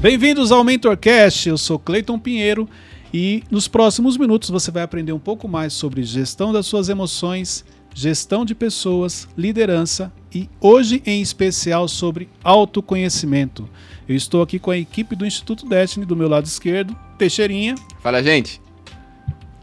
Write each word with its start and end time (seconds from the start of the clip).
Bem-vindos 0.00 0.52
ao 0.52 0.62
MentorCast, 0.62 1.48
eu 1.48 1.58
sou 1.58 1.78
Cleiton 1.78 2.18
Pinheiro 2.18 2.68
e 3.12 3.42
nos 3.50 3.66
próximos 3.66 4.16
minutos 4.16 4.50
você 4.50 4.70
vai 4.70 4.82
aprender 4.82 5.12
um 5.12 5.18
pouco 5.18 5.48
mais 5.48 5.72
sobre 5.72 6.02
gestão 6.02 6.52
das 6.52 6.66
suas 6.66 6.88
emoções, 6.88 7.64
gestão 7.94 8.44
de 8.44 8.54
pessoas, 8.54 9.26
liderança 9.36 10.12
e 10.34 10.48
hoje 10.60 11.02
em 11.06 11.20
especial 11.22 11.88
sobre 11.88 12.28
autoconhecimento. 12.44 13.68
Eu 14.08 14.14
estou 14.14 14.42
aqui 14.42 14.58
com 14.58 14.70
a 14.70 14.76
equipe 14.76 15.16
do 15.16 15.26
Instituto 15.26 15.66
Destiny, 15.66 16.04
do 16.04 16.14
meu 16.14 16.28
lado 16.28 16.44
esquerdo, 16.44 16.94
Teixeirinha, 17.18 17.74
Fala, 18.00 18.22
gente. 18.22 18.60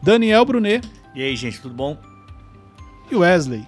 Daniel 0.02 0.44
Brunet 0.46 0.86
E 1.16 1.22
aí, 1.22 1.36
gente, 1.36 1.62
tudo 1.62 1.76
bom? 1.76 1.98
e 3.12 3.16
Wesley. 3.16 3.64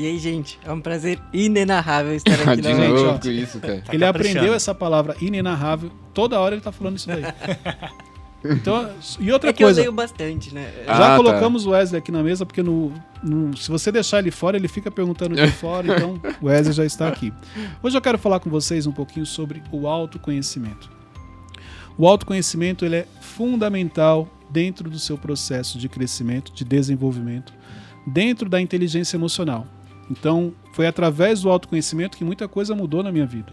E 0.00 0.06
aí, 0.06 0.18
gente, 0.18 0.58
é 0.64 0.72
um 0.72 0.80
prazer 0.80 1.20
inenarrável 1.30 2.14
estar 2.14 2.32
aqui 2.32 2.56
De 2.62 2.68
Gente, 2.68 2.78
novamente. 2.78 3.02
novo 3.04 3.20
com 3.20 3.28
isso, 3.28 3.60
cara. 3.60 3.74
ele 3.74 3.82
caprichando. 3.82 4.08
aprendeu 4.38 4.54
essa 4.54 4.74
palavra 4.74 5.14
inenarrável, 5.20 5.90
toda 6.14 6.40
hora 6.40 6.54
ele 6.54 6.62
tá 6.62 6.72
falando 6.72 6.96
isso 6.96 7.06
daí. 7.08 7.22
Então, 8.42 8.88
e 9.18 9.30
outra 9.30 9.50
É 9.50 9.52
que 9.52 9.62
eu 9.62 9.66
coisa, 9.66 9.80
leio 9.82 9.92
bastante, 9.92 10.54
né? 10.54 10.72
Ah, 10.86 10.94
Já 10.94 11.08
tá. 11.10 11.16
colocamos 11.18 11.66
o 11.66 11.72
Wesley 11.72 11.98
aqui 11.98 12.10
na 12.10 12.22
mesa, 12.22 12.46
porque 12.46 12.62
no, 12.62 12.90
no- 13.22 13.54
se 13.54 13.70
você 13.70 13.92
deixar 13.92 14.18
ele 14.20 14.30
fora, 14.30 14.56
ele 14.56 14.66
fica 14.66 14.90
perguntando 14.90 15.36
de 15.36 15.46
fora, 15.52 15.94
então 15.94 16.18
o 16.40 16.46
Wesley 16.46 16.72
já 16.72 16.86
está 16.86 17.06
aqui. 17.06 17.30
Hoje 17.82 17.98
eu 17.98 18.00
quero 18.00 18.16
falar 18.16 18.40
com 18.40 18.48
vocês 18.48 18.86
um 18.86 18.92
pouquinho 18.92 19.26
sobre 19.26 19.62
o 19.70 19.86
autoconhecimento. 19.86 20.88
O 21.98 22.08
autoconhecimento 22.08 22.82
ele 22.86 22.96
é 22.96 23.06
fundamental 23.20 24.26
dentro 24.48 24.88
do 24.88 24.98
seu 24.98 25.18
processo 25.18 25.76
de 25.78 25.86
crescimento, 25.86 26.50
de 26.50 26.64
desenvolvimento, 26.64 27.52
dentro 28.06 28.48
da 28.48 28.58
inteligência 28.58 29.18
emocional. 29.18 29.66
Então, 30.10 30.52
foi 30.72 30.88
através 30.88 31.42
do 31.42 31.50
autoconhecimento 31.50 32.18
que 32.18 32.24
muita 32.24 32.48
coisa 32.48 32.74
mudou 32.74 33.02
na 33.02 33.12
minha 33.12 33.26
vida. 33.26 33.52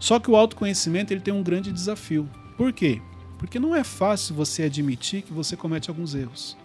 Só 0.00 0.18
que 0.18 0.30
o 0.30 0.36
autoconhecimento 0.36 1.12
ele 1.12 1.20
tem 1.20 1.32
um 1.32 1.42
grande 1.42 1.72
desafio. 1.72 2.28
Por 2.56 2.72
quê? 2.72 3.00
Porque 3.38 3.60
não 3.60 3.74
é 3.74 3.84
fácil 3.84 4.34
você 4.34 4.64
admitir 4.64 5.22
que 5.22 5.32
você 5.32 5.56
comete 5.56 5.88
alguns 5.88 6.14
erros. 6.14 6.56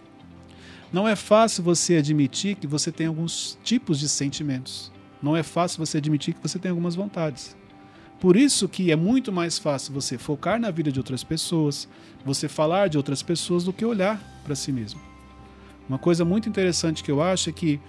Não 0.92 1.08
é 1.08 1.14
fácil 1.14 1.62
você 1.62 1.96
admitir 1.96 2.56
que 2.56 2.66
você 2.66 2.90
tem 2.90 3.06
alguns 3.06 3.58
tipos 3.62 3.98
de 3.98 4.08
sentimentos. 4.08 4.92
Não 5.22 5.36
é 5.36 5.42
fácil 5.42 5.84
você 5.84 5.98
admitir 5.98 6.34
que 6.34 6.42
você 6.42 6.58
tem 6.58 6.70
algumas 6.70 6.94
vontades. 6.94 7.56
Por 8.20 8.36
isso 8.36 8.68
que 8.68 8.90
é 8.90 8.96
muito 8.96 9.32
mais 9.32 9.58
fácil 9.58 9.92
você 9.92 10.16
focar 10.16 10.58
na 10.58 10.70
vida 10.70 10.90
de 10.90 10.98
outras 10.98 11.22
pessoas, 11.22 11.88
você 12.24 12.48
falar 12.48 12.88
de 12.88 12.96
outras 12.96 13.22
pessoas 13.22 13.64
do 13.64 13.72
que 13.72 13.84
olhar 13.84 14.20
para 14.44 14.54
si 14.54 14.72
mesmo. 14.72 15.00
Uma 15.88 15.98
coisa 15.98 16.24
muito 16.24 16.48
interessante 16.48 17.02
que 17.02 17.10
eu 17.10 17.20
acho 17.20 17.50
é 17.50 17.52
que 17.52 17.80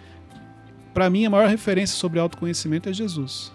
para 0.96 1.10
mim 1.10 1.26
a 1.26 1.30
maior 1.30 1.50
referência 1.50 1.98
sobre 1.98 2.22
autoconhecimento 2.22 2.88
é 2.88 2.94
Jesus. 2.94 3.52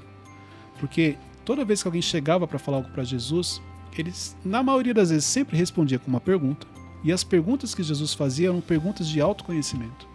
Porque 0.78 1.16
toda 1.42 1.64
vez 1.64 1.80
que 1.80 1.88
alguém 1.88 2.02
chegava 2.02 2.46
para 2.46 2.58
falar 2.58 2.76
algo 2.76 2.90
para 2.90 3.02
Jesus, 3.02 3.62
eles, 3.96 4.36
na 4.44 4.62
maioria 4.62 4.92
das 4.92 5.08
vezes, 5.08 5.24
sempre 5.24 5.56
respondia 5.56 5.98
com 5.98 6.08
uma 6.08 6.20
pergunta. 6.20 6.66
E 7.02 7.10
as 7.10 7.24
perguntas 7.24 7.74
que 7.74 7.82
Jesus 7.82 8.12
fazia 8.12 8.48
eram 8.48 8.60
perguntas 8.60 9.08
de 9.08 9.22
autoconhecimento. 9.22 10.06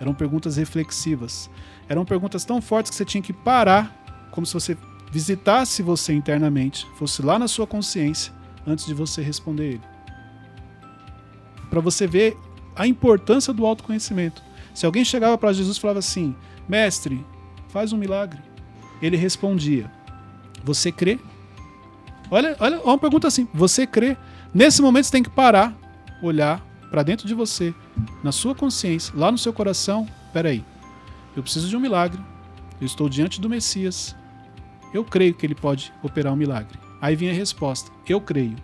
Eram 0.00 0.14
perguntas 0.14 0.56
reflexivas. 0.56 1.50
Eram 1.90 2.06
perguntas 2.06 2.42
tão 2.42 2.62
fortes 2.62 2.88
que 2.88 2.96
você 2.96 3.04
tinha 3.04 3.22
que 3.22 3.34
parar, 3.34 4.30
como 4.30 4.46
se 4.46 4.54
você 4.54 4.74
visitasse 5.10 5.82
você 5.82 6.14
internamente, 6.14 6.86
fosse 6.96 7.20
lá 7.20 7.38
na 7.38 7.48
sua 7.48 7.66
consciência, 7.66 8.32
antes 8.66 8.86
de 8.86 8.94
você 8.94 9.20
responder 9.20 9.72
ele. 9.74 9.82
Para 11.68 11.80
você 11.80 12.06
ver 12.06 12.34
a 12.74 12.86
importância 12.86 13.52
do 13.52 13.66
autoconhecimento. 13.66 14.42
Se 14.74 14.86
alguém 14.86 15.04
chegava 15.04 15.36
para 15.36 15.52
Jesus 15.52 15.76
e 15.76 15.80
falava 15.80 15.98
assim: 15.98 16.34
Mestre, 16.68 17.24
faz 17.68 17.92
um 17.92 17.96
milagre. 17.96 18.40
Ele 19.00 19.16
respondia: 19.16 19.90
Você 20.64 20.90
crê? 20.90 21.18
Olha, 22.30 22.56
olha, 22.60 22.80
uma 22.80 22.98
pergunta 22.98 23.28
assim: 23.28 23.48
Você 23.52 23.86
crê? 23.86 24.16
Nesse 24.54 24.82
momento 24.82 25.04
você 25.04 25.12
tem 25.12 25.22
que 25.22 25.30
parar, 25.30 25.74
olhar 26.22 26.64
para 26.90 27.02
dentro 27.02 27.26
de 27.26 27.34
você, 27.34 27.74
na 28.22 28.32
sua 28.32 28.54
consciência, 28.54 29.14
lá 29.16 29.30
no 29.30 29.38
seu 29.38 29.52
coração. 29.52 30.06
Peraí, 30.32 30.64
eu 31.36 31.42
preciso 31.42 31.68
de 31.68 31.76
um 31.76 31.80
milagre. 31.80 32.20
Eu 32.80 32.86
estou 32.86 33.08
diante 33.08 33.40
do 33.40 33.48
Messias. 33.48 34.16
Eu 34.92 35.04
creio 35.04 35.34
que 35.34 35.46
ele 35.46 35.54
pode 35.54 35.92
operar 36.02 36.32
um 36.32 36.36
milagre. 36.36 36.78
Aí 37.00 37.16
vinha 37.16 37.32
a 37.32 37.34
resposta: 37.34 37.90
Eu 38.08 38.20
creio. 38.20 38.56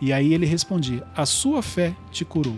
E 0.00 0.12
aí 0.12 0.32
ele 0.34 0.46
respondia: 0.46 1.06
A 1.14 1.26
sua 1.26 1.62
fé 1.62 1.94
te 2.10 2.24
curou. 2.24 2.56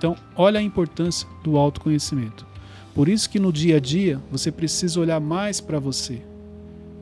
Então, 0.00 0.16
olha 0.34 0.58
a 0.58 0.62
importância 0.62 1.28
do 1.44 1.58
autoconhecimento. 1.58 2.46
Por 2.94 3.06
isso 3.06 3.28
que 3.28 3.38
no 3.38 3.52
dia 3.52 3.76
a 3.76 3.78
dia 3.78 4.18
você 4.30 4.50
precisa 4.50 4.98
olhar 4.98 5.20
mais 5.20 5.60
para 5.60 5.78
você, 5.78 6.22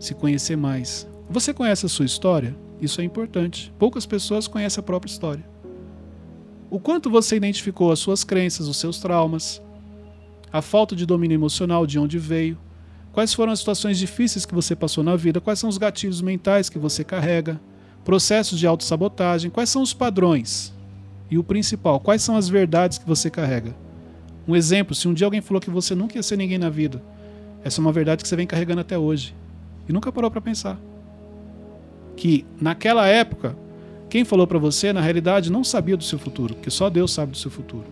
se 0.00 0.14
conhecer 0.14 0.56
mais. 0.56 1.06
Você 1.31 1.54
conhece 1.54 1.86
a 1.86 1.88
sua 1.88 2.06
história? 2.06 2.56
Isso 2.81 3.00
é 3.00 3.04
importante. 3.04 3.72
Poucas 3.78 4.04
pessoas 4.04 4.48
conhecem 4.48 4.81
a 4.81 4.82
própria 4.82 5.12
história. 5.12 5.48
O 6.69 6.81
quanto 6.81 7.09
você 7.09 7.36
identificou 7.36 7.92
as 7.92 8.00
suas 8.00 8.25
crenças, 8.25 8.66
os 8.66 8.78
seus 8.78 8.98
traumas, 8.98 9.62
a 10.53 10.60
falta 10.60 10.97
de 10.97 11.06
domínio 11.06 11.36
emocional, 11.36 11.86
de 11.86 12.00
onde 12.00 12.19
veio, 12.19 12.59
quais 13.12 13.32
foram 13.32 13.53
as 13.53 13.60
situações 13.60 13.97
difíceis 13.97 14.44
que 14.44 14.56
você 14.56 14.75
passou 14.75 15.04
na 15.04 15.15
vida, 15.15 15.41
quais 15.41 15.60
são 15.60 15.70
os 15.70 15.78
gatilhos 15.78 16.20
mentais 16.20 16.69
que 16.69 16.80
você 16.80 17.04
carrega, 17.04 17.60
processos 18.04 18.59
de 18.59 18.66
autossabotagem, 18.66 19.53
quais 19.53 19.70
são 19.70 19.82
os 19.82 19.94
padrões 19.94 20.76
e 21.31 21.39
o 21.39 21.44
principal, 21.44 22.00
quais 22.00 22.22
são 22.22 22.37
as 22.37 22.49
verdades 22.49 22.99
que 22.99 23.06
você 23.06 23.31
carrega. 23.31 23.75
Um 24.47 24.56
exemplo, 24.56 24.94
se 24.94 25.06
um 25.06 25.15
dia 25.15 25.27
alguém 25.27 25.41
falou 25.41 25.61
que 25.61 25.71
você 25.71 25.94
nunca 25.94 26.16
ia 26.16 26.22
ser 26.22 26.37
ninguém 26.37 26.59
na 26.59 26.71
vida, 26.71 27.03
essa 27.62 27.81
é 27.81 27.83
uma 27.83 27.93
verdade 27.93 28.22
que 28.22 28.28
você 28.28 28.37
vem 28.37 28.47
carregando 28.47 28.81
até 28.81 28.97
hoje 28.97 29.34
e 29.89 29.93
nunca 29.93 30.11
parou 30.11 30.31
para 30.31 30.41
pensar. 30.41 30.78
Que 32.16 32.47
naquela 32.61 33.06
época, 33.06 33.56
quem 34.09 34.25
falou 34.25 34.47
para 34.47 34.59
você, 34.59 34.93
na 34.93 35.00
realidade, 35.00 35.53
não 35.53 35.62
sabia 35.62 35.97
do 35.97 36.05
seu 36.05 36.19
futuro, 36.19 36.55
porque 36.55 36.71
só 36.71 36.89
Deus 36.89 37.12
sabe 37.12 37.33
do 37.33 37.39
seu 37.39 37.50
futuro. 37.50 37.84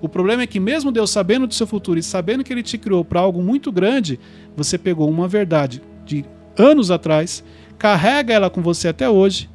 O 0.00 0.08
problema 0.08 0.42
é 0.42 0.46
que, 0.46 0.58
mesmo 0.58 0.90
Deus 0.90 1.10
sabendo 1.10 1.46
do 1.46 1.54
seu 1.54 1.66
futuro 1.66 1.98
e 1.98 2.02
sabendo 2.02 2.42
que 2.42 2.52
Ele 2.52 2.62
te 2.62 2.78
criou 2.78 3.04
para 3.04 3.20
algo 3.20 3.42
muito 3.42 3.70
grande, 3.70 4.18
você 4.56 4.78
pegou 4.78 5.08
uma 5.08 5.28
verdade 5.28 5.82
de 6.04 6.24
anos 6.58 6.90
atrás, 6.90 7.44
carrega 7.78 8.32
ela 8.32 8.50
com 8.50 8.62
você 8.62 8.88
até 8.88 9.08
hoje 9.08 9.48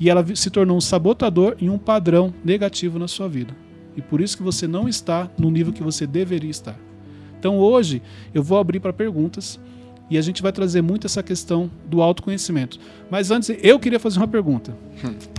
e 0.00 0.08
ela 0.08 0.24
se 0.34 0.48
tornou 0.48 0.78
um 0.78 0.80
sabotador 0.80 1.54
e 1.60 1.68
um 1.68 1.76
padrão 1.76 2.32
negativo 2.42 2.98
na 2.98 3.06
sua 3.06 3.28
vida. 3.28 3.54
E 3.94 4.00
por 4.00 4.20
isso 4.20 4.36
que 4.36 4.42
você 4.42 4.66
não 4.66 4.88
está 4.88 5.30
no 5.38 5.50
nível 5.50 5.72
que 5.72 5.82
você 5.82 6.06
deveria 6.06 6.50
estar. 6.50 6.76
Então 7.38 7.58
hoje 7.58 8.02
eu 8.32 8.42
vou 8.42 8.58
abrir 8.58 8.80
para 8.80 8.94
perguntas 8.94 9.60
e 10.08 10.18
a 10.18 10.22
gente 10.22 10.42
vai 10.42 10.52
trazer 10.52 10.82
muito 10.82 11.06
essa 11.06 11.22
questão 11.22 11.70
do 11.86 12.02
autoconhecimento. 12.02 12.80
Mas 13.10 13.30
antes, 13.30 13.54
eu 13.62 13.78
queria 13.78 14.00
fazer 14.00 14.18
uma 14.18 14.26
pergunta. 14.26 14.76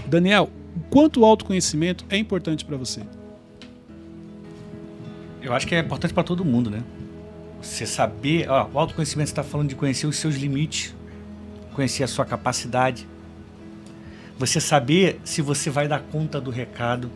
Daniel, 0.08 0.50
o 0.76 0.80
quanto 0.90 1.22
o 1.22 1.26
autoconhecimento 1.26 2.06
é 2.10 2.18
importante 2.18 2.64
para 2.64 2.78
você? 2.78 3.02
Eu 5.42 5.54
acho 5.54 5.68
que 5.68 5.76
é 5.76 5.80
importante 5.80 6.14
para 6.14 6.24
todo 6.24 6.46
mundo, 6.46 6.70
né? 6.70 6.84
Você 7.62 7.86
saber, 7.86 8.50
ó, 8.50 8.70
o 8.74 8.80
autoconhecimento 8.80 9.30
está 9.30 9.44
falando 9.44 9.70
de 9.70 9.76
conhecer 9.76 10.08
os 10.08 10.16
seus 10.16 10.36
limites, 10.36 10.96
conhecer 11.74 12.04
a 12.04 12.08
sua 12.08 12.26
capacidade. 12.26 13.08
Você 14.42 14.60
saber 14.60 15.22
se 15.24 15.40
você 15.40 15.70
vai 15.70 15.88
dar 15.88 16.00
conta 16.00 16.42
do 16.42 16.50
recado. 16.50 17.12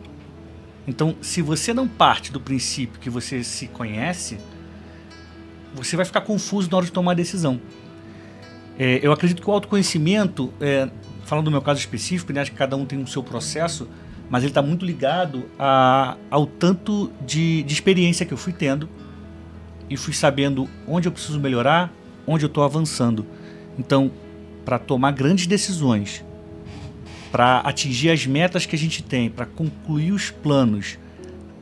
Então, 0.86 1.16
se 1.20 1.42
você 1.42 1.74
não 1.74 1.88
parte 1.88 2.30
do 2.30 2.40
princípio 2.40 3.00
que 3.00 3.10
você 3.10 3.42
se 3.42 3.66
conhece, 3.66 4.38
você 5.74 5.96
vai 5.96 6.04
ficar 6.04 6.20
confuso 6.20 6.70
na 6.70 6.76
hora 6.76 6.86
de 6.86 6.92
tomar 6.92 7.10
a 7.10 7.14
decisão. 7.16 7.60
É, 8.78 9.00
eu 9.02 9.10
acredito 9.10 9.42
que 9.42 9.50
o 9.50 9.52
autoconhecimento, 9.52 10.54
é, 10.60 10.88
falando 11.24 11.46
do 11.46 11.50
meu 11.50 11.60
caso 11.60 11.80
específico, 11.80 12.32
né, 12.32 12.42
acho 12.42 12.52
que 12.52 12.56
cada 12.56 12.76
um 12.76 12.86
tem 12.86 13.02
o 13.02 13.08
seu 13.08 13.24
processo, 13.24 13.88
mas 14.30 14.44
ele 14.44 14.52
está 14.52 14.62
muito 14.62 14.86
ligado 14.86 15.50
a, 15.58 16.16
ao 16.30 16.46
tanto 16.46 17.10
de, 17.26 17.64
de 17.64 17.74
experiência 17.74 18.24
que 18.24 18.32
eu 18.32 18.38
fui 18.38 18.52
tendo 18.52 18.88
e 19.90 19.96
fui 19.96 20.14
sabendo 20.14 20.68
onde 20.86 21.08
eu 21.08 21.12
preciso 21.12 21.40
melhorar, 21.40 21.92
onde 22.24 22.44
eu 22.44 22.48
estou 22.48 22.62
avançando. 22.62 23.26
Então, 23.76 24.12
para 24.64 24.78
tomar 24.78 25.10
grandes 25.10 25.48
decisões, 25.48 26.24
para 27.36 27.58
atingir 27.58 28.08
as 28.08 28.26
metas 28.26 28.64
que 28.64 28.74
a 28.74 28.78
gente 28.78 29.02
tem, 29.02 29.28
para 29.28 29.44
concluir 29.44 30.10
os 30.10 30.30
planos, 30.30 30.98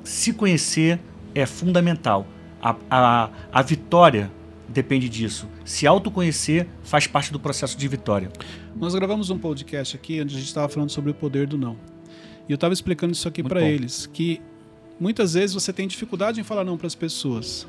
se 0.05 0.33
conhecer 0.33 1.01
é 1.35 1.45
fundamental. 1.47 2.29
A, 2.63 2.77
a, 2.89 3.31
a 3.53 3.61
vitória 3.61 4.31
depende 4.69 5.09
disso. 5.09 5.49
Se 5.65 5.85
autoconhecer 5.85 6.69
faz 6.85 7.09
parte 7.09 7.33
do 7.33 7.41
processo 7.41 7.77
de 7.77 7.89
vitória. 7.89 8.31
Nós 8.77 8.95
gravamos 8.95 9.31
um 9.31 9.39
podcast 9.39 9.97
aqui 9.97 10.23
onde 10.23 10.37
a 10.37 10.39
gente 10.39 10.47
estava 10.47 10.69
falando 10.69 10.91
sobre 10.91 11.11
o 11.11 11.15
poder 11.15 11.49
do 11.49 11.59
não. 11.59 11.77
E 12.49 12.53
eu 12.53 12.55
estava 12.55 12.73
explicando 12.73 13.13
isso 13.13 13.27
aqui 13.27 13.43
para 13.43 13.61
eles, 13.61 14.07
que 14.07 14.41
muitas 15.01 15.35
vezes 15.35 15.55
você 15.55 15.73
tem 15.73 15.89
dificuldade 15.89 16.41
em 16.41 16.45
falar 16.45 16.63
não 16.63 16.79
para 16.79 16.87
as 16.87 16.95
pessoas. 16.95 17.67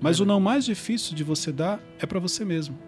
Mas 0.00 0.20
o 0.20 0.24
não 0.24 0.38
mais 0.38 0.64
difícil 0.64 1.16
de 1.16 1.24
você 1.24 1.50
dar 1.50 1.80
é 1.98 2.06
para 2.06 2.20
você 2.20 2.44
mesmo. 2.44 2.78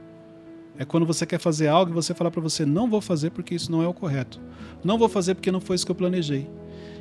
É 0.81 0.85
quando 0.87 1.05
você 1.05 1.27
quer 1.27 1.39
fazer 1.39 1.69
algo 1.69 1.93
e 1.93 1.95
você 1.95 2.15
falar 2.15 2.31
para 2.31 2.41
você 2.41 2.65
não 2.65 2.89
vou 2.89 3.03
fazer 3.03 3.29
porque 3.33 3.55
isso 3.55 3.71
não 3.71 3.83
é 3.83 3.87
o 3.87 3.93
correto. 3.93 4.41
Não 4.83 4.97
vou 4.97 5.11
fazer 5.11 5.35
porque 5.35 5.53
não 5.53 5.61
foi 5.61 5.77
isso 5.77 5.85
que 5.85 5.93
eu 5.93 5.95
planejei. 5.95 6.49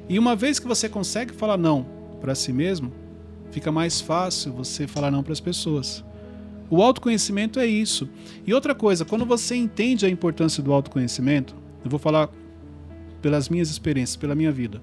E 0.10 0.20
uma 0.20 0.36
vez 0.36 0.60
que 0.60 0.68
você 0.68 0.90
consegue 0.90 1.34
falar 1.34 1.56
não 1.56 1.88
para 2.20 2.36
si 2.36 2.52
mesmo, 2.52 2.92
fica 3.52 3.72
mais 3.72 4.02
fácil 4.02 4.52
você 4.52 4.86
falar 4.86 5.10
não 5.10 5.24
para 5.24 5.32
as 5.32 5.40
pessoas. 5.40 6.04
O 6.70 6.84
autoconhecimento 6.84 7.58
é 7.58 7.66
isso. 7.66 8.10
E 8.46 8.54
outra 8.54 8.76
coisa, 8.76 9.06
quando 9.06 9.26
você 9.26 9.56
entende 9.56 10.06
a 10.06 10.10
importância 10.10 10.62
do 10.62 10.74
autoconhecimento, 10.74 11.56
Eu 11.82 11.90
vou 11.90 12.00
falar 12.00 12.30
pelas 13.22 13.48
minhas 13.48 13.70
experiências, 13.70 14.18
pela 14.18 14.36
minha 14.36 14.52
vida. 14.52 14.82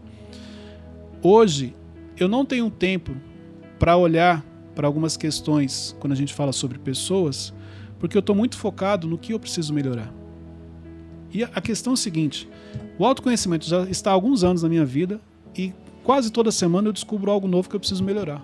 Hoje, 1.23 1.77
eu 2.17 2.29
não 2.29 2.47
tenho 2.47 2.71
tempo 2.71 3.15
para 3.79 3.95
olhar 3.95 4.43
para 4.75 4.87
algumas 4.87 5.19
questões 5.19 5.95
quando 6.01 6.15
a 6.15 6.17
gente 6.17 6.33
fala 6.33 6.51
sobre 6.51 6.79
pessoas, 6.79 7.53
porque 7.99 8.17
eu 8.17 8.21
estou 8.21 8.35
muito 8.37 8.57
focado 8.57 9.07
no 9.07 9.17
que 9.19 9.33
eu 9.33 9.39
preciso 9.41 9.73
melhorar. 9.73 10.13
E 11.33 11.43
a 11.43 11.61
questão 11.61 11.93
é 11.93 11.95
a 11.95 11.97
seguinte: 11.97 12.49
o 12.99 13.05
autoconhecimento 13.05 13.67
já 13.67 13.83
está 13.85 14.11
há 14.11 14.15
alguns 14.15 14.45
anos 14.45 14.63
na 14.63 14.69
minha 14.69 14.85
vida 14.85 15.21
e 15.57 15.73
quase 16.05 16.31
toda 16.31 16.51
semana 16.53 16.89
eu 16.89 16.93
descubro 16.93 17.31
algo 17.31 17.47
novo 17.49 17.69
que 17.69 17.77
eu 17.77 17.81
preciso 17.81 18.03
melhorar. 18.05 18.43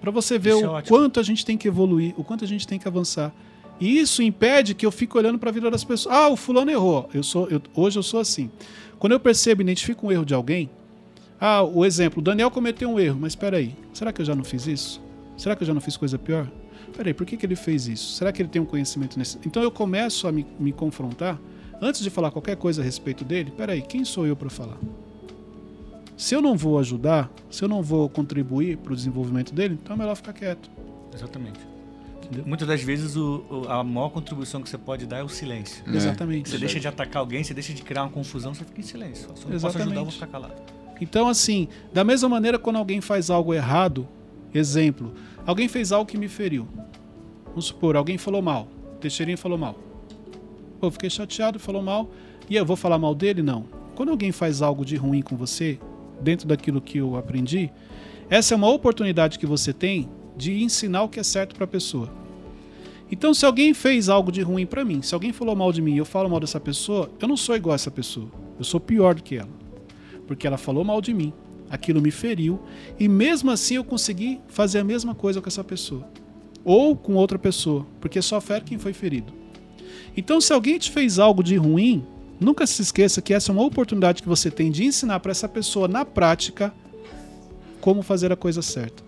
Para 0.00 0.10
você 0.10 0.38
ver 0.38 0.54
Isso 0.56 0.64
é 0.64 0.68
o 0.68 0.72
ótimo. 0.72 0.96
quanto 0.96 1.20
a 1.20 1.22
gente 1.22 1.44
tem 1.44 1.58
que 1.58 1.68
evoluir, 1.68 2.14
o 2.16 2.24
quanto 2.24 2.44
a 2.44 2.48
gente 2.48 2.66
tem 2.66 2.78
que 2.78 2.88
avançar. 2.88 3.34
E 3.78 3.98
isso 3.98 4.22
impede 4.22 4.74
que 4.74 4.84
eu 4.84 4.90
fique 4.90 5.16
olhando 5.16 5.38
para 5.38 5.50
a 5.50 5.52
vida 5.52 5.70
das 5.70 5.84
pessoas. 5.84 6.14
Ah, 6.14 6.28
o 6.28 6.36
fulano 6.36 6.70
errou. 6.70 7.08
Eu 7.14 7.22
sou, 7.22 7.48
eu- 7.48 7.60
hoje 7.74 7.98
eu 7.98 8.02
sou 8.02 8.20
assim. 8.20 8.50
Quando 8.98 9.12
eu 9.12 9.20
percebo, 9.20 9.62
e 9.62 9.64
identifico 9.64 10.06
um 10.06 10.12
erro 10.12 10.24
de 10.24 10.34
alguém. 10.34 10.68
Ah, 11.40 11.62
o 11.62 11.84
exemplo, 11.86 12.20
o 12.20 12.22
Daniel 12.22 12.50
cometeu 12.50 12.90
um 12.90 13.00
erro, 13.00 13.18
mas 13.20 13.32
espera 13.32 13.56
aí, 13.56 13.74
será 13.94 14.12
que 14.12 14.20
eu 14.20 14.24
já 14.26 14.34
não 14.34 14.44
fiz 14.44 14.66
isso? 14.66 15.02
Será 15.40 15.56
que 15.56 15.62
eu 15.62 15.66
já 15.66 15.72
não 15.72 15.80
fiz 15.80 15.96
coisa 15.96 16.18
pior? 16.18 16.46
Peraí, 16.94 17.14
por 17.14 17.24
que, 17.24 17.36
que 17.36 17.46
ele 17.46 17.56
fez 17.56 17.88
isso? 17.88 18.12
Será 18.12 18.30
que 18.30 18.42
ele 18.42 18.48
tem 18.50 18.60
um 18.60 18.66
conhecimento 18.66 19.18
nesse? 19.18 19.38
Então 19.46 19.62
eu 19.62 19.70
começo 19.70 20.28
a 20.28 20.32
me, 20.32 20.46
me 20.58 20.70
confrontar 20.70 21.40
antes 21.80 22.02
de 22.02 22.10
falar 22.10 22.30
qualquer 22.30 22.56
coisa 22.56 22.82
a 22.82 22.84
respeito 22.84 23.24
dele. 23.24 23.50
Peraí, 23.56 23.80
quem 23.80 24.04
sou 24.04 24.26
eu 24.26 24.36
para 24.36 24.50
falar? 24.50 24.76
Se 26.16 26.34
eu 26.34 26.42
não 26.42 26.56
vou 26.56 26.78
ajudar, 26.78 27.30
se 27.50 27.62
eu 27.64 27.68
não 27.68 27.82
vou 27.82 28.06
contribuir 28.10 28.76
para 28.76 28.92
o 28.92 28.96
desenvolvimento 28.96 29.54
dele, 29.54 29.78
então 29.82 29.96
é 29.96 29.98
melhor 29.98 30.14
ficar 30.14 30.34
quieto. 30.34 30.70
Exatamente. 31.14 31.58
Entendeu? 32.22 32.44
Muitas 32.46 32.68
das 32.68 32.82
vezes 32.82 33.16
o- 33.16 33.42
o- 33.50 33.68
a 33.70 33.82
maior 33.82 34.10
contribuição 34.10 34.60
que 34.60 34.68
você 34.68 34.76
pode 34.76 35.06
dar 35.06 35.18
é 35.18 35.22
o 35.22 35.28
silêncio. 35.30 35.82
É. 35.86 35.96
Exatamente. 35.96 36.50
Você 36.50 36.58
deixa 36.58 36.78
de 36.78 36.86
atacar 36.86 37.20
alguém, 37.20 37.42
você 37.42 37.54
deixa 37.54 37.72
de 37.72 37.82
criar 37.82 38.02
uma 38.02 38.10
confusão, 38.10 38.52
você 38.52 38.64
fica 38.64 38.78
em 38.80 38.84
silêncio. 38.84 39.30
Se 39.34 39.44
eu 39.46 39.50
não 39.50 39.58
posso 39.60 39.78
ajudar, 39.78 39.96
eu 39.96 40.02
vou 40.04 40.12
ficar 40.12 40.26
calado. 40.26 40.54
Então, 41.00 41.26
assim, 41.28 41.66
da 41.94 42.04
mesma 42.04 42.28
maneira, 42.28 42.58
quando 42.58 42.76
alguém 42.76 43.00
faz 43.00 43.30
algo 43.30 43.54
errado, 43.54 44.06
exemplo, 44.52 45.14
alguém 45.46 45.68
fez 45.68 45.92
algo 45.92 46.10
que 46.10 46.18
me 46.18 46.28
feriu. 46.28 46.66
Vamos 47.46 47.66
supor, 47.66 47.96
alguém 47.96 48.18
falou 48.18 48.42
mal. 48.42 48.68
Teixeirinha 49.00 49.36
falou 49.36 49.58
mal. 49.58 49.76
Pô, 50.80 50.90
fiquei 50.90 51.10
chateado, 51.10 51.58
falou 51.58 51.82
mal. 51.82 52.10
E 52.48 52.56
eu 52.56 52.64
vou 52.64 52.76
falar 52.76 52.98
mal 52.98 53.14
dele? 53.14 53.42
Não. 53.42 53.64
Quando 53.94 54.10
alguém 54.10 54.32
faz 54.32 54.62
algo 54.62 54.84
de 54.84 54.96
ruim 54.96 55.22
com 55.22 55.36
você, 55.36 55.78
dentro 56.20 56.46
daquilo 56.46 56.80
que 56.80 56.98
eu 56.98 57.16
aprendi, 57.16 57.70
essa 58.28 58.54
é 58.54 58.56
uma 58.56 58.68
oportunidade 58.68 59.38
que 59.38 59.46
você 59.46 59.72
tem 59.72 60.08
de 60.36 60.62
ensinar 60.62 61.02
o 61.02 61.08
que 61.08 61.20
é 61.20 61.22
certo 61.22 61.54
para 61.54 61.64
a 61.64 61.68
pessoa. 61.68 62.10
Então, 63.10 63.34
se 63.34 63.44
alguém 63.44 63.74
fez 63.74 64.08
algo 64.08 64.30
de 64.30 64.40
ruim 64.40 64.64
para 64.64 64.84
mim, 64.84 65.02
se 65.02 65.14
alguém 65.14 65.32
falou 65.32 65.56
mal 65.56 65.72
de 65.72 65.82
mim 65.82 65.94
e 65.94 65.98
eu 65.98 66.04
falo 66.04 66.30
mal 66.30 66.38
dessa 66.38 66.60
pessoa, 66.60 67.10
eu 67.20 67.26
não 67.26 67.36
sou 67.36 67.56
igual 67.56 67.72
a 67.72 67.74
essa 67.74 67.90
pessoa. 67.90 68.28
Eu 68.56 68.64
sou 68.64 68.78
pior 68.78 69.14
do 69.16 69.22
que 69.22 69.36
ela 69.36 69.60
porque 70.30 70.46
ela 70.46 70.56
falou 70.56 70.84
mal 70.84 71.00
de 71.00 71.12
mim, 71.12 71.32
aquilo 71.70 72.02
me 72.02 72.10
feriu, 72.10 72.60
e 72.98 73.08
mesmo 73.08 73.50
assim 73.50 73.76
eu 73.76 73.84
consegui 73.84 74.40
fazer 74.48 74.80
a 74.80 74.84
mesma 74.84 75.14
coisa 75.14 75.40
com 75.40 75.48
essa 75.48 75.62
pessoa. 75.62 76.06
Ou 76.64 76.96
com 76.96 77.14
outra 77.14 77.38
pessoa, 77.38 77.86
porque 78.00 78.20
só 78.20 78.40
fere 78.40 78.64
quem 78.64 78.78
foi 78.78 78.92
ferido. 78.92 79.32
Então, 80.16 80.40
se 80.40 80.52
alguém 80.52 80.78
te 80.78 80.90
fez 80.90 81.18
algo 81.18 81.42
de 81.42 81.56
ruim, 81.56 82.04
nunca 82.38 82.66
se 82.66 82.82
esqueça 82.82 83.22
que 83.22 83.32
essa 83.32 83.50
é 83.50 83.54
uma 83.54 83.64
oportunidade 83.64 84.22
que 84.22 84.28
você 84.28 84.50
tem 84.50 84.70
de 84.70 84.84
ensinar 84.84 85.20
para 85.20 85.30
essa 85.30 85.48
pessoa 85.48 85.86
na 85.86 86.04
prática 86.04 86.74
como 87.80 88.02
fazer 88.02 88.32
a 88.32 88.36
coisa 88.36 88.60
certa. 88.60 89.02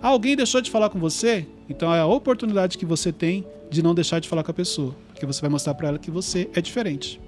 Ah, 0.00 0.08
alguém 0.08 0.36
deixou 0.36 0.60
de 0.60 0.70
falar 0.70 0.90
com 0.90 0.98
você? 0.98 1.46
Então 1.68 1.94
é 1.94 2.00
a 2.00 2.06
oportunidade 2.06 2.76
que 2.76 2.84
você 2.84 3.12
tem 3.12 3.46
de 3.70 3.82
não 3.82 3.94
deixar 3.94 4.18
de 4.18 4.28
falar 4.28 4.42
com 4.42 4.50
a 4.50 4.54
pessoa, 4.54 4.94
porque 5.08 5.24
você 5.24 5.40
vai 5.40 5.48
mostrar 5.48 5.74
para 5.74 5.88
ela 5.88 5.98
que 5.98 6.10
você 6.10 6.50
é 6.54 6.60
diferente. 6.60 7.20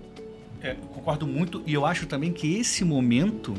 É, 0.60 0.74
concordo 0.92 1.26
muito 1.26 1.62
e 1.66 1.74
eu 1.74 1.86
acho 1.86 2.06
também 2.06 2.32
que 2.32 2.56
esse 2.56 2.84
momento 2.84 3.54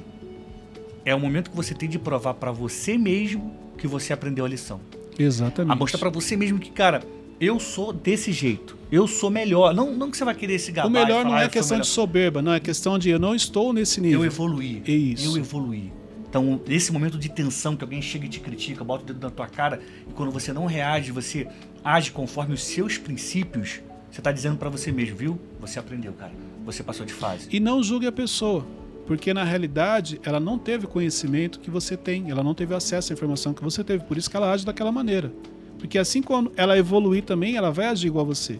é 1.06 1.14
o 1.14 1.20
momento 1.20 1.50
que 1.52 1.56
você 1.56 1.74
tem 1.74 1.88
de 1.88 2.00
provar 2.00 2.34
pra 2.34 2.52
você 2.52 2.98
mesmo 2.98 3.54
que 3.78 3.88
você 3.88 4.12
aprendeu 4.12 4.44
a 4.44 4.48
lição. 4.48 4.82
Exatamente. 5.18 5.72
A 5.72 5.76
mostrar 5.76 6.00
pra 6.00 6.10
você 6.10 6.36
mesmo 6.36 6.60
que, 6.60 6.72
cara, 6.72 7.04
eu 7.40 7.60
sou 7.60 7.94
desse 7.94 8.32
jeito. 8.32 8.76
Eu 8.92 9.08
sou 9.08 9.30
melhor. 9.30 9.74
Não, 9.74 9.94
não 9.94 10.10
que 10.10 10.18
você 10.18 10.26
vai 10.26 10.34
querer 10.36 10.58
se 10.60 10.72
gabar 10.72 10.88
O 10.88 10.92
melhor 10.92 11.24
não 11.24 11.32
falar, 11.32 11.42
é 11.42 11.46
"Eu 11.46 11.46
sou 11.46 11.52
questão 11.54 11.78
de 11.78 11.82
melhor". 11.82 11.86
soberba, 11.86 12.42
não 12.42 12.54
é 12.54 12.60
questão 12.60 13.00
de 13.00 13.10
eu 13.10 13.20
não 13.20 13.36
estou 13.36 13.72
nesse 13.72 14.02
nível. 14.02 14.20
Eu 14.22 14.26
evoluí. 14.26 14.82
É 14.88 14.92
isso. 14.92 15.26
Eu 15.26 15.38
evoluí. 15.38 15.92
Então, 16.28 16.60
nesse 16.68 16.92
momento 16.92 17.18
de 17.18 17.30
tensão 17.30 17.78
que 17.78 17.84
alguém 17.84 18.02
chega 18.02 18.26
e 18.26 18.30
te 18.30 18.42
critica, 18.42 18.84
bota 18.84 19.04
o 19.04 19.06
dedo 19.08 19.22
na 19.24 19.30
tua 19.30 19.48
cara, 19.48 19.80
e 20.10 20.12
quando 20.12 20.32
você 20.32 20.52
não 20.52 20.66
reage, 20.66 21.12
você 21.12 21.48
age 21.84 22.12
conforme 22.12 22.54
os 22.54 22.64
seus 22.64 22.98
princípios, 22.98 23.80
você 24.12 24.22
tá 24.22 24.34
dizendo 24.34 24.58
pra 24.58 24.70
você 24.70 24.92
mesmo, 24.92 25.16
viu? 25.16 25.40
Você 25.62 25.80
aprendeu, 25.80 26.12
cara. 26.14 26.34
Você 26.66 26.84
passou 26.84 27.06
de 27.06 27.14
fase. 27.14 27.48
E 27.52 27.60
não 27.60 27.82
julgue 27.82 28.06
a 28.08 28.12
pessoa, 28.12 28.66
porque 29.06 29.34
na 29.34 29.44
realidade 29.44 30.20
ela 30.24 30.40
não 30.40 30.58
teve 30.58 30.86
o 30.86 30.90
conhecimento 30.90 31.60
que 31.60 31.70
você 31.70 31.96
tem, 31.96 32.30
ela 32.30 32.44
não 32.44 32.54
teve 32.54 32.74
acesso 32.74 33.12
à 33.12 33.14
informação 33.14 33.54
que 33.54 33.64
você 33.64 33.84
teve, 33.84 34.04
por 34.04 34.18
isso 34.18 34.30
que 34.30 34.36
ela 34.36 34.52
age 34.52 34.66
daquela 34.66 34.92
maneira. 34.92 35.32
Porque 35.78 35.98
assim 35.98 36.22
quando 36.22 36.52
ela 36.56 36.78
evoluir 36.78 37.24
também, 37.24 37.56
ela 37.56 37.72
vai 37.72 37.88
agir 37.88 38.08
igual 38.08 38.26
a 38.26 38.28
você. 38.28 38.60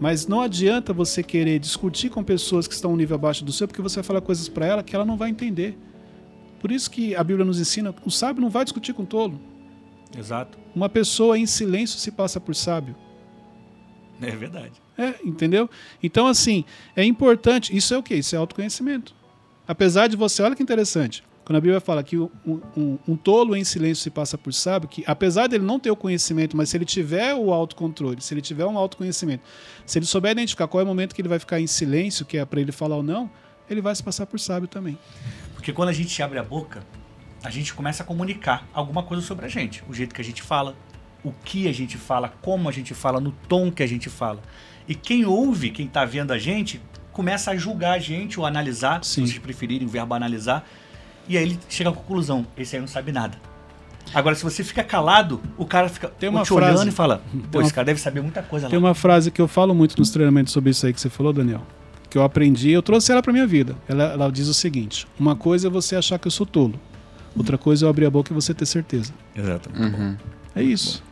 Mas 0.00 0.26
não 0.26 0.40
adianta 0.40 0.92
você 0.92 1.22
querer 1.22 1.58
discutir 1.58 2.08
com 2.08 2.22
pessoas 2.22 2.68
que 2.68 2.74
estão 2.74 2.92
um 2.92 2.96
nível 2.96 3.16
abaixo 3.16 3.44
do 3.44 3.52
seu, 3.52 3.66
porque 3.66 3.82
você 3.82 3.96
vai 3.96 4.04
falar 4.04 4.20
coisas 4.20 4.48
para 4.48 4.66
ela 4.66 4.82
que 4.82 4.94
ela 4.94 5.04
não 5.04 5.16
vai 5.16 5.30
entender. 5.30 5.76
Por 6.60 6.70
isso 6.70 6.90
que 6.90 7.14
a 7.16 7.24
Bíblia 7.24 7.44
nos 7.44 7.60
ensina, 7.60 7.94
o 8.04 8.10
sábio 8.10 8.42
não 8.42 8.50
vai 8.50 8.64
discutir 8.64 8.92
com 8.92 9.02
o 9.02 9.06
tolo. 9.06 9.40
Exato. 10.16 10.58
Uma 10.74 10.88
pessoa 10.88 11.38
em 11.38 11.46
silêncio 11.46 11.98
se 11.98 12.10
passa 12.12 12.40
por 12.40 12.54
sábio. 12.54 12.94
É 14.20 14.30
verdade. 14.30 14.72
É, 14.96 15.14
entendeu? 15.24 15.70
Então, 16.02 16.26
assim, 16.26 16.64
é 16.96 17.04
importante. 17.04 17.76
Isso 17.76 17.94
é 17.94 17.98
o 17.98 18.02
quê? 18.02 18.16
Isso 18.16 18.34
é 18.34 18.38
autoconhecimento. 18.38 19.14
Apesar 19.68 20.08
de 20.08 20.16
você, 20.16 20.42
olha 20.42 20.56
que 20.56 20.62
interessante. 20.62 21.22
Quando 21.44 21.56
a 21.58 21.60
Bíblia 21.60 21.80
fala 21.80 22.02
que 22.02 22.18
um, 22.18 22.28
um- 22.76 22.98
um 23.08 23.16
tolo 23.16 23.54
em 23.56 23.64
silêncio 23.64 24.02
se 24.02 24.10
passa 24.10 24.36
por 24.36 24.52
sábio, 24.52 24.88
que 24.88 25.02
apesar 25.06 25.46
dele 25.46 25.64
não 25.64 25.78
ter 25.78 25.90
o 25.90 25.96
conhecimento, 25.96 26.56
mas 26.56 26.68
se 26.70 26.76
ele 26.76 26.84
tiver 26.84 27.34
o 27.34 27.52
autocontrole, 27.52 28.20
se 28.20 28.34
ele 28.34 28.40
tiver 28.42 28.66
um 28.66 28.76
autoconhecimento, 28.76 29.42
se 29.86 29.98
ele 29.98 30.04
souber 30.06 30.32
identificar 30.32 30.66
qual 30.66 30.80
é 30.80 30.84
o 30.84 30.86
momento 30.86 31.14
que 31.14 31.20
ele 31.22 31.28
vai 31.28 31.38
ficar 31.38 31.60
em 31.60 31.66
silêncio, 31.66 32.26
que 32.26 32.36
é 32.36 32.44
para 32.44 32.60
ele 32.60 32.72
falar 32.72 32.96
ou 32.96 33.02
não, 33.02 33.30
ele 33.68 33.80
vai 33.80 33.94
se 33.94 34.02
passar 34.02 34.26
por 34.26 34.38
sábio 34.40 34.68
também. 34.68 34.98
Porque 35.54 35.72
quando 35.72 35.88
a 35.90 35.92
gente 35.92 36.22
abre 36.22 36.38
a 36.38 36.42
boca, 36.44 36.82
a 37.42 37.50
gente 37.50 37.72
começa 37.72 38.02
a 38.02 38.06
comunicar 38.06 38.66
alguma 38.74 39.02
coisa 39.02 39.22
sobre 39.22 39.46
a 39.46 39.48
gente. 39.48 39.82
O 39.88 39.94
jeito 39.94 40.14
que 40.14 40.20
a 40.20 40.24
gente 40.24 40.42
fala, 40.42 40.76
o 41.24 41.32
que 41.32 41.66
a 41.68 41.72
gente 41.72 41.96
fala, 41.96 42.28
como 42.42 42.68
a 42.68 42.72
gente 42.72 42.92
fala, 42.94 43.20
no 43.20 43.32
tom 43.48 43.70
que 43.70 43.82
a 43.82 43.86
gente 43.86 44.10
fala. 44.10 44.42
E 44.86 44.94
quem 44.94 45.24
ouve, 45.24 45.70
quem 45.70 45.86
tá 45.86 46.04
vendo 46.04 46.30
a 46.32 46.38
gente, 46.38 46.80
começa 47.18 47.50
a 47.50 47.56
julgar 47.56 47.94
a 47.94 47.98
gente 47.98 48.38
ou 48.38 48.46
analisar, 48.46 49.02
Sim. 49.02 49.26
se 49.26 49.32
vocês 49.32 49.38
preferirem 49.40 49.88
o 49.88 49.90
verbo 49.90 50.14
analisar. 50.14 50.64
E 51.28 51.36
aí 51.36 51.42
ele 51.42 51.58
chega 51.68 51.90
à 51.90 51.92
conclusão, 51.92 52.46
esse 52.56 52.76
aí 52.76 52.80
não 52.80 52.86
sabe 52.86 53.10
nada. 53.10 53.36
Agora, 54.14 54.36
se 54.36 54.44
você 54.44 54.62
fica 54.62 54.84
calado, 54.84 55.42
o 55.56 55.66
cara 55.66 55.88
fica 55.88 56.06
Tem 56.08 56.28
uma 56.28 56.44
te 56.44 56.54
olhando 56.54 56.74
frase- 56.76 56.88
e 56.88 56.92
fala, 56.92 57.20
pô, 57.50 57.58
uma- 57.58 57.64
esse 57.64 57.74
cara 57.74 57.84
deve 57.86 57.98
saber 58.00 58.20
muita 58.20 58.40
coisa 58.40 58.68
Tem 58.68 58.78
lá. 58.78 58.86
uma 58.86 58.94
frase 58.94 59.32
que 59.32 59.40
eu 59.40 59.48
falo 59.48 59.74
muito 59.74 59.98
nos 59.98 60.10
treinamentos 60.10 60.52
sobre 60.52 60.70
isso 60.70 60.86
aí 60.86 60.92
que 60.92 61.00
você 61.00 61.10
falou, 61.10 61.32
Daniel. 61.32 61.62
Que 62.08 62.16
eu 62.16 62.22
aprendi, 62.22 62.70
eu 62.70 62.82
trouxe 62.82 63.10
ela 63.10 63.20
pra 63.20 63.32
minha 63.32 63.46
vida. 63.48 63.74
Ela, 63.88 64.04
ela 64.12 64.30
diz 64.30 64.46
o 64.46 64.54
seguinte: 64.54 65.04
uma 65.18 65.34
coisa 65.34 65.66
é 65.66 65.70
você 65.70 65.96
achar 65.96 66.20
que 66.20 66.28
eu 66.28 66.30
sou 66.30 66.46
tolo, 66.46 66.78
outra 67.36 67.58
coisa 67.58 67.84
é 67.84 67.86
eu 67.86 67.90
abrir 67.90 68.06
a 68.06 68.10
boca 68.10 68.32
e 68.32 68.34
você 68.34 68.54
ter 68.54 68.64
certeza. 68.64 69.12
Exato. 69.34 69.68
Uhum. 69.76 70.16
É 70.54 70.62
isso. 70.62 71.02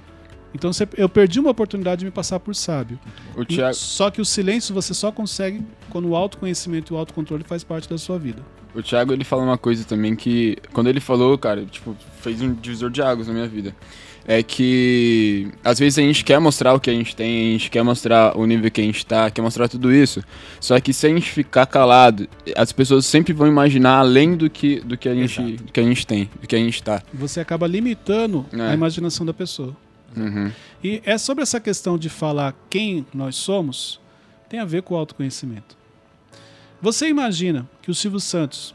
Então 0.57 0.73
você- 0.73 0.89
eu 0.97 1.09
perdi 1.09 1.39
uma 1.39 1.51
oportunidade 1.51 2.01
de 2.01 2.05
me 2.07 2.11
passar 2.11 2.41
por 2.41 2.55
sábio. 2.55 2.99
O 3.37 3.43
E- 3.43 3.47
Thiago, 3.47 3.75
Só 3.75 4.11
que 4.11 4.21
o 4.21 4.25
silêncio 4.25 4.75
você 4.75 4.93
só 4.93 5.13
consegue 5.13 5.63
quando 5.91 6.09
o 6.09 6.17
autoconhecimento 6.17 6.93
e 6.93 6.95
o 6.95 6.99
autocontrole 6.99 7.45
faz 7.45 7.63
parte 7.63 7.89
da 7.89 7.97
sua 7.99 8.19
vida. 8.19 8.43
o 8.75 8.83
Thiago, 8.83 9.11
ele 9.13 9.25
fala 9.25 9.43
uma 9.43 9.57
coisa 9.57 9.85
também 9.85 10.15
que, 10.15 10.59
quando 10.71 10.89
ele 10.89 11.01
falou, 11.01 11.39
cara, 11.39 11.65
tipo, 11.65 11.97
fez 12.21 12.43
um 12.43 12.53
divisor 12.53 12.91
de 12.91 13.01
águas 13.01 13.27
na 13.27 13.33
minha 13.33 13.49
vida. 13.49 13.75
É 14.29 14.43
que 14.43 15.49
às 15.65 15.79
vezes 15.79 15.99
a 15.99 16.03
gente 16.03 16.23
quer 16.25 16.39
mostrar 16.39 16.75
o 16.75 16.81
que 16.81 16.91
a 16.91 16.93
gente 16.93 17.15
tem, 17.17 17.49
a 17.49 17.53
gente 17.53 17.71
quer 17.71 17.83
mostrar 17.83 18.37
o 18.37 18.45
nível 18.45 18.71
que 18.71 18.81
a 18.81 18.85
gente 18.85 19.07
tá, 19.07 19.31
quer 19.31 19.41
mostrar 19.41 19.67
tudo 19.69 19.91
isso. 19.93 20.23
Só 20.61 20.79
que 20.81 20.93
se 20.93 21.07
a 21.07 21.09
gente 21.09 21.31
ficar 21.31 21.65
calado, 21.65 22.29
as 22.57 22.71
pessoas 22.73 23.07
sempre 23.07 23.33
vão 23.33 23.47
imaginar 23.47 23.99
além 24.01 24.37
do 24.37 24.51
que, 24.51 24.81
do 24.81 24.97
que, 24.99 25.09
a, 25.09 25.15
gente, 25.15 25.41
Exato. 25.41 25.65
do 25.65 25.73
que 25.73 25.81
a 25.81 25.83
gente 25.85 26.07
tem, 26.07 26.29
do 26.41 26.47
que 26.47 26.55
a 26.57 26.59
gente 26.59 26.83
tá. 26.83 27.03
Você 27.15 27.41
acaba 27.41 27.67
limitando 27.67 28.45
É. 28.53 28.61
a 28.61 28.75
imaginação 28.75 29.25
da 29.25 29.33
pessoa. 29.33 29.75
Uhum. 30.17 30.51
E 30.83 31.03
é 31.05 31.19
sobre 31.19 31.43
essa 31.43 31.61
questão 31.61 31.99
de 31.99 32.09
falar 32.09 32.55
quem 32.71 33.07
nós 33.13 33.37
somos, 33.37 34.01
tem 34.49 34.61
a 34.61 34.65
ver 34.65 34.83
com 34.83 34.95
o 34.95 34.97
autoconhecimento. 34.97 35.77
Você 36.81 37.09
imagina 37.09 37.69
que 37.83 37.91
o 37.91 37.95
Silvio 37.95 38.21
Santos, 38.21 38.75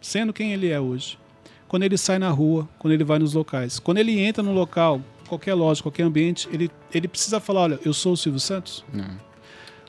sendo 0.00 0.32
quem 0.32 0.52
ele 0.52 0.68
é 0.68 0.80
hoje, 0.80 1.18
quando 1.66 1.82
ele 1.82 1.98
sai 1.98 2.18
na 2.18 2.30
rua, 2.30 2.68
quando 2.78 2.94
ele 2.94 3.04
vai 3.04 3.18
nos 3.18 3.34
locais, 3.34 3.78
quando 3.78 3.98
ele 3.98 4.18
entra 4.18 4.42
no 4.42 4.52
local, 4.52 5.00
qualquer 5.28 5.54
loja, 5.54 5.82
qualquer 5.82 6.02
ambiente, 6.02 6.48
ele, 6.50 6.70
ele 6.92 7.06
precisa 7.06 7.38
falar: 7.38 7.60
olha, 7.60 7.80
eu 7.84 7.92
sou 7.92 8.14
o 8.14 8.16
Silvio 8.16 8.40
Santos? 8.40 8.84
Não. 8.92 9.28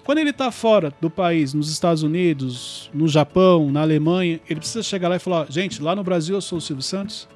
Quando 0.03 0.17
ele 0.17 0.31
está 0.31 0.51
fora 0.51 0.93
do 0.99 1.09
país, 1.09 1.53
nos 1.53 1.71
Estados 1.71 2.03
Unidos, 2.03 2.89
no 2.93 3.07
Japão, 3.07 3.71
na 3.71 3.81
Alemanha, 3.81 4.39
ele 4.49 4.59
precisa 4.59 4.83
chegar 4.83 5.07
lá 5.07 5.15
e 5.15 5.19
falar: 5.19 5.49
gente, 5.49 5.81
lá 5.81 5.95
no 5.95 6.03
Brasil 6.03 6.35
eu 6.35 6.41
sou 6.41 6.57
o 6.57 6.61
Silvio 6.61 6.83
Santos? 6.83 7.27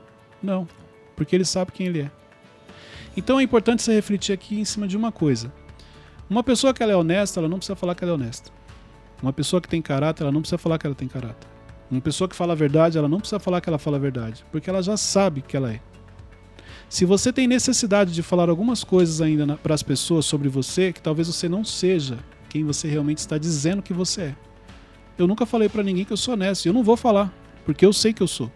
Não, 0.41 0.67
porque 1.15 1.35
ele 1.35 1.45
sabe 1.45 1.71
quem 1.71 1.87
ele 1.87 2.01
é. 2.01 2.11
Então 3.15 3.39
é 3.39 3.43
importante 3.43 3.83
você 3.83 3.93
refletir 3.93 4.33
aqui 4.33 4.59
em 4.59 4.65
cima 4.65 4.87
de 4.87 4.97
uma 4.97 5.11
coisa. 5.11 5.51
Uma 6.29 6.43
pessoa 6.43 6.73
que 6.73 6.81
ela 6.81 6.91
é 6.91 6.95
honesta, 6.95 7.39
ela 7.39 7.49
não 7.49 7.57
precisa 7.57 7.75
falar 7.75 7.93
que 7.95 8.03
ela 8.03 8.13
é 8.13 8.15
honesta. 8.15 8.51
Uma 9.21 9.31
pessoa 9.31 9.61
que 9.61 9.67
tem 9.67 9.81
caráter, 9.81 10.23
ela 10.23 10.31
não 10.31 10.41
precisa 10.41 10.57
falar 10.57 10.77
que 10.77 10.85
ela 10.85 10.95
tem 10.95 11.07
caráter. 11.07 11.47
Uma 11.91 12.01
pessoa 12.01 12.27
que 12.27 12.35
fala 12.35 12.53
a 12.53 12.55
verdade, 12.55 12.97
ela 12.97 13.07
não 13.07 13.19
precisa 13.19 13.39
falar 13.39 13.61
que 13.61 13.69
ela 13.69 13.77
fala 13.77 13.97
a 13.97 13.99
verdade, 13.99 14.43
porque 14.51 14.69
ela 14.69 14.81
já 14.81 14.97
sabe 14.97 15.41
que 15.41 15.55
ela 15.55 15.71
é. 15.71 15.79
Se 16.89 17.05
você 17.05 17.31
tem 17.31 17.47
necessidade 17.47 18.13
de 18.13 18.21
falar 18.21 18.49
algumas 18.49 18.83
coisas 18.83 19.21
ainda 19.21 19.57
para 19.57 19.73
as 19.73 19.83
pessoas 19.83 20.25
sobre 20.25 20.49
você, 20.49 20.91
que 20.91 21.01
talvez 21.01 21.27
você 21.27 21.47
não 21.47 21.63
seja 21.63 22.17
quem 22.49 22.63
você 22.63 22.87
realmente 22.87 23.19
está 23.19 23.37
dizendo 23.37 23.81
que 23.81 23.93
você 23.93 24.21
é. 24.21 24.35
Eu 25.17 25.27
nunca 25.27 25.45
falei 25.45 25.69
para 25.69 25.83
ninguém 25.83 26.05
que 26.05 26.13
eu 26.13 26.17
sou 26.17 26.33
honesto, 26.33 26.65
eu 26.65 26.73
não 26.73 26.83
vou 26.83 26.97
falar, 26.97 27.33
porque 27.65 27.85
eu 27.85 27.93
sei 27.93 28.13
que 28.13 28.21
eu 28.21 28.27
sou. 28.27 28.51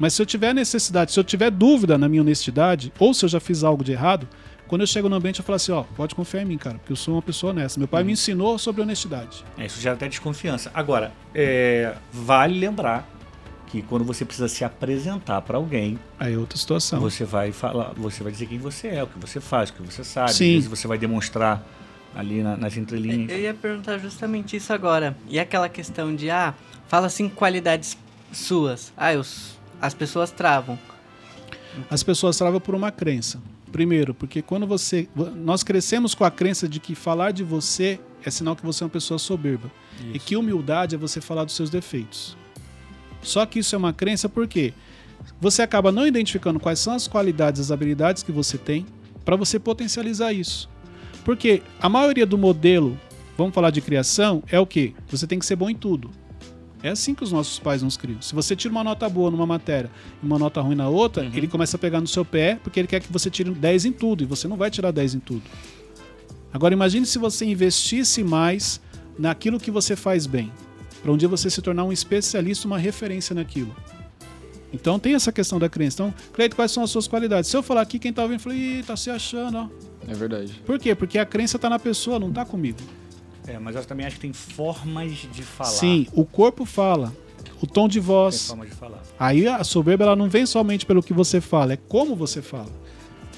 Mas 0.00 0.14
se 0.14 0.22
eu 0.22 0.26
tiver 0.26 0.54
necessidade, 0.54 1.12
se 1.12 1.20
eu 1.20 1.22
tiver 1.22 1.50
dúvida 1.50 1.98
na 1.98 2.08
minha 2.08 2.22
honestidade, 2.22 2.90
ou 2.98 3.12
se 3.12 3.26
eu 3.26 3.28
já 3.28 3.38
fiz 3.38 3.62
algo 3.62 3.84
de 3.84 3.92
errado, 3.92 4.26
quando 4.66 4.80
eu 4.80 4.86
chego 4.86 5.10
no 5.10 5.16
ambiente 5.16 5.40
eu 5.40 5.44
falo 5.44 5.56
assim, 5.56 5.72
ó, 5.72 5.82
pode 5.82 6.14
confiar 6.14 6.42
em 6.42 6.46
mim, 6.46 6.56
cara, 6.56 6.78
porque 6.78 6.92
eu 6.92 6.96
sou 6.96 7.14
uma 7.14 7.22
pessoa 7.22 7.52
honesta. 7.52 7.78
Meu 7.78 7.86
pai 7.86 8.02
me 8.02 8.12
ensinou 8.12 8.58
sobre 8.58 8.80
honestidade. 8.80 9.44
É, 9.58 9.66
isso 9.66 9.78
gera 9.78 9.94
até 9.94 10.08
desconfiança. 10.08 10.70
Agora, 10.72 11.12
é, 11.34 11.94
vale 12.10 12.58
lembrar 12.58 13.06
que 13.66 13.82
quando 13.82 14.04
você 14.04 14.24
precisa 14.24 14.48
se 14.48 14.64
apresentar 14.64 15.42
para 15.42 15.58
alguém, 15.58 15.98
aí 16.18 16.32
é 16.32 16.38
outra 16.38 16.56
situação. 16.56 16.98
Você 17.00 17.24
vai 17.24 17.52
falar, 17.52 17.92
você 17.94 18.22
vai 18.22 18.32
dizer 18.32 18.46
quem 18.46 18.58
você 18.58 18.88
é, 18.88 19.02
o 19.02 19.06
que 19.06 19.18
você 19.18 19.38
faz, 19.38 19.68
o 19.68 19.74
que 19.74 19.82
você 19.82 20.02
sabe, 20.02 20.32
Sim. 20.32 20.48
Às 20.48 20.54
vezes 20.54 20.68
você 20.68 20.88
vai 20.88 20.96
demonstrar 20.96 21.62
ali 22.14 22.42
na, 22.42 22.56
nas 22.56 22.76
entrelinhas. 22.76 23.30
Eu 23.30 23.38
ia 23.38 23.52
perguntar 23.52 23.98
justamente 23.98 24.56
isso 24.56 24.72
agora. 24.72 25.14
E 25.28 25.38
aquela 25.38 25.68
questão 25.68 26.14
de 26.16 26.30
ah, 26.30 26.54
fala 26.88 27.06
assim 27.06 27.28
qualidades 27.28 27.98
suas. 28.32 28.92
Ah, 28.96 29.12
eu, 29.12 29.22
as 29.80 29.94
pessoas 29.94 30.30
travam. 30.30 30.78
As 31.88 32.02
pessoas 32.02 32.36
travam 32.36 32.60
por 32.60 32.74
uma 32.74 32.90
crença. 32.90 33.40
Primeiro, 33.70 34.12
porque 34.12 34.42
quando 34.42 34.66
você. 34.66 35.08
Nós 35.36 35.62
crescemos 35.62 36.14
com 36.14 36.24
a 36.24 36.30
crença 36.30 36.68
de 36.68 36.80
que 36.80 36.94
falar 36.94 37.30
de 37.30 37.44
você 37.44 38.00
é 38.24 38.30
sinal 38.30 38.56
que 38.56 38.66
você 38.66 38.82
é 38.82 38.86
uma 38.86 38.90
pessoa 38.90 39.18
soberba. 39.18 39.70
Isso. 40.00 40.10
E 40.14 40.18
que 40.18 40.36
humildade 40.36 40.94
é 40.94 40.98
você 40.98 41.20
falar 41.20 41.44
dos 41.44 41.54
seus 41.54 41.70
defeitos. 41.70 42.36
Só 43.22 43.46
que 43.46 43.60
isso 43.60 43.74
é 43.74 43.78
uma 43.78 43.92
crença 43.92 44.28
porque 44.28 44.72
você 45.40 45.62
acaba 45.62 45.92
não 45.92 46.06
identificando 46.06 46.58
quais 46.58 46.78
são 46.78 46.94
as 46.94 47.06
qualidades, 47.06 47.60
as 47.60 47.70
habilidades 47.70 48.22
que 48.22 48.32
você 48.32 48.58
tem 48.58 48.86
para 49.24 49.36
você 49.36 49.58
potencializar 49.58 50.32
isso. 50.32 50.68
Porque 51.24 51.62
a 51.80 51.88
maioria 51.88 52.26
do 52.26 52.38
modelo, 52.38 52.98
vamos 53.36 53.54
falar 53.54 53.70
de 53.70 53.80
criação, 53.80 54.42
é 54.50 54.58
o 54.58 54.66
que? 54.66 54.94
Você 55.08 55.26
tem 55.26 55.38
que 55.38 55.46
ser 55.46 55.56
bom 55.56 55.68
em 55.68 55.74
tudo. 55.74 56.10
É 56.82 56.88
assim 56.88 57.14
que 57.14 57.22
os 57.22 57.30
nossos 57.30 57.58
pais 57.58 57.82
nos 57.82 57.96
criam. 57.96 58.22
Se 58.22 58.34
você 58.34 58.56
tira 58.56 58.72
uma 58.72 58.82
nota 58.82 59.08
boa 59.08 59.30
numa 59.30 59.46
matéria 59.46 59.90
e 60.22 60.26
uma 60.26 60.38
nota 60.38 60.60
ruim 60.60 60.74
na 60.74 60.88
outra, 60.88 61.24
uhum. 61.24 61.30
ele 61.34 61.46
começa 61.46 61.76
a 61.76 61.80
pegar 61.80 62.00
no 62.00 62.06
seu 62.06 62.24
pé 62.24 62.58
porque 62.62 62.80
ele 62.80 62.88
quer 62.88 63.00
que 63.00 63.12
você 63.12 63.28
tire 63.28 63.50
10 63.50 63.84
em 63.84 63.92
tudo 63.92 64.22
e 64.22 64.26
você 64.26 64.48
não 64.48 64.56
vai 64.56 64.70
tirar 64.70 64.90
10 64.90 65.16
em 65.16 65.20
tudo. 65.20 65.42
Agora 66.52 66.72
imagine 66.72 67.04
se 67.04 67.18
você 67.18 67.44
investisse 67.44 68.24
mais 68.24 68.80
naquilo 69.18 69.60
que 69.60 69.70
você 69.70 69.94
faz 69.94 70.26
bem, 70.26 70.50
para 71.02 71.12
um 71.12 71.16
dia 71.16 71.28
você 71.28 71.50
se 71.50 71.60
tornar 71.60 71.84
um 71.84 71.92
especialista, 71.92 72.66
uma 72.66 72.78
referência 72.78 73.34
naquilo. 73.34 73.74
Então 74.72 74.98
tem 74.98 75.14
essa 75.14 75.32
questão 75.32 75.58
da 75.58 75.68
crença. 75.68 76.02
Então, 76.02 76.14
Cleito, 76.32 76.56
quais 76.56 76.70
são 76.70 76.82
as 76.82 76.90
suas 76.90 77.06
qualidades? 77.06 77.50
Se 77.50 77.56
eu 77.56 77.62
falar 77.62 77.82
aqui, 77.82 77.98
quem 77.98 78.12
tá 78.12 78.22
ouvindo, 78.22 78.40
fala, 78.40 78.54
ih, 78.54 78.82
tá 78.86 78.96
se 78.96 79.10
achando, 79.10 79.58
ó. 79.58 79.68
É 80.08 80.14
verdade. 80.14 80.60
Por 80.64 80.78
quê? 80.78 80.94
Porque 80.94 81.18
a 81.18 81.26
crença 81.26 81.58
tá 81.58 81.68
na 81.68 81.78
pessoa, 81.78 82.18
não 82.18 82.32
tá 82.32 82.44
comigo. 82.44 82.78
É, 83.50 83.58
mas 83.58 83.74
eu 83.74 83.84
também 83.84 84.06
acho 84.06 84.14
que 84.14 84.22
tem 84.22 84.32
formas 84.32 85.10
de 85.10 85.42
falar. 85.42 85.70
Sim, 85.70 86.06
o 86.12 86.24
corpo 86.24 86.64
fala. 86.64 87.12
O 87.60 87.66
tom 87.66 87.88
de 87.88 87.98
voz. 87.98 88.38
Tem 88.38 88.48
forma 88.48 88.66
de 88.66 88.72
falar. 88.72 89.02
Aí 89.18 89.48
a 89.48 89.64
soberba 89.64 90.04
ela 90.04 90.14
não 90.14 90.28
vem 90.28 90.46
somente 90.46 90.86
pelo 90.86 91.02
que 91.02 91.12
você 91.12 91.40
fala, 91.40 91.72
é 91.72 91.76
como 91.76 92.14
você 92.14 92.40
fala. 92.40 92.70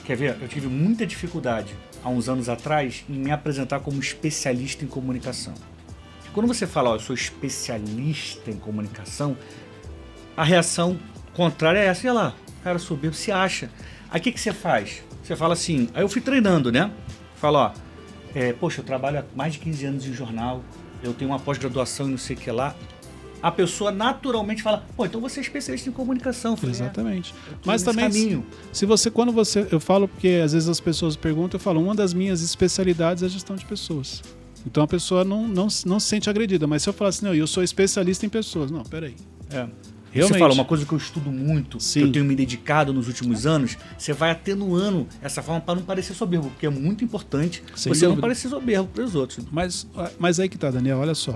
Quer 0.05 0.17
ver? 0.17 0.37
Eu 0.43 0.49
tive 0.49 0.67
muita 0.67 1.07
dificuldade 1.07 1.75
há 2.05 2.11
uns 2.11 2.29
anos 2.29 2.51
atrás 2.51 3.05
em 3.09 3.15
me 3.15 3.31
apresentar 3.31 3.81
como 3.81 3.99
especialista 4.01 4.85
em 4.85 4.89
comunicação. 4.89 5.55
Quando 6.35 6.47
você 6.47 6.67
fala, 6.67 6.91
ó, 6.91 6.97
eu 6.97 7.01
sou 7.01 7.15
especialista 7.15 8.51
em 8.51 8.57
comunicação, 8.57 9.37
a 10.37 10.45
reação 10.45 10.99
contrária 11.33 11.79
é 11.79 11.87
essa, 11.87 12.07
olha 12.07 12.13
lá, 12.13 12.35
cara 12.63 12.79
soberbo, 12.79 13.17
se 13.17 13.33
acha. 13.33 13.71
Aí 14.11 14.21
o 14.21 14.23
que, 14.23 14.33
que 14.33 14.41
você 14.41 14.53
faz? 14.53 15.03
Você 15.23 15.35
fala 15.35 15.55
assim, 15.55 15.89
aí 15.95 16.03
eu 16.03 16.09
fui 16.09 16.21
treinando, 16.21 16.71
né? 16.71 16.91
Fala, 17.37 17.75
ó, 17.75 17.92
é, 18.35 18.53
poxa, 18.53 18.81
eu 18.81 18.85
trabalho 18.85 19.21
há 19.21 19.25
mais 19.37 19.55
de 19.55 19.59
15 19.61 19.85
anos 19.87 20.07
em 20.07 20.13
jornal, 20.13 20.63
eu 21.03 21.13
tenho 21.13 21.31
uma 21.31 21.39
pós-graduação 21.39 22.09
e 22.09 22.13
não 22.13 22.19
sei 22.19 22.37
o 22.37 22.39
que 22.39 22.51
lá. 22.51 22.75
A 23.43 23.51
pessoa 23.51 23.91
naturalmente 23.91 24.63
fala, 24.63 24.85
pô, 24.97 25.05
então 25.05 25.21
você 25.21 25.41
é 25.41 25.43
especialista 25.43 25.89
em 25.89 25.93
comunicação. 25.93 26.57
Falei, 26.57 26.77
Exatamente. 26.77 27.35
É, 27.51 27.55
Mas 27.65 27.83
também, 27.83 28.05
caminho. 28.05 28.47
se 28.73 28.87
você, 28.87 29.11
quando 29.11 29.33
você, 29.33 29.67
eu 29.73 29.81
falo 29.81 30.07
porque 30.07 30.41
às 30.45 30.53
vezes 30.53 30.69
as 30.69 30.79
pessoas 30.79 31.17
perguntam, 31.17 31.59
eu 31.59 31.63
falo, 31.63 31.83
uma 31.83 31.95
das 31.95 32.15
minhas 32.15 32.41
especialidades 32.41 33.23
é 33.25 33.27
a 33.27 33.29
gestão 33.29 33.57
de 33.57 33.65
pessoas. 33.65 34.23
Então 34.65 34.85
a 34.85 34.87
pessoa 34.87 35.25
não, 35.25 35.49
não, 35.49 35.67
não 35.85 35.99
se 35.99 36.07
sente 36.07 36.31
agredida. 36.31 36.69
Mas 36.69 36.85
se 36.85 36.89
eu 36.89 36.93
falar 36.93 37.09
assim, 37.11 37.25
não, 37.25 37.35
eu 37.35 37.49
sou 37.49 37.65
especialista 37.65 38.25
em 38.25 38.29
pessoas. 38.29 38.71
Não, 38.71 38.85
peraí. 38.85 39.17
É. 39.51 39.67
Realmente. 40.13 40.35
Você 40.35 40.39
fala, 40.39 40.53
uma 40.53 40.65
coisa 40.65 40.85
que 40.85 40.93
eu 40.93 40.99
estudo 40.99 41.33
muito, 41.33 41.81
Sim. 41.81 42.01
que 42.01 42.07
eu 42.07 42.13
tenho 42.13 42.25
me 42.25 42.37
dedicado 42.37 42.93
nos 42.93 43.09
últimos 43.09 43.47
anos, 43.47 43.79
você 43.97 44.13
vai 44.13 44.31
atenuando 44.31 45.09
essa 45.23 45.43
forma 45.43 45.61
para 45.61 45.77
não 45.77 45.83
parecer 45.83 46.13
soberbo, 46.13 46.51
porque 46.51 46.67
é 46.67 46.71
muito 46.71 47.03
importante 47.03 47.63
Sem 47.75 47.93
você 47.93 48.01
dúvida. 48.01 48.09
não 48.09 48.21
parecer 48.21 48.49
soberbo 48.51 48.89
para 48.89 49.03
os 49.05 49.15
outros. 49.15 49.45
Mas, 49.51 49.87
mas 50.19 50.39
aí 50.39 50.49
que 50.51 50.59
tá, 50.59 50.71
Daniel, 50.71 50.99
olha 50.99 51.15
só. 51.15 51.35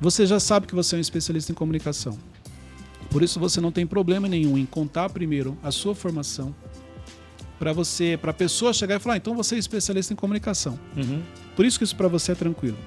Você 0.00 0.24
já 0.24 0.38
sabe 0.38 0.68
que 0.68 0.74
você 0.74 0.94
é 0.94 0.98
um 0.98 1.00
especialista 1.00 1.50
em 1.50 1.54
comunicação. 1.54 2.16
Por 3.10 3.24
isso 3.24 3.40
você 3.40 3.60
não 3.60 3.72
tem 3.72 3.84
problema 3.84 4.28
nenhum 4.28 4.56
em 4.56 4.64
contar 4.64 5.10
primeiro 5.10 5.58
a 5.62 5.72
sua 5.72 5.94
formação, 5.94 6.54
para 7.58 7.74
você, 7.74 8.18
para 8.18 8.30
a 8.30 8.34
pessoa 8.34 8.72
chegar 8.72 8.96
e 8.96 8.98
falar, 8.98 9.16
ah, 9.16 9.18
então 9.18 9.34
você 9.34 9.56
é 9.56 9.58
especialista 9.58 10.14
em 10.14 10.16
comunicação. 10.16 10.78
Uhum. 10.96 11.20
Por 11.54 11.66
isso 11.66 11.76
que 11.76 11.84
isso 11.84 11.94
para 11.94 12.08
você 12.08 12.32
é 12.32 12.34
tranquilo. 12.34 12.78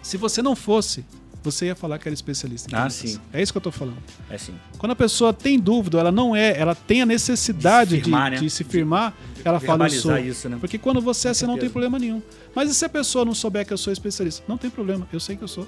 Se 0.00 0.16
você 0.16 0.40
não 0.40 0.54
fosse, 0.54 1.04
você 1.46 1.66
ia 1.66 1.74
falar 1.74 1.98
que 1.98 2.08
era 2.08 2.14
especialista. 2.14 2.68
Ah, 2.76 2.90
sim. 2.90 3.18
É 3.32 3.40
isso 3.40 3.52
que 3.52 3.56
eu 3.56 3.60
estou 3.60 3.72
falando. 3.72 3.98
É 4.28 4.36
sim. 4.36 4.54
Quando 4.78 4.92
a 4.92 4.96
pessoa 4.96 5.32
tem 5.32 5.58
dúvida, 5.58 5.98
ela 5.98 6.12
não 6.12 6.34
é, 6.36 6.58
ela 6.58 6.74
tem 6.74 7.02
a 7.02 7.06
necessidade 7.06 7.90
de, 7.90 7.96
se 7.96 8.02
firmar, 8.02 8.30
de, 8.30 8.36
né? 8.36 8.42
de 8.42 8.50
se 8.50 8.64
firmar 8.64 9.14
de, 9.34 9.48
ela 9.48 9.60
fala 9.60 9.86
eu 9.86 9.90
sou. 9.90 10.16
Isso, 10.18 10.48
né? 10.48 10.56
Porque 10.60 10.78
quando 10.78 11.00
você 11.00 11.28
é, 11.28 11.34
você 11.34 11.46
não 11.46 11.58
tem 11.58 11.70
problema 11.70 11.98
nenhum. 11.98 12.22
Mas 12.54 12.70
e 12.70 12.74
se 12.74 12.84
a 12.84 12.88
pessoa 12.88 13.24
não 13.24 13.34
souber 13.34 13.66
que 13.66 13.72
eu 13.72 13.78
sou 13.78 13.92
especialista? 13.92 14.44
Não 14.46 14.58
tem 14.58 14.70
problema, 14.70 15.08
eu 15.12 15.20
sei 15.20 15.36
que 15.36 15.44
eu 15.44 15.48
sou. 15.48 15.66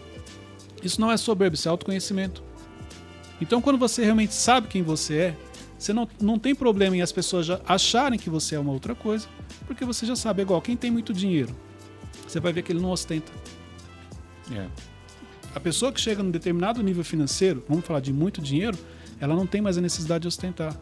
Isso 0.82 1.00
não 1.00 1.10
é 1.10 1.16
soberbo, 1.16 1.54
isso 1.54 1.68
é 1.68 1.70
autoconhecimento. 1.70 2.42
Então, 3.40 3.60
quando 3.60 3.78
você 3.78 4.04
realmente 4.04 4.34
sabe 4.34 4.68
quem 4.68 4.82
você 4.82 5.14
é, 5.14 5.36
você 5.78 5.92
não, 5.92 6.08
não 6.20 6.38
tem 6.38 6.54
problema 6.54 6.96
em 6.96 7.02
as 7.02 7.12
pessoas 7.12 7.46
já 7.46 7.60
acharem 7.66 8.18
que 8.18 8.28
você 8.28 8.56
é 8.56 8.58
uma 8.58 8.72
outra 8.72 8.94
coisa, 8.94 9.28
porque 9.66 9.84
você 9.84 10.04
já 10.04 10.16
sabe. 10.16 10.40
É 10.40 10.42
igual 10.42 10.60
quem 10.60 10.76
tem 10.76 10.90
muito 10.90 11.12
dinheiro, 11.12 11.54
você 12.26 12.40
vai 12.40 12.52
ver 12.52 12.62
que 12.62 12.72
ele 12.72 12.80
não 12.80 12.90
ostenta. 12.90 13.30
É. 14.52 14.66
A 15.58 15.60
pessoa 15.60 15.90
que 15.90 16.00
chega 16.00 16.22
num 16.22 16.30
determinado 16.30 16.80
nível 16.84 17.02
financeiro, 17.02 17.64
vamos 17.68 17.84
falar 17.84 17.98
de 17.98 18.12
muito 18.12 18.40
dinheiro, 18.40 18.78
ela 19.18 19.34
não 19.34 19.44
tem 19.44 19.60
mais 19.60 19.76
a 19.76 19.80
necessidade 19.80 20.22
de 20.22 20.28
ostentar. 20.28 20.72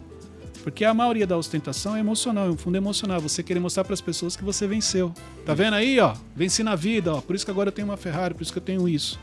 Porque 0.62 0.84
a 0.84 0.92
maioria 0.92 1.26
da 1.26 1.34
ostentação 1.34 1.96
é 1.96 2.00
emocional, 2.00 2.48
é 2.48 2.50
um 2.50 2.58
fundo 2.58 2.76
emocional. 2.76 3.18
Você 3.22 3.42
querer 3.42 3.58
mostrar 3.58 3.84
para 3.84 3.94
as 3.94 4.02
pessoas 4.02 4.36
que 4.36 4.44
você 4.44 4.66
venceu. 4.66 5.14
Tá 5.46 5.54
vendo 5.54 5.72
aí, 5.72 5.98
ó? 5.98 6.14
Venci 6.34 6.62
na 6.62 6.76
vida, 6.76 7.14
ó. 7.14 7.22
Por 7.22 7.34
isso 7.34 7.42
que 7.42 7.50
agora 7.50 7.68
eu 7.68 7.72
tenho 7.72 7.88
uma 7.88 7.96
Ferrari, 7.96 8.34
por 8.34 8.42
isso 8.42 8.52
que 8.52 8.58
eu 8.58 8.62
tenho 8.62 8.86
isso. 8.86 9.18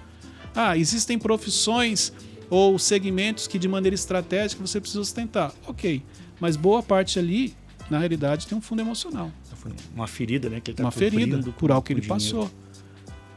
Ah, 0.56 0.76
existem 0.76 1.20
profissões 1.20 2.12
ou 2.50 2.80
segmentos 2.80 3.46
que 3.46 3.60
de 3.60 3.68
maneira 3.68 3.94
estratégica 3.94 4.66
você 4.66 4.82
precisa 4.82 5.02
ostentar. 5.02 5.54
Ok, 5.68 6.02
mas 6.40 6.56
boa 6.58 6.82
parte 6.82 7.20
ali, 7.20 7.54
na 7.92 8.00
realidade, 8.00 8.48
tem 8.48 8.58
um 8.58 8.62
fundo 8.62 8.82
emocional. 8.82 9.32
Uma 9.94 10.08
ferida, 10.08 10.50
né? 10.50 10.60
Que 10.60 10.72
ele 10.72 10.78
tá 10.78 10.84
uma 10.84 10.92
ferida 10.92 11.38
por 11.60 11.72
algo 11.72 11.86
que 11.86 11.94
ele 11.94 12.02
dinheiro. 12.02 12.20
passou. 12.20 12.63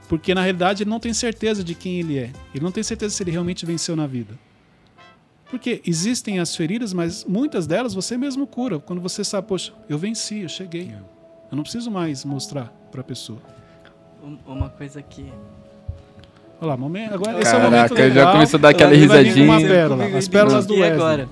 Porque 0.09 0.35
na 0.35 0.43
realidade 0.43 0.83
ele 0.83 0.91
não 0.91 1.01
tem 1.01 1.13
certeza 1.13 1.65
de 1.65 1.75
quem 1.75 2.01
ele 2.01 2.19
é. 2.19 2.31
Ele 2.55 2.63
não 2.63 2.71
tem 2.71 2.83
certeza 2.83 3.15
se 3.15 3.23
ele 3.23 3.31
realmente 3.31 3.67
venceu 3.67 3.97
na 3.97 4.07
vida. 4.07 4.35
Porque 5.51 5.81
existem 5.87 6.39
as 6.39 6.55
feridas, 6.55 6.93
mas 6.93 7.25
muitas 7.25 7.67
delas 7.67 7.95
você 7.95 8.17
mesmo 8.17 8.47
cura. 8.47 8.79
Quando 8.79 9.01
você 9.01 9.23
sabe, 9.23 9.47
poxa, 9.49 9.73
eu 9.89 9.99
venci, 9.99 10.41
eu 10.41 10.49
cheguei. 10.49 10.91
É. 10.93 10.99
Eu 11.51 11.57
não 11.57 11.63
preciso 11.63 11.91
mais 11.91 12.25
mostrar 12.25 12.73
para 12.91 13.01
a 13.01 13.05
pessoa. 13.05 13.39
Uma 14.47 14.69
coisa 14.69 15.01
que 15.03 15.33
Olha 16.61 16.71
lá, 16.71 16.77
momento, 16.77 17.15
agora 17.15 17.41
esse 17.41 17.55
é 17.55 17.59
o 17.59 17.63
momento 17.63 17.95
legal. 17.95 18.25
já 18.27 18.33
começou 18.33 18.59
a 18.59 18.61
dar 18.63 18.69
aquela 18.71 18.95
risadinha. 18.95 19.45
Uma 19.45 19.61
pérola, 19.61 20.07
as 20.07 20.27
pérolas 20.27 20.67
do 20.67 20.75
E 20.75 20.83
agora? 20.83 21.29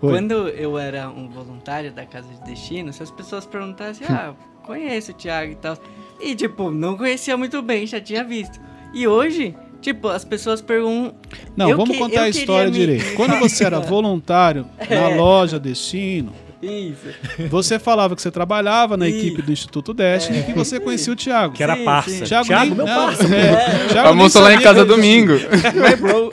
Oi. 0.00 0.12
Quando 0.12 0.48
eu 0.48 0.78
era 0.78 1.08
um 1.08 1.28
voluntário 1.28 1.92
da 1.92 2.06
Casa 2.06 2.28
de 2.32 2.40
Destino, 2.42 2.92
se 2.92 3.02
as 3.02 3.10
pessoas 3.10 3.44
perguntassem, 3.44 4.06
ah, 4.08 4.34
conheço 4.64 5.10
o 5.10 5.14
Thiago 5.14 5.52
e 5.52 5.56
tal. 5.56 5.76
E, 6.20 6.34
tipo, 6.34 6.70
não 6.70 6.96
conhecia 6.96 7.36
muito 7.36 7.60
bem, 7.62 7.86
já 7.86 8.00
tinha 8.00 8.22
visto. 8.22 8.60
E 8.94 9.08
hoje, 9.08 9.56
tipo, 9.80 10.08
as 10.08 10.24
pessoas 10.24 10.60
perguntam. 10.60 11.14
Não, 11.56 11.70
vamos 11.70 11.90
que, 11.90 11.98
contar 11.98 12.22
a 12.22 12.28
história 12.28 12.70
direito. 12.70 13.14
Quando 13.16 13.38
você 13.38 13.64
era 13.64 13.80
voluntário 13.80 14.66
é. 14.78 14.94
na 14.94 15.08
loja 15.08 15.58
Destino, 15.58 16.32
isso. 16.62 17.08
Você 17.48 17.78
falava 17.78 18.16
que 18.16 18.22
você 18.22 18.30
trabalhava 18.30 18.96
na 18.96 19.08
Isso. 19.08 19.18
equipe 19.18 19.42
do 19.42 19.52
Instituto 19.52 19.94
Destiny 19.94 20.38
é. 20.38 20.40
e 20.40 20.44
que 20.44 20.52
você 20.52 20.80
conhecia 20.80 21.12
o 21.12 21.16
Thiago. 21.16 21.54
Que 21.54 21.62
era 21.62 21.76
parça. 21.76 22.24
Thiago, 22.24 22.46
Thiago 22.46 22.66
nem, 22.66 22.74
meu 22.74 22.86
parça. 22.86 23.22
É. 23.34 23.98
Almoçou 24.00 24.42
lá 24.42 24.52
em 24.54 24.60
casa 24.60 24.84
domingo. 24.84 25.34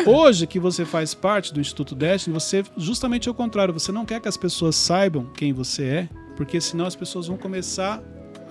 Hoje 0.05 0.47
que 0.47 0.59
você 0.59 0.85
faz 0.85 1.13
parte 1.13 1.53
do 1.53 1.59
Instituto 1.59 1.95
Destiny, 1.95 2.33
você 2.33 2.63
justamente 2.77 3.27
é 3.27 3.31
o 3.31 3.35
contrário. 3.35 3.73
Você 3.73 3.91
não 3.91 4.05
quer 4.05 4.19
que 4.19 4.27
as 4.27 4.37
pessoas 4.37 4.75
saibam 4.75 5.27
quem 5.35 5.53
você 5.53 5.83
é, 5.83 6.09
porque 6.35 6.59
senão 6.59 6.85
as 6.85 6.95
pessoas 6.95 7.27
vão 7.27 7.37
começar 7.37 8.01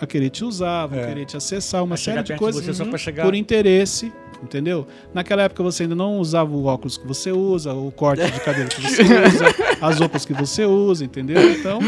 a 0.01 0.07
querer 0.07 0.31
te 0.31 0.45
usar, 0.45 0.87
vão 0.87 0.99
É. 0.99 1.07
querer 1.07 1.25
te 1.25 1.37
acessar, 1.37 1.83
uma 1.85 1.97
série 1.97 2.23
de 2.23 2.35
coisas 2.37 2.79
pra 2.81 2.99
chegar. 2.99 3.25
por 3.25 3.35
interesse, 3.35 4.13
entendeu? 4.43 4.87
Naquela 5.15 5.43
época 5.43 5.63
você 5.63 5.85
ainda 5.85 5.95
não 5.95 6.19
usava 6.19 6.51
o 6.55 6.65
óculos 6.67 6.97
que 6.99 7.07
você 7.07 7.31
usa, 7.31 7.73
o 7.73 7.91
corte 7.93 8.25
de 8.31 8.41
cabelo 8.41 8.69
que 8.69 8.81
você 8.83 9.03
usa, 9.07 9.55
as 9.89 9.99
roupas 10.01 10.25
que 10.25 10.33
você 10.33 10.65
usa, 10.65 11.05
entendeu? 11.05 11.41
Então, 11.53 11.79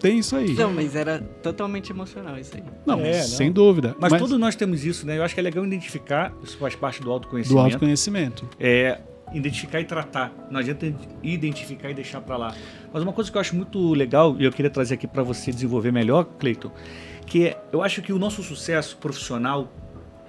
tem 0.00 0.18
isso 0.18 0.34
aí. 0.36 0.52
Não, 0.54 0.72
mas 0.72 0.96
era 0.96 1.20
totalmente 1.42 1.90
emocional 1.90 2.36
isso 2.38 2.56
aí. 2.56 2.62
Não, 2.84 2.98
É, 3.00 3.10
mas 3.12 3.30
não. 3.30 3.36
sem 3.38 3.52
dúvida. 3.52 3.94
Mas, 4.00 4.12
todos 4.12 4.38
nós 4.38 4.56
temos 4.56 4.84
isso, 4.84 5.06
né? 5.06 5.18
Eu 5.18 5.22
acho 5.22 5.34
que 5.34 5.40
é 5.40 5.42
legal 5.42 5.64
identificar, 5.64 6.32
isso 6.42 6.56
faz 6.58 6.74
parte 6.74 6.98
do 7.00 7.04
do 7.04 7.12
autoconhecimento. 7.12 7.60
autoconhecimento. 7.64 8.48
é 8.58 8.98
identificar 9.34 9.80
e 9.80 9.84
tratar. 9.84 10.32
Não 10.50 10.60
adianta 10.60 10.92
identificar 11.22 11.90
e 11.90 11.94
deixar 11.94 12.20
pra 12.20 12.36
lá. 12.36 12.54
Mas 12.92 13.02
uma 13.02 13.12
coisa 13.12 13.30
que 13.30 13.36
eu 13.36 13.40
acho 13.40 13.56
muito 13.56 13.92
legal 13.94 14.36
e 14.38 14.44
eu 14.44 14.52
queria 14.52 14.70
trazer 14.70 14.94
aqui 14.94 15.06
pra 15.06 15.22
você 15.22 15.50
desenvolver 15.50 15.90
melhor, 15.90 16.24
Cleiton, 16.38 16.70
que 17.26 17.46
é, 17.46 17.58
eu 17.72 17.82
acho 17.82 18.02
que 18.02 18.12
o 18.12 18.18
nosso 18.18 18.42
sucesso 18.42 18.96
profissional, 18.98 19.72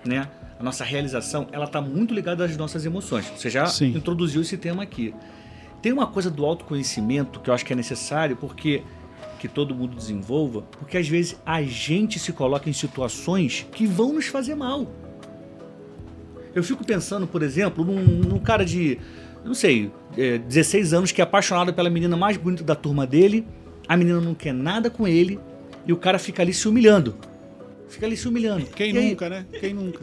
né, 0.06 0.30
a 0.60 0.63
nossa 0.63 0.84
realização, 0.86 1.48
ela 1.51 1.68
tá 1.68 1.82
muito 1.82 2.13
ligada 2.13 2.46
às 2.46 2.56
nossas 2.56 2.86
emoções. 2.86 3.25
Você 3.36 3.50
já 3.50 3.65
Sim. 3.65 3.88
introduziu 3.96 4.42
esse 4.42 4.56
tema 4.58 4.84
aqui. 4.84 5.13
Tem 5.83 5.91
uma 5.91 6.07
coisa 6.07 6.31
do 6.31 6.45
autoconhecimento 6.45 7.41
que 7.41 7.49
eu 7.49 7.53
acho 7.53 7.65
que 7.65 7.73
é 7.73 7.75
necessário 7.75 8.37
porque 8.37 8.81
que 9.37 9.49
todo 9.49 9.75
mundo 9.75 9.97
desenvolva, 9.97 10.61
porque 10.61 10.97
às 10.97 11.09
vezes 11.09 11.35
a 11.45 11.61
gente 11.61 12.17
se 12.17 12.31
coloca 12.31 12.69
em 12.69 12.73
situações 12.73 13.67
que 13.73 13.85
vão 13.85 14.13
nos 14.13 14.27
fazer 14.27 14.55
mal. 14.55 14.87
Eu 16.55 16.63
fico 16.63 16.85
pensando, 16.85 17.27
por 17.27 17.43
exemplo, 17.43 17.83
num, 17.83 18.01
num 18.01 18.39
cara 18.39 18.63
de, 18.63 18.97
não 19.43 19.53
sei, 19.53 19.91
é, 20.17 20.37
16 20.37 20.93
anos 20.93 21.11
que 21.11 21.19
é 21.19 21.25
apaixonado 21.25 21.73
pela 21.73 21.89
menina 21.89 22.15
mais 22.15 22.37
bonita 22.37 22.63
da 22.63 22.75
turma 22.75 23.05
dele, 23.05 23.45
a 23.85 23.97
menina 23.97 24.21
não 24.21 24.33
quer 24.33 24.53
nada 24.53 24.89
com 24.89 25.05
ele 25.05 25.37
e 25.85 25.91
o 25.91 25.97
cara 25.97 26.17
fica 26.17 26.41
ali 26.41 26.53
se 26.53 26.65
humilhando. 26.65 27.13
Fica 27.93 28.05
ali 28.07 28.17
se 28.17 28.27
humilhando. 28.27 28.65
Quem 28.75 28.91
E 28.93 28.97
aí- 28.97 29.09
nunca, 29.12 29.29
né? 29.29 29.45
Quem 29.59 29.73
nunca? 29.73 30.00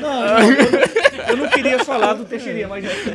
Não, 0.00 0.02
não, 0.02 0.50
eu, 0.50 1.28
eu 1.28 1.36
não 1.36 1.48
queria 1.48 1.84
falar 1.84 2.14
do 2.14 2.24
Teixeirinha, 2.24 2.68
mas 2.68 2.84
enfim. 2.84 3.12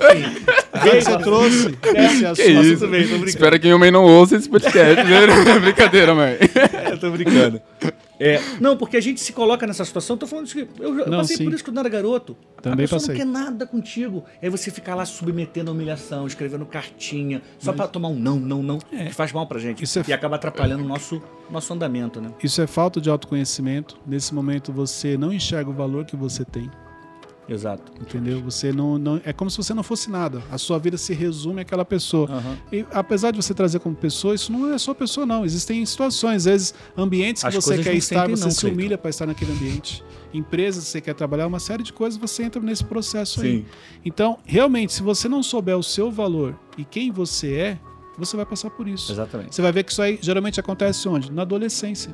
Já 0.73 0.91
que 0.91 1.01
você 1.01 1.17
trouxe 1.19 1.67
esse 1.95 2.19
Que 2.19 2.25
assunto. 2.25 2.88
bem, 2.88 3.01
tô 3.03 3.07
brincando. 3.09 3.25
Espero 3.29 3.59
que 3.59 3.65
minha 3.67 3.77
mãe 3.77 3.91
não 3.91 4.03
ouça 4.03 4.35
esse 4.38 4.50
podcast. 4.50 5.03
né? 5.03 5.27
Brincadeira, 5.62 6.13
mãe. 6.15 6.38
É, 6.91 6.95
tô 6.97 7.09
brincando. 7.12 7.62
É, 8.24 8.39
não, 8.60 8.77
porque 8.77 8.96
a 8.96 9.01
gente 9.01 9.20
se 9.20 9.34
coloca 9.34 9.68
nessa 9.68 9.84
situação. 9.84 10.15
Tô 10.15 10.25
falando 10.25 10.46
isso 10.46 10.56
que 10.56 10.68
eu, 10.82 11.00
eu 11.00 11.10
Não, 11.10 11.20
passei 11.20 11.38
sim. 11.38 11.44
por 11.44 11.53
isso 11.53 11.63
quando 11.63 11.80
era 11.80 11.89
garoto. 11.89 12.38
Também 12.62 12.86
a 12.86 12.88
pessoa 12.88 13.00
passei. 13.01 13.15
não 13.15 13.20
quer 13.20 13.25
nada 13.25 13.65
contigo. 13.68 14.24
Aí 14.42 14.50
você 14.50 14.72
fica 14.72 14.96
lá 14.96 15.06
submetendo 15.06 15.70
a 15.70 15.74
humilhação, 15.74 16.25
escrevendo 16.25 16.65
cartinha, 16.65 17.42
só 17.60 17.74
pra 17.74 17.88
tomar 17.88 18.08
um 18.08 18.15
não, 18.15 18.39
não, 18.39 18.63
não, 18.63 18.77
que 18.80 19.13
faz 19.13 19.32
mal 19.34 19.46
pra 19.46 19.60
gente. 19.60 19.84
Isso 19.84 20.00
é 20.00 20.03
E 20.08 20.13
acaba 20.13 20.38
atrapalhando 20.38 20.84
o 20.84 20.88
nosso, 20.88 21.22
nosso 21.50 21.74
andamento, 21.74 22.22
né? 22.22 22.32
Isso 22.42 22.62
é 22.62 22.68
falta 22.68 23.01
de 23.01 23.10
autoconhecimento. 23.10 23.98
Nesse 24.08 24.34
momento 24.34 24.72
você 24.72 25.18
não 25.18 25.34
enxerga 25.34 25.70
o 25.70 25.74
valor 25.74 26.06
que 26.06 26.15
você 26.15 26.46
tem, 26.46 26.70
Exato. 27.47 27.91
entendeu? 28.01 28.41
Você 28.41 28.71
não, 28.71 28.97
não 28.97 29.21
é 29.23 29.33
como 29.33 29.50
se 29.50 29.57
você 29.57 29.73
não 29.73 29.83
fosse 29.83 30.09
nada. 30.09 30.41
A 30.51 30.57
sua 30.57 30.77
vida 30.79 30.97
se 30.97 31.13
resume 31.13 31.62
àquela 31.62 31.83
pessoa. 31.85 32.29
Aham. 32.29 32.57
E 32.71 32.85
apesar 32.91 33.31
de 33.31 33.38
você 33.38 33.53
trazer 33.53 33.79
como 33.79 33.95
pessoa, 33.95 34.35
isso 34.35 34.51
não 34.51 34.73
é 34.73 34.77
só 34.77 34.93
pessoa 34.93 35.25
não. 35.25 35.45
Existem 35.45 35.85
situações, 35.85 36.38
às 36.38 36.45
vezes 36.45 36.73
ambientes 36.97 37.43
que 37.43 37.50
As 37.50 37.55
você 37.55 37.69
coisas 37.75 37.85
quer 37.85 37.95
estar, 37.95 38.29
você 38.29 38.43
não, 38.45 38.51
se 38.51 38.65
humilha 38.65 38.97
para 38.97 39.09
estar 39.09 39.25
naquele 39.25 39.51
ambiente. 39.51 40.03
Empresas 40.33 40.85
que 40.85 40.89
você 40.89 41.01
quer 41.01 41.13
trabalhar, 41.13 41.45
uma 41.47 41.59
série 41.59 41.83
de 41.83 41.93
coisas 41.93 42.19
você 42.19 42.43
entra 42.43 42.62
nesse 42.62 42.83
processo 42.83 43.41
aí. 43.41 43.59
Sim. 43.59 43.65
Então, 44.03 44.39
realmente, 44.45 44.93
se 44.93 45.03
você 45.03 45.29
não 45.29 45.43
souber 45.43 45.77
o 45.77 45.83
seu 45.83 46.09
valor 46.09 46.57
e 46.77 46.83
quem 46.83 47.12
você 47.12 47.53
é, 47.53 47.79
você 48.17 48.35
vai 48.35 48.45
passar 48.45 48.69
por 48.69 48.88
isso. 48.88 49.12
Exatamente. 49.12 49.55
Você 49.55 49.62
vai 49.62 49.71
ver 49.71 49.83
que 49.83 49.91
isso 49.91 50.01
aí 50.01 50.19
geralmente 50.21 50.59
acontece 50.59 51.07
onde? 51.07 51.31
Na 51.31 51.41
adolescência. 51.41 52.13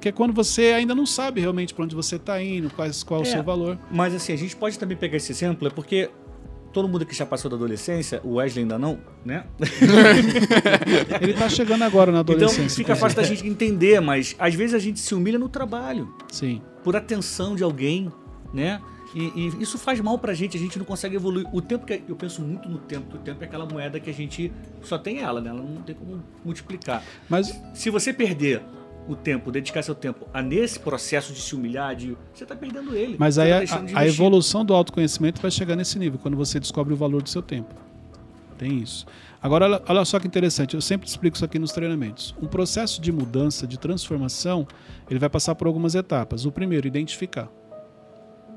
Que 0.00 0.08
é 0.08 0.12
quando 0.12 0.32
você 0.32 0.72
ainda 0.72 0.94
não 0.94 1.04
sabe 1.04 1.40
realmente 1.40 1.74
para 1.74 1.84
onde 1.84 1.94
você 1.94 2.16
está 2.16 2.42
indo, 2.42 2.70
quais, 2.70 3.02
qual 3.02 3.20
é 3.20 3.22
o 3.22 3.26
seu 3.26 3.42
valor. 3.42 3.78
Mas 3.90 4.14
assim, 4.14 4.32
a 4.32 4.36
gente 4.36 4.56
pode 4.56 4.78
também 4.78 4.96
pegar 4.96 5.16
esse 5.18 5.30
exemplo, 5.30 5.68
é 5.68 5.70
porque 5.70 6.08
todo 6.72 6.88
mundo 6.88 7.04
que 7.04 7.14
já 7.14 7.26
passou 7.26 7.50
da 7.50 7.56
adolescência, 7.56 8.20
o 8.24 8.34
Wesley 8.36 8.62
ainda 8.62 8.78
não, 8.78 8.98
né? 9.24 9.44
Ele 11.20 11.32
está 11.32 11.48
chegando 11.48 11.82
agora 11.82 12.12
na 12.12 12.20
Então 12.20 12.34
adolescência. 12.34 12.76
fica 12.76 12.96
fácil 12.96 13.16
da 13.16 13.22
gente 13.24 13.46
entender, 13.46 14.00
mas 14.00 14.34
às 14.38 14.54
vezes 14.54 14.74
a 14.74 14.78
gente 14.78 15.00
se 15.00 15.14
humilha 15.14 15.38
no 15.38 15.48
trabalho. 15.48 16.12
Sim. 16.30 16.62
por 16.82 16.96
atenção 16.96 17.54
de 17.54 17.62
alguém, 17.62 18.10
né? 18.54 18.80
E, 19.14 19.32
e 19.34 19.62
isso 19.62 19.76
faz 19.76 20.00
mal 20.00 20.16
pra 20.18 20.32
gente, 20.32 20.56
a 20.56 20.60
gente 20.60 20.78
não 20.78 20.84
consegue 20.86 21.16
evoluir. 21.16 21.44
O 21.52 21.60
tempo 21.60 21.84
que 21.84 22.02
eu 22.08 22.14
penso 22.14 22.40
muito 22.40 22.68
no 22.68 22.78
tempo, 22.78 23.10
que 23.10 23.16
o 23.16 23.20
tempo 23.20 23.42
é 23.42 23.46
aquela 23.46 23.66
moeda 23.66 23.98
que 23.98 24.08
a 24.08 24.14
gente 24.14 24.52
só 24.82 24.96
tem 24.96 25.18
ela, 25.18 25.40
né? 25.40 25.50
Ela 25.50 25.60
não 25.60 25.82
tem 25.82 25.94
como 25.96 26.22
multiplicar. 26.44 27.02
Mas 27.28 27.52
Se 27.74 27.90
você 27.90 28.12
perder 28.12 28.62
o 29.12 29.16
tempo, 29.16 29.50
dedicar 29.50 29.82
seu 29.82 29.94
tempo 29.94 30.26
a 30.32 30.42
nesse 30.42 30.78
processo 30.78 31.32
de 31.32 31.40
se 31.40 31.54
humilhar, 31.54 31.94
de 31.94 32.16
você 32.32 32.46
tá 32.46 32.54
perdendo 32.54 32.94
ele. 32.94 33.16
Mas 33.18 33.34
Você 33.34 33.40
aí 33.40 33.66
tá 33.66 33.82
a, 33.94 34.00
a 34.00 34.06
evolução 34.06 34.64
do 34.64 34.74
autoconhecimento 34.74 35.40
vai 35.40 35.50
chegar 35.50 35.76
nesse 35.76 35.98
nível, 35.98 36.18
quando 36.18 36.36
você 36.36 36.60
descobre 36.60 36.92
o 36.94 36.96
valor 36.96 37.22
do 37.22 37.28
seu 37.28 37.42
tempo. 37.42 37.74
Tem 38.58 38.78
isso. 38.78 39.06
Agora, 39.42 39.82
olha, 39.88 40.04
só 40.04 40.20
que 40.20 40.26
interessante, 40.26 40.74
eu 40.74 40.82
sempre 40.82 41.08
explico 41.08 41.34
isso 41.34 41.44
aqui 41.44 41.58
nos 41.58 41.72
treinamentos. 41.72 42.34
Um 42.42 42.46
processo 42.46 43.00
de 43.00 43.10
mudança, 43.10 43.66
de 43.66 43.78
transformação, 43.78 44.66
ele 45.08 45.18
vai 45.18 45.30
passar 45.30 45.54
por 45.54 45.66
algumas 45.66 45.94
etapas. 45.94 46.44
O 46.44 46.52
primeiro, 46.52 46.86
identificar. 46.86 47.48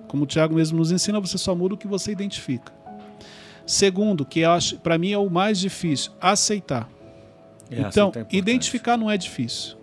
Como 0.09 0.23
o 0.23 0.27
Tiago 0.27 0.55
mesmo 0.55 0.77
nos 0.77 0.91
ensina, 0.91 1.19
você 1.19 1.37
só 1.37 1.55
muda 1.55 1.75
o 1.75 1.77
que 1.77 1.87
você 1.87 2.11
identifica. 2.11 2.73
Segundo, 3.65 4.25
que 4.25 4.41
para 4.83 4.97
mim 4.97 5.13
é 5.13 5.17
o 5.17 5.29
mais 5.29 5.57
difícil, 5.57 6.11
aceitar. 6.19 6.89
É, 7.71 7.79
então, 7.79 7.87
aceitar 7.87 8.03
é 8.03 8.07
importante. 8.07 8.37
identificar 8.37 8.97
não 8.97 9.09
é 9.09 9.17
difícil. 9.17 9.77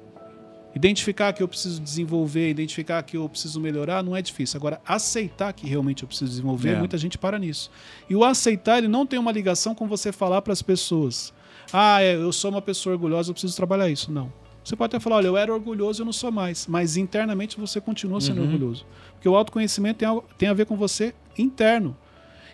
Identificar 0.75 1.33
que 1.33 1.43
eu 1.43 1.49
preciso 1.49 1.81
desenvolver, 1.81 2.49
identificar 2.49 3.03
que 3.03 3.17
eu 3.17 3.29
preciso 3.29 3.61
melhorar, 3.61 4.03
não 4.05 4.15
é 4.17 4.23
difícil. 4.23 4.57
Agora, 4.57 4.81
aceitar 4.87 5.53
que 5.53 5.67
realmente 5.67 6.03
eu 6.03 6.07
preciso 6.07 6.31
desenvolver, 6.31 6.71
É. 6.75 6.79
muita 6.79 6.97
gente 6.97 7.19
para 7.19 7.39
nisso. 7.39 7.71
E 8.09 8.15
o 8.15 8.25
aceitar, 8.25 8.79
ele 8.79 8.87
não 8.89 9.05
tem 9.05 9.19
uma 9.19 9.33
ligação 9.33 9.75
com 9.75 9.89
você 9.89 10.13
falar 10.13 10.41
para 10.43 10.53
as 10.53 10.63
pessoas: 10.63 11.33
ah, 11.73 12.01
é, 12.03 12.15
eu 12.15 12.33
sou 12.33 12.51
uma 12.53 12.63
pessoa 12.63 12.95
orgulhosa, 12.95 13.31
eu 13.31 13.35
preciso 13.35 13.57
trabalhar 13.57 13.91
isso. 13.91 14.13
Não. 14.13 14.33
Você 14.63 14.77
pode 14.77 14.95
até 14.95 15.03
falar: 15.03 15.17
olha, 15.17 15.27
eu 15.27 15.37
era 15.37 15.53
orgulhoso, 15.53 16.03
eu 16.03 16.07
não 16.07 16.13
sou 16.13 16.31
mais. 16.31 16.67
Mas 16.69 16.97
internamente 16.97 17.59
você 17.59 17.81
continua 17.81 18.21
sendo 18.21 18.39
Uhum. 18.41 18.47
orgulhoso. 18.53 18.87
Porque 19.15 19.29
o 19.29 19.35
autoconhecimento 19.35 19.99
tem, 19.99 20.09
tem 20.39 20.49
a 20.49 20.55
ver 20.55 20.67
com 20.67 20.77
você 20.77 21.13
interno. 21.37 21.97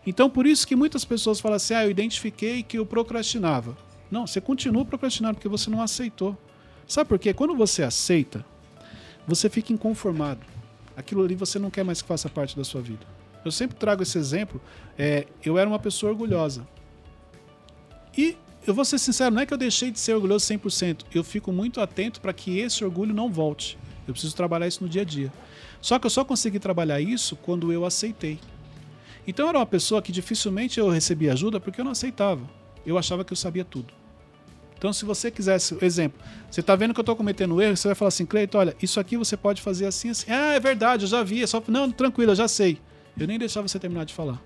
Então, 0.07 0.31
por 0.31 0.47
isso 0.47 0.67
que 0.67 0.75
muitas 0.75 1.05
pessoas 1.05 1.39
falam 1.39 1.57
assim: 1.57 1.75
ah, 1.75 1.85
eu 1.85 1.91
identifiquei 1.91 2.63
que 2.63 2.79
eu 2.79 2.87
procrastinava. 2.87 3.77
Não, 4.11 4.27
você 4.27 4.41
continua 4.41 4.85
procrastinando 4.87 5.35
porque 5.35 5.49
você 5.49 5.69
não 5.69 5.83
aceitou. 5.83 6.39
Sabe 6.87 7.09
por 7.09 7.19
quê? 7.19 7.33
Quando 7.35 7.57
você 7.57 7.83
aceita, 7.83 8.45
você 9.27 9.51
fica 9.51 9.73
inconformado. 9.73 10.41
Aquilo 10.97 11.23
ali 11.25 11.35
você 11.35 11.59
não 11.59 11.71
quer 11.71 11.85
mais 11.85 12.01
que 12.01 12.09
faça 12.09 12.29
parte 12.29 12.57
da 12.57 12.65
sua 12.65 12.81
vida. 12.81 13.07
Eu 13.45 13.51
sempre 13.51 13.77
trago 13.77 14.03
esse 14.03 14.19
exemplo. 14.19 14.61
é, 14.99 15.27
eu 15.45 15.59
era 15.59 15.69
uma 15.69 15.79
pessoa 15.79 16.11
orgulhosa. 16.13 16.67
E 18.17 18.37
eu 18.67 18.75
vou 18.75 18.85
ser 18.85 18.99
sincero, 18.99 19.35
não 19.35 19.43
é 19.43 19.47
que 19.47 19.55
eu 19.55 19.59
deixei 19.59 19.91
de 19.91 20.01
ser 20.01 20.15
orgulhoso 20.15 20.47
100%. 20.47 21.05
Eu 21.15 21.23
fico 21.23 21.53
muito 21.53 21.81
atento 21.81 22.21
para 22.21 22.33
que 22.33 22.59
esse 22.59 22.85
orgulho 22.85 23.15
não 23.15 23.31
volte. 23.31 23.79
Eu 24.07 24.13
preciso 24.13 24.35
trabalhar 24.35 24.67
isso 24.67 24.83
no 24.83 24.89
dia 24.89 25.03
a 25.03 25.05
dia. 25.05 25.33
Só 25.81 25.99
que 25.99 26.07
eu 26.07 26.11
só 26.11 26.25
consegui 26.25 26.59
trabalhar 26.59 27.01
isso 27.01 27.37
quando 27.37 27.73
eu 27.73 27.85
aceitei. 27.85 28.39
Então 29.27 29.45
eu 29.45 29.51
era 29.51 29.59
uma 29.59 29.67
pessoa 29.67 30.01
que 30.01 30.11
dificilmente 30.11 30.81
eu 30.81 30.89
recebia 30.89 31.33
ajuda 31.33 31.61
porque 31.61 31.81
eu 31.81 31.85
não 31.85 31.93
aceitava. 31.93 32.49
Eu 32.85 32.97
achava 32.97 33.25
que 33.25 33.33
eu 33.33 33.37
sabia 33.37 33.65
tudo. 33.65 33.93
Então, 34.79 34.93
se 34.93 35.05
você 35.05 35.31
quisesse, 35.31 35.77
exemplo, 35.83 36.21
você 36.51 36.61
está 36.61 36.77
vendo 36.77 36.93
que 36.93 37.01
eu 37.01 37.03
estou 37.03 37.17
cometendo 37.17 37.61
erro, 37.61 37.77
você 37.77 37.89
vai 37.89 37.95
falar 37.95 38.09
assim, 38.09 38.27
Cleiton, 38.27 38.59
olha, 38.59 38.77
isso 38.83 39.01
aqui 39.01 39.17
você 39.17 39.37
pode 39.37 39.63
fazer 39.63 39.87
assim, 39.87 40.11
assim. 40.11 40.31
Ah, 40.31 40.55
é 40.55 40.61
verdade, 40.61 41.05
eu 41.05 41.09
já 41.09 41.23
vi. 41.23 41.43
É 41.43 41.47
só, 41.47 41.63
não, 41.67 41.91
tranquilo, 41.91 42.33
eu 42.33 42.37
já 42.37 42.47
sei. 42.47 42.79
Eu 43.19 43.27
nem 43.27 43.39
deixava 43.39 43.67
você 43.67 43.79
terminar 43.79 44.05
de 44.05 44.13
falar. 44.13 44.43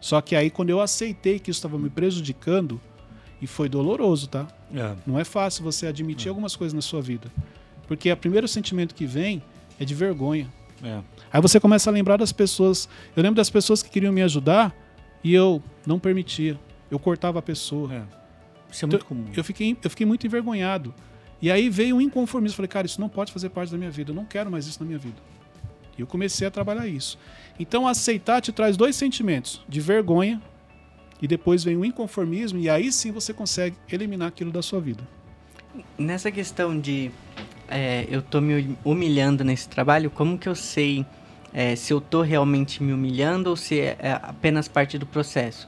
Só 0.00 0.20
que 0.20 0.36
aí, 0.36 0.48
quando 0.50 0.70
eu 0.70 0.80
aceitei 0.80 1.40
que 1.40 1.50
isso 1.50 1.58
estava 1.58 1.76
me 1.76 1.90
prejudicando, 1.90 2.80
e 3.40 3.46
foi 3.46 3.68
doloroso, 3.68 4.28
tá? 4.28 4.46
É. 4.74 4.94
Não 5.06 5.18
é 5.18 5.24
fácil 5.24 5.62
você 5.62 5.86
admitir 5.86 6.28
algumas 6.28 6.56
coisas 6.56 6.72
na 6.72 6.80
sua 6.80 7.02
vida. 7.02 7.30
Porque 7.86 8.10
o 8.10 8.16
primeiro 8.16 8.48
sentimento 8.48 8.94
que 8.94 9.06
vem 9.06 9.42
é 9.78 9.84
de 9.84 9.94
vergonha. 9.94 10.52
É. 10.82 11.00
Aí 11.32 11.40
você 11.40 11.60
começa 11.60 11.90
a 11.90 11.92
lembrar 11.92 12.16
das 12.16 12.32
pessoas. 12.32 12.88
Eu 13.14 13.22
lembro 13.22 13.36
das 13.36 13.50
pessoas 13.50 13.82
que 13.82 13.90
queriam 13.90 14.12
me 14.12 14.22
ajudar 14.22 14.74
e 15.22 15.34
eu 15.34 15.62
não 15.86 15.98
permitia. 15.98 16.58
Eu 16.90 16.98
cortava 16.98 17.38
a 17.38 17.42
pessoa. 17.42 17.92
É. 17.92 18.02
Isso 18.76 18.84
é 18.84 18.88
muito 18.88 19.06
comum. 19.06 19.24
Eu 19.34 19.42
fiquei, 19.42 19.74
eu 19.82 19.88
fiquei 19.88 20.04
muito 20.04 20.26
envergonhado. 20.26 20.94
E 21.40 21.50
aí 21.50 21.70
veio 21.70 21.96
um 21.96 22.00
inconformismo. 22.00 22.56
Falei, 22.56 22.68
cara, 22.68 22.86
isso 22.86 23.00
não 23.00 23.08
pode 23.08 23.32
fazer 23.32 23.48
parte 23.48 23.72
da 23.72 23.78
minha 23.78 23.90
vida. 23.90 24.10
Eu 24.10 24.14
não 24.14 24.26
quero 24.26 24.50
mais 24.50 24.66
isso 24.66 24.78
na 24.80 24.86
minha 24.86 24.98
vida. 24.98 25.16
E 25.96 26.02
eu 26.02 26.06
comecei 26.06 26.46
a 26.46 26.50
trabalhar 26.50 26.86
isso. 26.86 27.18
Então, 27.58 27.88
aceitar 27.88 28.42
te 28.42 28.52
traz 28.52 28.76
dois 28.76 28.94
sentimentos: 28.94 29.64
de 29.66 29.80
vergonha 29.80 30.42
e 31.22 31.26
depois 31.26 31.64
vem 31.64 31.74
o 31.74 31.86
inconformismo. 31.86 32.58
E 32.58 32.68
aí 32.68 32.92
sim 32.92 33.10
você 33.12 33.32
consegue 33.32 33.76
eliminar 33.90 34.28
aquilo 34.28 34.52
da 34.52 34.60
sua 34.60 34.78
vida. 34.78 35.02
Nessa 35.96 36.30
questão 36.30 36.78
de 36.78 37.10
é, 37.68 38.06
eu 38.10 38.20
tô 38.20 38.42
me 38.42 38.76
humilhando 38.84 39.42
nesse 39.42 39.70
trabalho, 39.70 40.10
como 40.10 40.36
que 40.36 40.50
eu 40.50 40.54
sei 40.54 41.06
é, 41.54 41.74
se 41.74 41.94
eu 41.94 42.00
tô 42.00 42.20
realmente 42.20 42.82
me 42.82 42.92
humilhando 42.92 43.48
ou 43.48 43.56
se 43.56 43.80
é 43.80 44.20
apenas 44.22 44.68
parte 44.68 44.98
do 44.98 45.06
processo? 45.06 45.66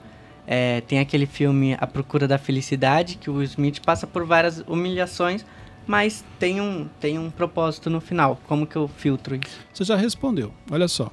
É, 0.50 0.80
tem 0.80 0.98
aquele 0.98 1.26
filme 1.26 1.76
A 1.78 1.86
Procura 1.86 2.26
da 2.26 2.38
Felicidade, 2.38 3.16
que 3.16 3.28
o 3.28 3.42
Smith 3.42 3.80
passa 3.84 4.06
por 4.06 4.24
várias 4.24 4.60
humilhações 4.66 5.44
mas 5.88 6.22
tem 6.38 6.60
um, 6.60 6.86
tem 7.00 7.18
um 7.18 7.30
propósito 7.30 7.88
no 7.88 7.98
final. 7.98 8.38
Como 8.46 8.66
que 8.66 8.76
eu 8.76 8.86
filtro 8.86 9.34
isso? 9.34 9.58
Você 9.72 9.84
já 9.84 9.96
respondeu. 9.96 10.52
Olha 10.70 10.86
só. 10.86 11.10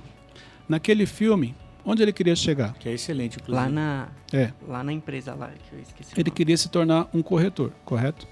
Naquele 0.67 1.05
filme, 1.05 1.55
onde 1.85 2.03
ele 2.03 2.11
queria 2.11 2.35
chegar? 2.35 2.73
Que 2.73 2.89
é 2.89 2.93
excelente, 2.93 3.37
inclusive. 3.37 3.55
Lá 3.55 3.69
na, 3.69 4.09
É, 4.33 4.51
lá 4.67 4.83
na 4.83 4.91
empresa 4.91 5.33
lá, 5.33 5.47
que 5.47 5.75
eu 5.75 5.79
esqueci. 5.79 6.11
ele 6.17 6.29
queria 6.29 6.57
se 6.57 6.67
tornar 6.67 7.07
um 7.13 7.23
corretor, 7.23 7.71
correto? 7.85 8.27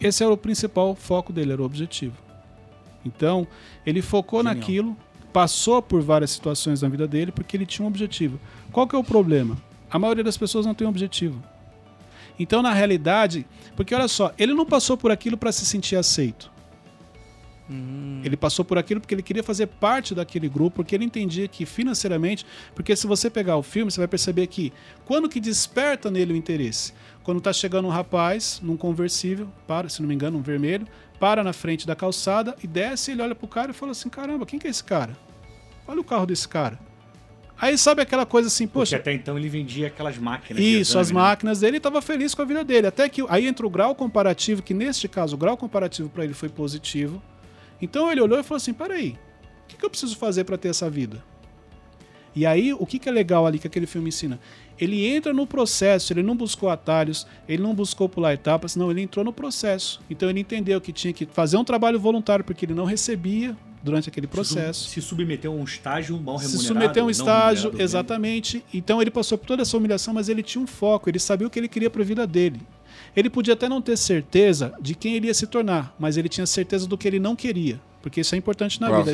Esse 0.00 0.24
era 0.24 0.32
o 0.32 0.36
principal 0.36 0.94
foco 0.94 1.30
dele, 1.30 1.52
era 1.52 1.60
o 1.60 1.66
objetivo. 1.66 2.16
Então, 3.04 3.46
ele 3.84 4.00
focou 4.00 4.40
Genial. 4.40 4.54
naquilo, 4.54 4.96
passou 5.30 5.82
por 5.82 6.00
várias 6.00 6.30
situações 6.30 6.80
na 6.80 6.88
vida 6.88 7.06
dele 7.06 7.30
porque 7.30 7.54
ele 7.54 7.66
tinha 7.66 7.84
um 7.84 7.88
objetivo. 7.88 8.40
Qual 8.72 8.88
que 8.88 8.96
é 8.96 8.98
o 8.98 9.04
problema? 9.04 9.58
A 9.94 9.98
maioria 10.00 10.24
das 10.24 10.36
pessoas 10.36 10.66
não 10.66 10.74
tem 10.74 10.88
um 10.88 10.90
objetivo. 10.90 11.40
Então, 12.36 12.60
na 12.60 12.72
realidade, 12.72 13.46
porque 13.76 13.94
olha 13.94 14.08
só, 14.08 14.32
ele 14.36 14.52
não 14.52 14.66
passou 14.66 14.96
por 14.96 15.12
aquilo 15.12 15.36
para 15.36 15.52
se 15.52 15.64
sentir 15.64 15.94
aceito. 15.94 16.50
Hum, 17.70 18.20
Ele 18.24 18.36
passou 18.36 18.64
por 18.64 18.76
aquilo 18.76 19.00
porque 19.00 19.14
ele 19.14 19.22
queria 19.22 19.44
fazer 19.44 19.68
parte 19.68 20.12
daquele 20.12 20.48
grupo, 20.48 20.78
porque 20.78 20.96
ele 20.96 21.04
entendia 21.04 21.46
que 21.46 21.64
financeiramente, 21.64 22.44
porque 22.74 22.96
se 22.96 23.06
você 23.06 23.30
pegar 23.30 23.56
o 23.56 23.62
filme, 23.62 23.88
você 23.88 24.00
vai 24.00 24.08
perceber 24.08 24.48
que 24.48 24.72
quando 25.04 25.28
que 25.28 25.38
desperta 25.38 26.10
nele 26.10 26.32
o 26.32 26.36
interesse? 26.36 26.92
Quando 27.22 27.40
tá 27.40 27.52
chegando 27.52 27.86
um 27.86 27.90
rapaz 27.90 28.60
num 28.64 28.76
conversível, 28.76 29.48
para, 29.64 29.88
se 29.88 30.02
não 30.02 30.08
me 30.08 30.14
engano, 30.16 30.38
um 30.38 30.42
vermelho, 30.42 30.88
para 31.20 31.44
na 31.44 31.52
frente 31.52 31.86
da 31.86 31.94
calçada 31.94 32.56
e 32.64 32.66
desce, 32.66 33.12
ele 33.12 33.22
olha 33.22 33.34
pro 33.36 33.46
cara 33.46 33.70
e 33.70 33.74
fala 33.74 33.92
assim: 33.92 34.08
"Caramba, 34.08 34.44
quem 34.44 34.58
que 34.58 34.66
é 34.66 34.70
esse 34.70 34.82
cara? 34.82 35.16
Olha 35.86 36.00
o 36.00 36.04
carro 36.04 36.26
desse 36.26 36.48
cara". 36.48 36.80
Aí 37.60 37.78
sabe 37.78 38.02
aquela 38.02 38.26
coisa 38.26 38.48
assim, 38.48 38.66
Porque 38.66 38.80
poxa, 38.80 38.96
até 38.96 39.12
então 39.12 39.38
ele 39.38 39.48
vendia 39.48 39.86
aquelas 39.86 40.18
máquinas. 40.18 40.62
isso, 40.62 40.98
as 40.98 41.10
né? 41.10 41.14
máquinas 41.14 41.60
dele, 41.60 41.76
estava 41.76 42.02
feliz 42.02 42.34
com 42.34 42.42
a 42.42 42.44
vida 42.44 42.64
dele. 42.64 42.86
Até 42.86 43.08
que 43.08 43.24
aí 43.28 43.46
entra 43.46 43.66
o 43.66 43.70
grau 43.70 43.94
comparativo, 43.94 44.62
que 44.62 44.74
neste 44.74 45.08
caso 45.08 45.36
o 45.36 45.38
grau 45.38 45.56
comparativo 45.56 46.08
para 46.08 46.24
ele 46.24 46.34
foi 46.34 46.48
positivo. 46.48 47.22
Então 47.80 48.10
ele 48.10 48.20
olhou 48.20 48.38
e 48.38 48.42
falou 48.42 48.56
assim: 48.56 48.72
peraí, 48.72 49.16
o 49.64 49.68
que, 49.68 49.76
que 49.76 49.84
eu 49.84 49.90
preciso 49.90 50.16
fazer 50.16 50.44
para 50.44 50.58
ter 50.58 50.68
essa 50.68 50.90
vida? 50.90 51.22
E 52.36 52.44
aí, 52.44 52.72
o 52.72 52.84
que, 52.84 52.98
que 52.98 53.08
é 53.08 53.12
legal 53.12 53.46
ali 53.46 53.60
que 53.60 53.66
aquele 53.68 53.86
filme 53.86 54.08
ensina? 54.08 54.40
Ele 54.76 55.06
entra 55.06 55.32
no 55.32 55.46
processo, 55.46 56.12
ele 56.12 56.22
não 56.22 56.34
buscou 56.34 56.68
atalhos, 56.68 57.26
ele 57.48 57.62
não 57.62 57.72
buscou 57.72 58.08
pular 58.08 58.34
etapas, 58.34 58.74
não, 58.74 58.90
ele 58.90 59.02
entrou 59.02 59.24
no 59.24 59.32
processo. 59.32 60.00
Então 60.10 60.28
ele 60.28 60.40
entendeu 60.40 60.80
que 60.80 60.92
tinha 60.92 61.12
que 61.12 61.26
fazer 61.26 61.56
um 61.56 61.62
trabalho 61.62 62.00
voluntário, 62.00 62.44
porque 62.44 62.66
ele 62.66 62.74
não 62.74 62.84
recebia 62.84 63.56
durante 63.84 64.08
aquele 64.08 64.26
processo 64.26 64.88
Se 64.88 65.02
submeteu 65.02 65.52
a 65.52 65.54
um 65.54 65.64
estágio 65.64 66.18
mal 66.18 66.38
se 66.38 66.46
remunerado. 66.46 66.66
submeteu 66.66 67.02
a 67.04 67.06
um 67.06 67.10
estágio, 67.10 67.74
exatamente. 67.78 68.64
Então 68.72 69.00
ele 69.00 69.10
passou 69.10 69.36
por 69.36 69.46
toda 69.46 69.62
essa 69.62 69.76
humilhação, 69.76 70.14
mas 70.14 70.28
ele 70.30 70.42
tinha 70.42 70.62
um 70.62 70.66
foco, 70.66 71.10
ele 71.10 71.18
sabia 71.18 71.46
o 71.46 71.50
que 71.50 71.58
ele 71.58 71.68
queria 71.68 71.90
para 71.90 72.02
a 72.02 72.04
vida 72.04 72.26
dele. 72.26 72.60
Ele 73.14 73.28
podia 73.28 73.54
até 73.54 73.68
não 73.68 73.82
ter 73.82 73.96
certeza 73.96 74.72
de 74.80 74.94
quem 74.94 75.14
ele 75.14 75.26
ia 75.26 75.34
se 75.34 75.46
tornar, 75.46 75.94
mas 75.98 76.16
ele 76.16 76.28
tinha 76.28 76.46
certeza 76.46 76.86
do 76.86 76.96
que 76.96 77.06
ele 77.06 77.20
não 77.20 77.36
queria. 77.36 77.80
Porque 78.04 78.20
isso 78.20 78.34
é 78.34 78.38
importante 78.38 78.78
na 78.82 78.88
Ah, 78.88 79.00
vida. 79.00 79.12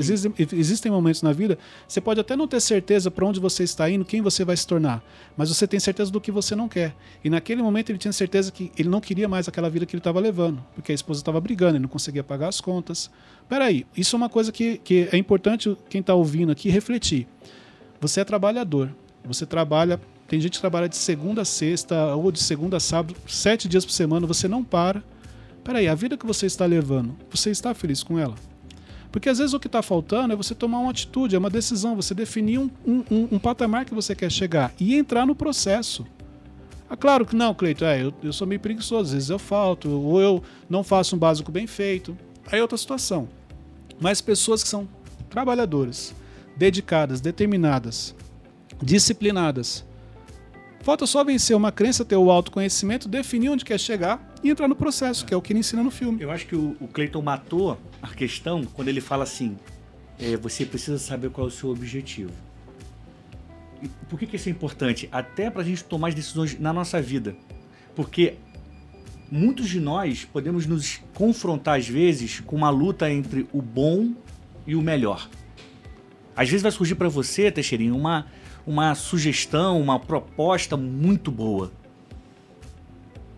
existem 0.52 0.90
momentos 0.90 1.22
na 1.22 1.32
vida, 1.32 1.56
você 1.86 2.00
pode 2.00 2.18
até 2.18 2.34
não 2.34 2.48
ter 2.48 2.58
certeza 2.60 3.08
para 3.08 3.24
onde 3.24 3.38
você 3.38 3.62
está 3.62 3.88
indo, 3.88 4.04
quem 4.04 4.20
você 4.20 4.44
vai 4.44 4.56
se 4.56 4.66
tornar, 4.66 5.00
mas 5.36 5.48
você 5.48 5.64
tem 5.64 5.78
certeza 5.78 6.10
do 6.10 6.20
que 6.20 6.32
você 6.32 6.56
não 6.56 6.68
quer. 6.68 6.92
E 7.22 7.30
naquele 7.30 7.62
momento 7.62 7.90
ele 7.90 7.98
tinha 7.98 8.12
certeza 8.12 8.50
que 8.50 8.72
ele 8.76 8.88
não 8.88 9.00
queria 9.00 9.28
mais 9.28 9.46
aquela 9.46 9.70
vida 9.70 9.86
que 9.86 9.94
ele 9.94 10.00
estava 10.00 10.18
levando, 10.18 10.60
porque 10.74 10.90
a 10.90 10.94
esposa 10.94 11.20
estava 11.20 11.40
brigando, 11.40 11.76
ele 11.76 11.82
não 11.82 11.88
conseguia 11.88 12.24
pagar 12.24 12.48
as 12.48 12.60
contas. 12.60 13.08
Peraí, 13.48 13.86
isso 13.96 14.16
é 14.16 14.18
uma 14.18 14.28
coisa 14.28 14.50
que, 14.50 14.78
que 14.78 15.08
é 15.12 15.16
importante 15.16 15.76
quem 15.88 16.00
está 16.00 16.12
ouvindo 16.12 16.50
aqui 16.50 16.68
refletir. 16.68 17.28
Você 18.00 18.22
é 18.22 18.24
trabalhador, 18.24 18.90
você 19.24 19.46
trabalha. 19.46 20.00
Tem 20.26 20.40
gente 20.40 20.54
que 20.54 20.60
trabalha 20.60 20.88
de 20.88 20.96
segunda 20.96 21.42
a 21.42 21.44
sexta 21.44 22.16
ou 22.16 22.32
de 22.32 22.42
segunda 22.42 22.76
a 22.78 22.80
sábado, 22.80 23.14
sete 23.28 23.68
dias 23.68 23.84
por 23.84 23.92
semana, 23.92 24.26
você 24.26 24.48
não 24.48 24.64
para. 24.64 25.00
Peraí, 25.62 25.86
a 25.86 25.94
vida 25.94 26.16
que 26.16 26.26
você 26.26 26.46
está 26.46 26.66
levando, 26.66 27.14
você 27.30 27.50
está 27.50 27.72
feliz 27.72 28.02
com 28.02 28.18
ela? 28.18 28.34
Porque 29.12 29.28
às 29.28 29.38
vezes 29.38 29.52
o 29.54 29.58
que 29.60 29.66
está 29.66 29.82
faltando 29.82 30.32
é 30.32 30.36
você 30.36 30.54
tomar 30.54 30.78
uma 30.78 30.90
atitude, 30.90 31.34
é 31.34 31.38
uma 31.38 31.50
decisão, 31.50 31.96
você 31.96 32.14
definir 32.14 32.58
um, 32.58 32.70
um, 32.86 33.04
um- 33.10 33.28
um 33.32 33.38
patamar 33.38 33.84
que 33.84 33.94
você 33.94 34.14
quer 34.14 34.30
chegar 34.30 34.72
e 34.78 34.94
entrar 34.96 35.26
no 35.26 35.34
processo. 35.34 36.06
Ah, 36.88 36.96
claro 36.96 37.24
que 37.26 37.34
não, 37.36 37.54
Cleito, 37.54 37.84
é, 37.84 38.02
eu, 38.02 38.12
eu 38.22 38.32
sou 38.32 38.46
meio 38.46 38.60
preguiçoso, 38.60 39.02
às 39.08 39.12
vezes 39.12 39.30
eu 39.30 39.38
falto, 39.38 39.88
ou 39.90 40.20
eu 40.20 40.42
não 40.68 40.82
faço 40.84 41.14
um 41.16 41.18
básico 41.18 41.50
bem 41.50 41.66
feito. 41.66 42.16
Aí 42.50 42.58
é 42.58 42.62
outra 42.62 42.76
situação. 42.78 43.28
Mas 44.00 44.20
pessoas 44.20 44.62
que 44.62 44.68
são 44.68 44.88
trabalhadoras, 45.28 46.14
dedicadas, 46.56 47.20
determinadas, 47.20 48.14
disciplinadas. 48.82 49.84
Falta 50.82 51.06
só 51.06 51.22
vencer 51.22 51.54
uma 51.54 51.70
crença, 51.70 52.04
ter 52.04 52.16
o 52.16 52.30
autoconhecimento, 52.30 53.06
definir 53.06 53.50
onde 53.50 53.64
quer 53.64 53.78
chegar 53.78 54.32
e 54.42 54.48
entrar 54.50 54.66
no 54.66 54.74
processo, 54.74 55.26
que 55.26 55.34
é 55.34 55.36
o 55.36 55.42
que 55.42 55.52
ele 55.52 55.60
ensina 55.60 55.82
no 55.82 55.90
filme. 55.90 56.22
Eu 56.22 56.30
acho 56.30 56.46
que 56.46 56.56
o, 56.56 56.74
o 56.80 56.88
Clayton 56.88 57.20
matou 57.20 57.78
a 58.00 58.08
questão 58.08 58.64
quando 58.64 58.88
ele 58.88 59.00
fala 59.00 59.24
assim: 59.24 59.56
é, 60.18 60.36
você 60.36 60.64
precisa 60.64 60.98
saber 60.98 61.30
qual 61.30 61.46
é 61.46 61.48
o 61.48 61.52
seu 61.52 61.70
objetivo. 61.70 62.32
E 63.82 63.88
por 64.08 64.18
que, 64.18 64.26
que 64.26 64.36
isso 64.36 64.48
é 64.48 64.52
importante? 64.52 65.08
Até 65.12 65.50
para 65.50 65.62
a 65.62 65.64
gente 65.64 65.84
tomar 65.84 66.08
as 66.08 66.14
decisões 66.14 66.58
na 66.58 66.72
nossa 66.72 67.00
vida. 67.00 67.36
Porque 67.94 68.36
muitos 69.30 69.68
de 69.68 69.80
nós 69.80 70.24
podemos 70.24 70.66
nos 70.66 71.00
confrontar, 71.14 71.78
às 71.78 71.88
vezes, 71.88 72.40
com 72.40 72.56
uma 72.56 72.70
luta 72.70 73.10
entre 73.10 73.46
o 73.52 73.60
bom 73.60 74.14
e 74.66 74.74
o 74.74 74.82
melhor. 74.82 75.28
Às 76.34 76.48
vezes 76.48 76.62
vai 76.62 76.72
surgir 76.72 76.94
para 76.94 77.08
você, 77.08 77.50
Teixeirinho, 77.50 77.96
uma, 77.96 78.26
uma 78.66 78.94
sugestão, 78.94 79.80
uma 79.80 79.98
proposta 79.98 80.76
muito 80.76 81.30
boa. 81.30 81.70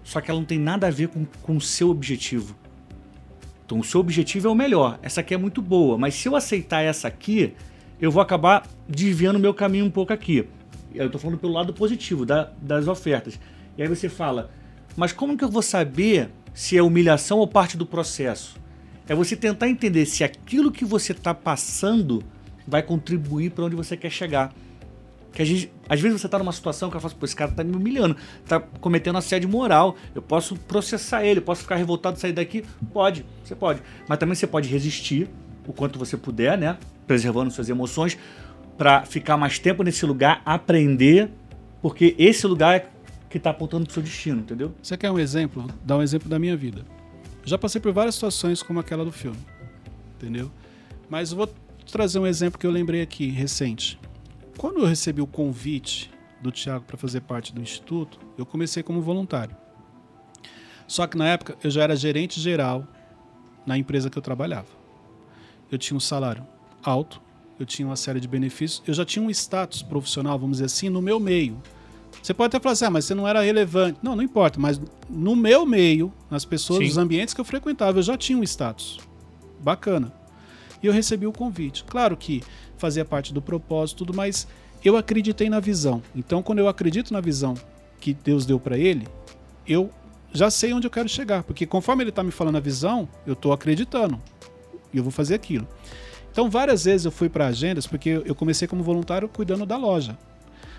Só 0.04 0.20
que 0.20 0.30
ela 0.30 0.40
não 0.40 0.46
tem 0.46 0.58
nada 0.58 0.86
a 0.86 0.90
ver 0.90 1.08
com, 1.08 1.24
com 1.42 1.56
o 1.56 1.60
seu 1.60 1.90
objetivo. 1.90 2.56
Então, 3.64 3.78
o 3.80 3.84
seu 3.84 4.00
objetivo 4.00 4.48
é 4.48 4.50
o 4.50 4.54
melhor. 4.54 4.98
Essa 5.02 5.20
aqui 5.20 5.32
é 5.32 5.38
muito 5.38 5.62
boa, 5.62 5.96
mas 5.96 6.14
se 6.14 6.28
eu 6.28 6.36
aceitar 6.36 6.82
essa 6.82 7.08
aqui, 7.08 7.54
eu 8.00 8.10
vou 8.10 8.20
acabar 8.20 8.66
desviando 8.88 9.36
o 9.36 9.40
meu 9.40 9.54
caminho 9.54 9.86
um 9.86 9.90
pouco 9.90 10.12
aqui. 10.12 10.46
Eu 10.94 11.06
estou 11.06 11.20
falando 11.20 11.38
pelo 11.38 11.52
lado 11.52 11.72
positivo 11.72 12.26
da- 12.26 12.50
das 12.60 12.86
ofertas. 12.86 13.38
E 13.78 13.82
aí 13.82 13.88
você 13.88 14.08
fala, 14.08 14.50
mas 14.96 15.12
como 15.12 15.36
que 15.36 15.44
eu 15.44 15.48
vou 15.48 15.62
saber 15.62 16.28
se 16.52 16.76
é 16.76 16.82
humilhação 16.82 17.38
ou 17.38 17.46
parte 17.46 17.76
do 17.78 17.86
processo? 17.86 18.60
É 19.08 19.14
você 19.14 19.34
tentar 19.34 19.68
entender 19.68 20.04
se 20.04 20.22
aquilo 20.22 20.70
que 20.70 20.84
você 20.84 21.12
está 21.12 21.32
passando 21.32 22.22
vai 22.66 22.82
contribuir 22.82 23.50
para 23.52 23.64
onde 23.64 23.74
você 23.76 23.96
quer 23.96 24.10
chegar. 24.10 24.52
Que 25.32 25.40
a 25.40 25.44
gente, 25.44 25.72
às 25.88 26.00
vezes 26.00 26.20
você 26.20 26.28
tá 26.28 26.38
numa 26.38 26.52
situação 26.52 26.90
que 26.90 26.96
eu 26.96 27.00
falo, 27.00 27.14
pô, 27.14 27.24
esse 27.24 27.34
cara 27.34 27.50
tá 27.50 27.64
me 27.64 27.74
humilhando, 27.74 28.16
tá 28.46 28.60
cometendo 28.60 29.16
assédio 29.16 29.48
moral, 29.48 29.96
eu 30.14 30.20
posso 30.20 30.56
processar 30.56 31.24
ele, 31.24 31.40
posso 31.40 31.62
ficar 31.62 31.76
revoltado 31.76 32.18
sair 32.20 32.32
daqui? 32.32 32.64
Pode, 32.92 33.24
você 33.42 33.54
pode. 33.54 33.82
Mas 34.06 34.18
também 34.18 34.34
você 34.34 34.46
pode 34.46 34.68
resistir 34.68 35.28
o 35.66 35.72
quanto 35.72 35.98
você 35.98 36.16
puder, 36.16 36.58
né? 36.58 36.76
Preservando 37.06 37.50
suas 37.50 37.68
emoções, 37.68 38.18
para 38.76 39.04
ficar 39.04 39.36
mais 39.36 39.58
tempo 39.58 39.82
nesse 39.82 40.04
lugar, 40.04 40.42
aprender, 40.44 41.30
porque 41.80 42.14
esse 42.18 42.46
lugar 42.46 42.76
é 42.76 42.86
que 43.30 43.38
tá 43.38 43.50
apontando 43.50 43.86
pro 43.86 43.94
seu 43.94 44.02
destino, 44.02 44.40
entendeu? 44.40 44.74
Você 44.82 44.96
quer 44.96 45.10
um 45.10 45.18
exemplo? 45.18 45.66
Dar 45.84 45.96
um 45.96 46.02
exemplo 46.02 46.28
da 46.28 46.38
minha 46.38 46.56
vida. 46.56 46.84
Já 47.44 47.56
passei 47.56 47.80
por 47.80 47.92
várias 47.92 48.14
situações 48.14 48.62
como 48.62 48.78
aquela 48.78 49.04
do 49.04 49.12
filme, 49.12 49.38
entendeu? 50.16 50.50
Mas 51.08 51.30
eu 51.30 51.38
vou 51.38 51.52
trazer 51.90 52.18
um 52.18 52.26
exemplo 52.26 52.58
que 52.58 52.66
eu 52.66 52.70
lembrei 52.70 53.00
aqui, 53.00 53.28
recente. 53.28 53.98
Quando 54.56 54.80
eu 54.80 54.86
recebi 54.86 55.20
o 55.20 55.26
convite 55.26 56.10
do 56.40 56.50
Tiago 56.50 56.84
para 56.84 56.96
fazer 56.96 57.20
parte 57.20 57.54
do 57.54 57.60
instituto, 57.60 58.18
eu 58.36 58.44
comecei 58.44 58.82
como 58.82 59.00
voluntário. 59.00 59.56
Só 60.86 61.06
que 61.06 61.16
na 61.16 61.26
época 61.28 61.56
eu 61.62 61.70
já 61.70 61.82
era 61.82 61.96
gerente 61.96 62.40
geral 62.40 62.86
na 63.64 63.78
empresa 63.78 64.10
que 64.10 64.18
eu 64.18 64.22
trabalhava. 64.22 64.68
Eu 65.70 65.78
tinha 65.78 65.96
um 65.96 66.00
salário 66.00 66.46
alto, 66.82 67.20
eu 67.58 67.64
tinha 67.64 67.86
uma 67.86 67.96
série 67.96 68.20
de 68.20 68.28
benefícios, 68.28 68.82
eu 68.86 68.92
já 68.92 69.04
tinha 69.04 69.24
um 69.24 69.30
status 69.30 69.82
profissional, 69.82 70.38
vamos 70.38 70.56
dizer 70.56 70.66
assim, 70.66 70.88
no 70.88 71.00
meu 71.00 71.18
meio. 71.18 71.62
Você 72.22 72.34
pode 72.34 72.48
até 72.48 72.62
falar 72.62 72.72
assim, 72.72 72.84
ah, 72.84 72.90
mas 72.90 73.04
você 73.04 73.14
não 73.14 73.26
era 73.26 73.40
relevante. 73.40 73.98
Não, 74.02 74.14
não 74.14 74.22
importa, 74.22 74.60
mas 74.60 74.80
no 75.08 75.34
meu 75.34 75.64
meio, 75.64 76.12
nas 76.30 76.44
pessoas, 76.44 76.80
Sim. 76.80 76.86
nos 76.86 76.98
ambientes 76.98 77.32
que 77.32 77.40
eu 77.40 77.44
frequentava, 77.44 77.98
eu 77.98 78.02
já 78.02 78.16
tinha 78.16 78.38
um 78.38 78.42
status. 78.42 78.98
Bacana. 79.60 80.12
E 80.82 80.86
eu 80.86 80.92
recebi 80.92 81.26
o 81.26 81.32
convite. 81.32 81.84
Claro 81.84 82.16
que 82.16 82.42
fazia 82.76 83.04
parte 83.04 83.32
do 83.32 83.40
propósito, 83.40 83.98
tudo, 83.98 84.14
mas 84.14 84.46
eu 84.84 84.96
acreditei 84.96 85.48
na 85.48 85.60
visão. 85.60 86.02
Então, 86.14 86.42
quando 86.42 86.58
eu 86.58 86.68
acredito 86.68 87.12
na 87.12 87.20
visão 87.20 87.54
que 88.00 88.12
Deus 88.12 88.44
deu 88.44 88.58
para 88.58 88.76
ele, 88.76 89.06
eu 89.66 89.90
já 90.32 90.50
sei 90.50 90.72
onde 90.72 90.86
eu 90.86 90.90
quero 90.90 91.08
chegar, 91.08 91.42
porque 91.44 91.66
conforme 91.66 92.02
ele 92.02 92.10
está 92.10 92.22
me 92.22 92.30
falando 92.30 92.56
a 92.56 92.60
visão, 92.60 93.08
eu 93.26 93.34
estou 93.34 93.52
acreditando 93.52 94.20
e 94.92 94.96
eu 94.96 95.02
vou 95.02 95.12
fazer 95.12 95.34
aquilo. 95.34 95.68
Então, 96.32 96.48
várias 96.50 96.84
vezes 96.84 97.04
eu 97.04 97.12
fui 97.12 97.28
para 97.28 97.46
agendas, 97.46 97.86
porque 97.86 98.22
eu 98.24 98.34
comecei 98.34 98.66
como 98.66 98.82
voluntário 98.82 99.28
cuidando 99.28 99.66
da 99.66 99.76
loja. 99.76 100.18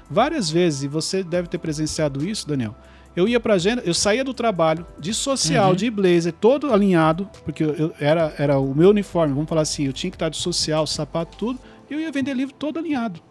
Várias 0.10 0.50
vezes, 0.50 0.84
e 0.84 0.88
você 0.88 1.24
deve 1.24 1.48
ter 1.48 1.60
presenciado 1.60 2.28
isso, 2.28 2.48
Daniel. 2.48 2.76
Eu 3.16 3.28
ia 3.28 3.40
para 3.40 3.54
agenda, 3.54 3.82
eu 3.86 3.94
saía 3.94 4.24
do 4.24 4.34
trabalho 4.34 4.86
de 5.00 5.14
social, 5.14 5.70
Uhum. 5.70 5.76
de 5.76 5.90
blazer, 5.92 6.34
todo 6.34 6.74
alinhado, 6.74 7.30
porque 7.46 7.64
eu, 7.64 7.74
eu- 7.76 7.94
era, 8.00 8.34
era 8.40 8.58
o 8.60 8.74
meu 8.74 8.90
uniforme, 8.90 9.34
vamos 9.34 9.48
falar 9.48 9.62
assim, 9.62 9.86
eu 9.86 9.94
tinha 9.94 10.10
que 10.10 10.16
estar 10.16 10.30
de 10.30 10.38
social, 10.38 10.88
sapato, 10.88 11.38
tudo, 11.38 11.60
e 11.90 11.94
eu 11.94 12.00
ia 12.00 12.12
vender 12.12 12.34
livro 12.34 12.54
todo 12.56 12.80
alinhado. 12.80 13.22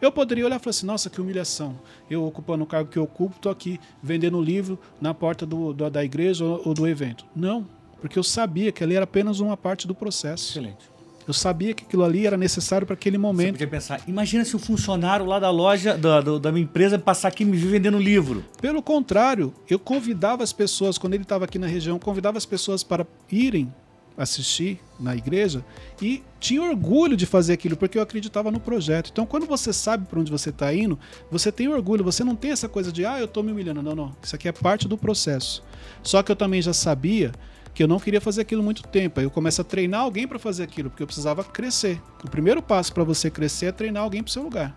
Eu 0.00 0.10
poderia 0.10 0.46
olhar 0.46 0.56
e 0.56 0.58
falar 0.58 0.70
assim, 0.70 0.86
nossa, 0.86 1.10
que 1.10 1.20
humilhação. 1.20 1.78
Eu 2.10 2.24
ocupando 2.24 2.64
o 2.64 2.66
cargo 2.66 2.88
que 2.90 2.96
eu 2.98 3.02
ocupo, 3.02 3.38
tô 3.38 3.50
aqui 3.50 3.78
vendendo 4.02 4.40
livro 4.40 4.78
na 5.00 5.12
porta 5.12 5.44
do, 5.44 5.72
do- 5.74 5.90
da 5.90 6.02
igreja 6.02 6.42
ou, 6.44 6.62
ou 6.64 6.74
do 6.74 6.88
evento. 6.88 7.24
Não. 7.36 7.66
Porque 8.00 8.18
eu 8.18 8.22
sabia 8.22 8.72
que 8.72 8.82
ali 8.82 8.94
era 8.96 9.04
apenas 9.04 9.40
uma 9.40 9.56
parte 9.58 9.86
do 9.86 9.94
processo. 9.94 10.50
Excelente. 10.52 10.88
Eu 11.30 11.34
sabia 11.34 11.72
que 11.72 11.84
aquilo 11.84 12.02
ali 12.02 12.26
era 12.26 12.36
necessário 12.36 12.84
para 12.84 12.94
aquele 12.94 13.16
Você 13.16 13.22
momento. 13.22 13.52
podia 13.52 13.68
pensar, 13.68 14.00
imagina 14.08 14.44
se 14.44 14.56
o 14.56 14.58
funcionário 14.58 15.24
lá 15.24 15.38
da 15.38 15.48
loja, 15.48 15.96
da, 15.96 16.20
da 16.20 16.50
minha 16.50 16.64
empresa, 16.64 16.98
passar 16.98 17.28
aqui 17.28 17.44
e 17.44 17.46
me 17.46 17.56
vir 17.56 17.68
vendendo 17.68 18.00
livro. 18.00 18.44
Pelo 18.60 18.82
contrário, 18.82 19.54
eu 19.68 19.78
convidava 19.78 20.42
as 20.42 20.52
pessoas, 20.52 20.98
quando 20.98 21.14
ele 21.14 21.22
estava 21.22 21.44
aqui 21.44 21.56
na 21.56 21.68
região, 21.68 21.94
eu 21.94 22.00
convidava 22.00 22.36
as 22.36 22.44
pessoas 22.44 22.82
para 22.82 23.06
irem 23.30 23.72
assistir 24.18 24.80
na 24.98 25.14
igreja 25.14 25.64
e 26.02 26.20
tinha 26.40 26.60
orgulho 26.62 27.16
de 27.16 27.26
fazer 27.26 27.52
aquilo, 27.52 27.76
porque 27.76 27.96
eu 27.96 28.02
acreditava 28.02 28.50
no 28.50 28.58
projeto. 28.58 29.10
Então, 29.12 29.24
quando 29.24 29.46
você 29.46 29.72
sabe 29.72 30.06
para 30.06 30.18
onde 30.18 30.32
você 30.32 30.50
está 30.50 30.74
indo, 30.74 30.98
você 31.30 31.52
tem 31.52 31.68
orgulho, 31.68 32.02
você 32.02 32.24
não 32.24 32.34
tem 32.34 32.50
essa 32.50 32.68
coisa 32.68 32.90
de, 32.90 33.06
ah, 33.06 33.20
eu 33.20 33.26
estou 33.26 33.44
me 33.44 33.52
humilhando. 33.52 33.80
Não, 33.80 33.94
não. 33.94 34.16
Isso 34.20 34.34
aqui 34.34 34.48
é 34.48 34.52
parte 34.52 34.88
do 34.88 34.98
processo. 34.98 35.62
Só 36.02 36.24
que 36.24 36.32
eu 36.32 36.36
também 36.36 36.60
já 36.60 36.72
sabia 36.72 37.30
que 37.74 37.82
eu 37.82 37.88
não 37.88 37.98
queria 37.98 38.20
fazer 38.20 38.42
aquilo 38.42 38.62
muito 38.62 38.82
tempo. 38.82 39.20
Aí 39.20 39.26
eu 39.26 39.30
começo 39.30 39.60
a 39.60 39.64
treinar 39.64 40.00
alguém 40.00 40.26
para 40.26 40.38
fazer 40.38 40.62
aquilo, 40.62 40.90
porque 40.90 41.02
eu 41.02 41.06
precisava 41.06 41.44
crescer. 41.44 42.00
O 42.24 42.30
primeiro 42.30 42.62
passo 42.62 42.92
para 42.92 43.04
você 43.04 43.30
crescer 43.30 43.66
é 43.66 43.72
treinar 43.72 44.02
alguém 44.02 44.22
para 44.22 44.30
o 44.30 44.32
seu 44.32 44.42
lugar. 44.42 44.76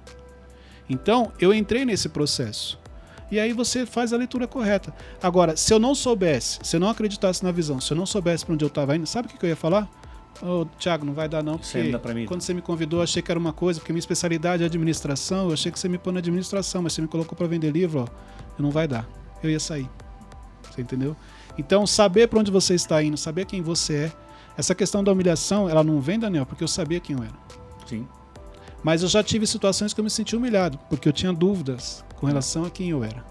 Então, 0.89 1.31
eu 1.39 1.53
entrei 1.53 1.85
nesse 1.85 2.09
processo. 2.09 2.79
E 3.31 3.39
aí 3.39 3.51
você 3.51 3.85
faz 3.85 4.13
a 4.13 4.17
leitura 4.17 4.47
correta. 4.47 4.93
Agora, 5.21 5.57
se 5.57 5.73
eu 5.73 5.79
não 5.79 5.95
soubesse, 5.95 6.59
se 6.61 6.75
eu 6.75 6.79
não 6.79 6.89
acreditasse 6.89 7.43
na 7.43 7.51
visão, 7.51 7.81
se 7.81 7.91
eu 7.91 7.97
não 7.97 8.05
soubesse 8.05 8.45
para 8.45 8.53
onde 8.53 8.63
eu 8.63 8.67
estava 8.67 8.95
indo, 8.95 9.07
sabe 9.07 9.27
o 9.27 9.31
que, 9.31 9.43
eu 9.43 9.49
ia 9.49 9.55
falar? 9.55 9.89
Ô, 10.41 10.65
Thiago, 10.77 11.05
não 11.05 11.13
vai 11.13 11.27
dar 11.27 11.41
não, 11.41 11.57
porque 11.57 11.83
não 11.83 12.13
mim. 12.13 12.25
quando 12.25 12.41
você 12.41 12.53
me 12.53 12.61
convidou, 12.61 12.99
eu 12.99 13.03
achei 13.03 13.21
que 13.21 13.31
era 13.31 13.39
uma 13.39 13.53
coisa, 13.53 13.79
porque 13.79 13.91
minha 13.91 13.99
especialidade 13.99 14.61
é 14.61 14.65
administração, 14.65 15.47
eu 15.47 15.53
achei 15.53 15.71
que 15.71 15.79
você 15.79 15.89
me 15.89 15.97
pôs 15.97 16.13
na 16.13 16.19
administração, 16.19 16.81
mas 16.83 16.93
você 16.93 17.01
me 17.01 17.07
colocou 17.07 17.35
para 17.35 17.47
vender 17.47 17.71
livro, 17.71 18.01
ó, 18.01 18.61
não 18.61 18.69
vai 18.69 18.87
dar. 18.87 19.07
Eu 19.41 19.49
ia 19.49 19.59
sair. 19.59 19.89
Você 20.69 20.81
entendeu? 20.81 21.15
Então, 21.57 21.85
saber 21.85 22.27
para 22.27 22.39
onde 22.39 22.51
você 22.51 22.73
está 22.73 23.01
indo, 23.03 23.17
saber 23.17 23.45
quem 23.45 23.61
você 23.61 23.95
é. 23.95 24.11
Essa 24.57 24.75
questão 24.75 25.03
da 25.03 25.11
humilhação, 25.11 25.69
ela 25.69 25.83
não 25.83 25.99
vem, 25.99 26.19
Daniel, 26.19 26.45
porque 26.45 26.63
eu 26.63 26.67
sabia 26.67 26.99
quem 26.99 27.15
eu 27.15 27.23
era. 27.23 27.33
Sim. 27.87 28.07
Mas 28.83 29.01
eu 29.01 29.07
já 29.07 29.23
tive 29.23 29.47
situações 29.47 29.93
que 29.93 29.99
eu 29.99 30.03
me 30.03 30.09
senti 30.09 30.35
humilhado, 30.35 30.77
porque 30.89 31.07
eu 31.07 31.13
tinha 31.13 31.31
dúvidas 31.33 32.03
com 32.17 32.25
relação 32.27 32.65
a 32.65 32.69
quem 32.69 32.89
eu 32.89 33.03
era. 33.03 33.23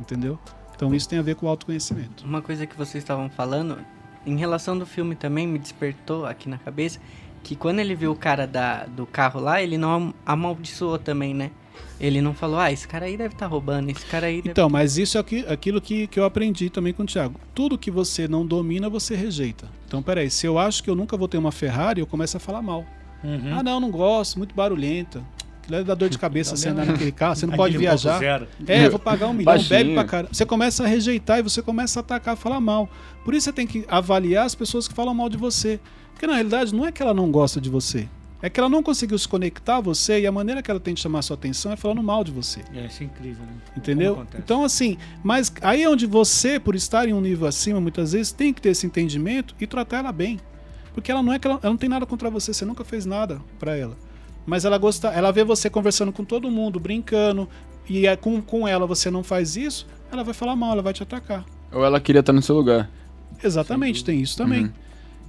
Entendeu? 0.00 0.38
Então 0.74 0.94
isso 0.94 1.08
tem 1.08 1.18
a 1.18 1.22
ver 1.22 1.36
com 1.36 1.46
o 1.46 1.48
autoconhecimento. 1.48 2.24
Uma 2.24 2.42
coisa 2.42 2.66
que 2.66 2.76
vocês 2.76 3.02
estavam 3.02 3.28
falando, 3.30 3.78
em 4.26 4.36
relação 4.36 4.76
do 4.78 4.86
filme 4.86 5.14
também 5.14 5.46
me 5.46 5.58
despertou 5.58 6.26
aqui 6.26 6.48
na 6.48 6.58
cabeça, 6.58 6.98
que 7.42 7.54
quando 7.54 7.78
ele 7.78 7.94
viu 7.94 8.12
o 8.12 8.16
cara 8.16 8.46
da, 8.46 8.84
do 8.86 9.04
carro 9.06 9.40
lá, 9.40 9.62
ele 9.62 9.76
não 9.76 9.90
am- 9.94 10.14
amaldiçoou 10.24 10.98
também, 10.98 11.34
né? 11.34 11.50
Ele 12.00 12.20
não 12.20 12.34
falou, 12.34 12.58
ah, 12.58 12.70
esse 12.72 12.86
cara 12.88 13.06
aí 13.06 13.16
deve 13.16 13.34
estar 13.34 13.46
roubando, 13.46 13.90
esse 13.90 14.04
cara 14.06 14.26
aí 14.26 14.36
deve... 14.36 14.50
Então, 14.50 14.68
mas 14.68 14.98
isso 14.98 15.16
é 15.16 15.20
aqui- 15.20 15.44
aquilo 15.48 15.80
que, 15.80 16.06
que 16.06 16.18
eu 16.18 16.24
aprendi 16.24 16.68
também 16.70 16.92
com 16.92 17.02
o 17.02 17.06
Thiago. 17.06 17.40
Tudo 17.54 17.78
que 17.78 17.90
você 17.90 18.26
não 18.28 18.44
domina, 18.46 18.88
você 18.88 19.14
rejeita. 19.14 19.66
Então, 19.86 20.02
peraí, 20.02 20.28
se 20.30 20.46
eu 20.46 20.58
acho 20.58 20.82
que 20.82 20.90
eu 20.90 20.94
nunca 20.94 21.16
vou 21.16 21.28
ter 21.28 21.38
uma 21.38 21.52
Ferrari, 21.52 22.00
eu 22.00 22.06
começo 22.06 22.36
a 22.36 22.40
falar 22.40 22.60
mal. 22.62 22.84
Uhum. 23.22 23.58
Ah, 23.58 23.62
não, 23.62 23.80
não 23.80 23.90
gosto, 23.90 24.36
muito 24.38 24.54
barulhenta. 24.54 25.22
Aquilo 25.62 25.82
dá 25.82 25.94
dor 25.94 26.10
de 26.10 26.18
cabeça 26.18 26.54
você 26.56 26.68
andar 26.68 26.84
naquele 26.84 27.12
carro, 27.12 27.36
você 27.36 27.46
não 27.46 27.54
pode 27.56 27.72
viajar. 27.78 28.18
É, 28.66 28.88
vou 28.90 28.98
pagar 28.98 29.28
um 29.28 29.32
milhão, 29.32 29.54
bebe 29.68 29.94
pra 29.94 30.04
cara. 30.04 30.28
Você 30.30 30.44
começa 30.44 30.84
a 30.84 30.86
rejeitar 30.86 31.38
e 31.38 31.42
você 31.42 31.62
começa 31.62 31.98
a 31.98 32.02
atacar, 32.02 32.36
falar 32.36 32.60
mal. 32.60 32.88
Por 33.24 33.32
isso 33.34 33.44
você 33.44 33.52
tem 33.52 33.66
que 33.66 33.84
avaliar 33.88 34.44
as 34.44 34.54
pessoas 34.54 34.86
que 34.86 34.92
falam 34.92 35.14
mal 35.14 35.28
de 35.30 35.38
você. 35.38 35.80
Porque 36.12 36.26
na 36.26 36.34
realidade 36.34 36.74
não 36.74 36.84
é 36.86 36.92
que 36.92 37.00
ela 37.02 37.14
não 37.14 37.30
gosta 37.30 37.60
de 37.60 37.70
você. 37.70 38.06
É 38.44 38.50
que 38.50 38.60
ela 38.60 38.68
não 38.68 38.82
conseguiu 38.82 39.18
se 39.18 39.26
conectar 39.26 39.78
a 39.78 39.80
você 39.80 40.20
e 40.20 40.26
a 40.26 40.30
maneira 40.30 40.62
que 40.62 40.70
ela 40.70 40.78
tem 40.78 40.92
de 40.92 41.00
chamar 41.00 41.20
a 41.20 41.22
sua 41.22 41.32
atenção 41.32 41.72
é 41.72 41.76
falando 41.76 42.02
mal 42.02 42.22
de 42.22 42.30
você. 42.30 42.60
É, 42.74 42.84
isso 42.84 43.02
é 43.02 43.06
incrível, 43.06 43.42
né? 43.46 43.54
Entendeu? 43.74 44.26
Então, 44.38 44.62
assim, 44.62 44.98
mas 45.22 45.50
aí 45.62 45.82
é 45.82 45.88
onde 45.88 46.04
você, 46.04 46.60
por 46.60 46.74
estar 46.74 47.08
em 47.08 47.14
um 47.14 47.22
nível 47.22 47.48
acima, 47.48 47.80
muitas 47.80 48.12
vezes, 48.12 48.32
tem 48.32 48.52
que 48.52 48.60
ter 48.60 48.68
esse 48.68 48.86
entendimento 48.86 49.54
e 49.58 49.66
tratar 49.66 50.00
ela 50.00 50.12
bem. 50.12 50.38
Porque 50.92 51.10
ela 51.10 51.22
não 51.22 51.32
é 51.32 51.38
que 51.38 51.46
ela, 51.46 51.58
ela 51.62 51.70
não 51.70 51.78
tem 51.78 51.88
nada 51.88 52.04
contra 52.04 52.28
você, 52.28 52.52
você 52.52 52.66
nunca 52.66 52.84
fez 52.84 53.06
nada 53.06 53.40
pra 53.58 53.78
ela. 53.78 53.96
Mas 54.44 54.66
ela 54.66 54.76
gosta, 54.76 55.08
ela 55.08 55.30
vê 55.30 55.42
você 55.42 55.70
conversando 55.70 56.12
com 56.12 56.22
todo 56.22 56.50
mundo, 56.50 56.78
brincando, 56.78 57.48
e 57.88 58.06
é 58.06 58.14
com, 58.14 58.42
com 58.42 58.68
ela 58.68 58.86
você 58.86 59.10
não 59.10 59.24
faz 59.24 59.56
isso, 59.56 59.86
ela 60.12 60.22
vai 60.22 60.34
falar 60.34 60.54
mal, 60.54 60.72
ela 60.72 60.82
vai 60.82 60.92
te 60.92 61.02
atacar. 61.02 61.46
Ou 61.72 61.82
ela 61.82 61.98
queria 61.98 62.20
estar 62.20 62.34
no 62.34 62.42
seu 62.42 62.54
lugar. 62.54 62.90
Exatamente, 63.42 64.04
tem 64.04 64.20
isso 64.20 64.36
também. 64.36 64.64
Uhum. 64.64 64.72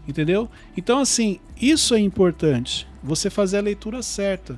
Entendeu? 0.07 0.49
Então, 0.77 0.99
assim, 0.99 1.39
isso 1.59 1.95
é 1.95 1.99
importante. 1.99 2.87
Você 3.03 3.29
fazer 3.29 3.57
a 3.57 3.61
leitura 3.61 4.01
certa. 4.01 4.57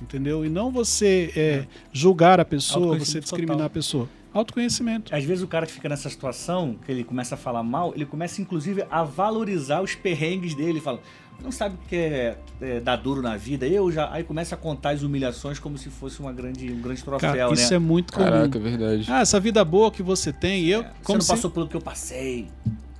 Entendeu? 0.00 0.44
E 0.44 0.48
não 0.48 0.70
você 0.70 1.32
é, 1.36 1.66
julgar 1.92 2.38
a 2.40 2.44
pessoa, 2.44 2.98
você 2.98 3.20
discriminar 3.20 3.54
total. 3.56 3.66
a 3.66 3.70
pessoa. 3.70 4.08
Autoconhecimento. 4.32 5.14
Às 5.14 5.24
vezes 5.24 5.44
o 5.44 5.46
cara 5.46 5.64
que 5.64 5.72
fica 5.72 5.88
nessa 5.88 6.10
situação, 6.10 6.76
que 6.84 6.90
ele 6.90 7.04
começa 7.04 7.36
a 7.36 7.38
falar 7.38 7.62
mal, 7.62 7.92
ele 7.94 8.04
começa 8.04 8.42
inclusive 8.42 8.84
a 8.90 9.04
valorizar 9.04 9.80
os 9.80 9.94
perrengues 9.94 10.54
dele. 10.54 10.80
Fala, 10.80 11.00
não 11.40 11.52
sabe 11.52 11.76
o 11.76 11.88
que 11.88 11.94
é, 11.94 12.36
é 12.60 12.80
dar 12.80 12.96
duro 12.96 13.22
na 13.22 13.36
vida. 13.36 13.64
Eu 13.66 13.92
já. 13.92 14.12
Aí 14.12 14.24
começa 14.24 14.56
a 14.56 14.58
contar 14.58 14.90
as 14.90 15.02
humilhações 15.02 15.60
como 15.60 15.78
se 15.78 15.88
fosse 15.88 16.18
uma 16.20 16.32
grande, 16.32 16.70
um 16.72 16.80
grande 16.80 17.02
troféu, 17.04 17.30
Cara, 17.30 17.46
né? 17.46 17.52
isso 17.54 17.72
é 17.72 17.78
muito 17.78 18.12
comum. 18.12 18.24
Caraca, 18.24 18.58
é 18.58 18.60
verdade. 18.60 19.06
Ah, 19.08 19.20
essa 19.20 19.38
vida 19.38 19.64
boa 19.64 19.90
que 19.92 20.02
você 20.02 20.32
tem, 20.32 20.66
eu. 20.66 20.80
É, 20.80 20.82
Você 20.82 20.94
como 21.04 21.18
não 21.18 21.22
se- 21.24 21.30
passou 21.30 21.50
pelo 21.50 21.68
que 21.68 21.76
eu 21.76 21.80
passei. 21.80 22.48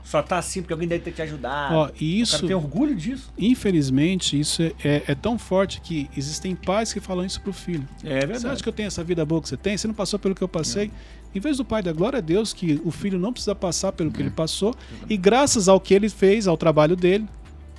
Só 0.04 0.22
tá 0.22 0.36
assim 0.38 0.60
porque 0.60 0.72
alguém 0.74 0.86
deve 0.86 1.02
ter 1.02 1.12
te 1.12 1.22
ajudado. 1.22 1.74
Ó, 1.74 1.88
e 1.98 2.20
O 2.20 2.22
isso, 2.22 2.32
cara 2.36 2.46
tem 2.46 2.54
orgulho 2.56 2.94
disso. 2.94 3.32
infelizmente, 3.38 4.38
isso 4.38 4.62
é, 4.62 4.72
é- 4.84 5.02
é 5.08 5.14
tão 5.14 5.38
forte 5.38 5.80
que 5.80 6.08
existem 6.16 6.54
pais 6.54 6.92
que 6.92 7.00
falam 7.00 7.24
isso 7.24 7.40
pro 7.40 7.52
filho. 7.52 7.88
É 8.04 8.26
Você 8.26 8.46
acha 8.46 8.62
que 8.62 8.68
eu 8.68 8.72
tenho 8.72 8.86
essa 8.86 9.02
vida 9.02 9.24
boa 9.24 9.40
que 9.40 9.48
você 9.48 9.56
tem? 9.56 9.76
Você 9.78 9.86
não 9.88 9.94
passou 9.94 10.18
pelo 10.18 10.34
que 10.34 10.42
eu 10.42 10.48
passei? 10.48 10.90
Em 11.34 11.40
vez 11.40 11.56
do 11.56 11.64
pai 11.64 11.82
da 11.82 11.92
glória 11.92 12.18
a 12.18 12.20
Deus, 12.20 12.52
que 12.52 12.80
o 12.84 12.90
filho 12.90 13.18
não 13.18 13.32
precisa 13.32 13.54
passar 13.54 13.90
pelo 13.92 14.10
que 14.12 14.20
ele 14.22 14.30
passou, 14.30 14.74
e 15.08 15.16
graças 15.16 15.68
ao 15.68 15.80
que 15.80 15.92
ele 15.94 16.08
fez, 16.08 16.46
ao 16.46 16.56
trabalho 16.56 16.94
dele, 16.94 17.26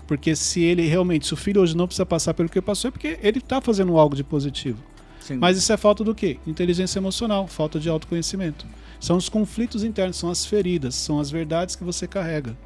porque 0.07 0.35
se 0.35 0.61
ele 0.61 0.85
realmente, 0.87 1.25
se 1.27 1.33
o 1.33 1.37
filho 1.37 1.61
hoje 1.61 1.75
não 1.77 1.85
precisa 1.87 2.05
passar 2.05 2.33
pelo 2.33 2.49
que 2.49 2.59
passou, 2.61 2.89
é 2.89 2.91
porque 2.91 3.17
ele 3.21 3.37
está 3.37 3.61
fazendo 3.61 3.97
algo 3.97 4.15
de 4.15 4.23
positivo. 4.23 4.77
Sim. 5.21 5.37
Mas 5.37 5.57
isso 5.57 5.71
é 5.71 5.77
falta 5.77 6.03
do 6.03 6.13
quê? 6.13 6.37
Inteligência 6.45 6.99
emocional, 6.99 7.47
falta 7.47 7.79
de 7.79 7.87
autoconhecimento. 7.87 8.65
São 8.99 9.17
os 9.17 9.29
conflitos 9.29 9.83
internos, 9.83 10.17
são 10.17 10.29
as 10.29 10.45
feridas, 10.45 10.95
são 10.95 11.19
as 11.19 11.29
verdades 11.29 11.75
que 11.75 11.83
você 11.83 12.07
carrega. 12.07 12.57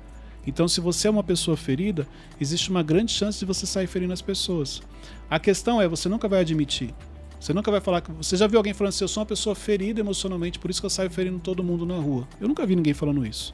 Então, 0.47 0.67
se 0.67 0.79
você 0.79 1.07
é 1.07 1.11
uma 1.11 1.23
pessoa 1.23 1.57
ferida, 1.57 2.07
existe 2.39 2.69
uma 2.69 2.81
grande 2.81 3.11
chance 3.11 3.39
de 3.39 3.45
você 3.45 3.65
sair 3.65 3.87
ferindo 3.87 4.13
as 4.13 4.21
pessoas. 4.21 4.81
A 5.29 5.37
questão 5.39 5.81
é, 5.81 5.87
você 5.87 6.07
nunca 6.07 6.27
vai 6.27 6.39
admitir. 6.39 6.93
Você 7.39 7.53
nunca 7.53 7.69
vai 7.71 7.79
falar 7.79 8.01
que. 8.01 8.11
Você 8.13 8.35
já 8.35 8.47
viu 8.47 8.57
alguém 8.59 8.73
falando 8.73 8.89
assim, 8.89 9.03
eu 9.03 9.07
sou 9.07 9.21
uma 9.21 9.25
pessoa 9.27 9.55
ferida 9.55 9.99
emocionalmente, 9.99 10.59
por 10.59 10.69
isso 10.69 10.81
que 10.81 10.85
eu 10.85 10.89
saio 10.89 11.09
ferindo 11.09 11.39
todo 11.39 11.63
mundo 11.63 11.85
na 11.85 11.95
rua. 11.95 12.27
Eu 12.39 12.47
nunca 12.47 12.65
vi 12.65 12.75
ninguém 12.75 12.93
falando 12.93 13.25
isso. 13.25 13.53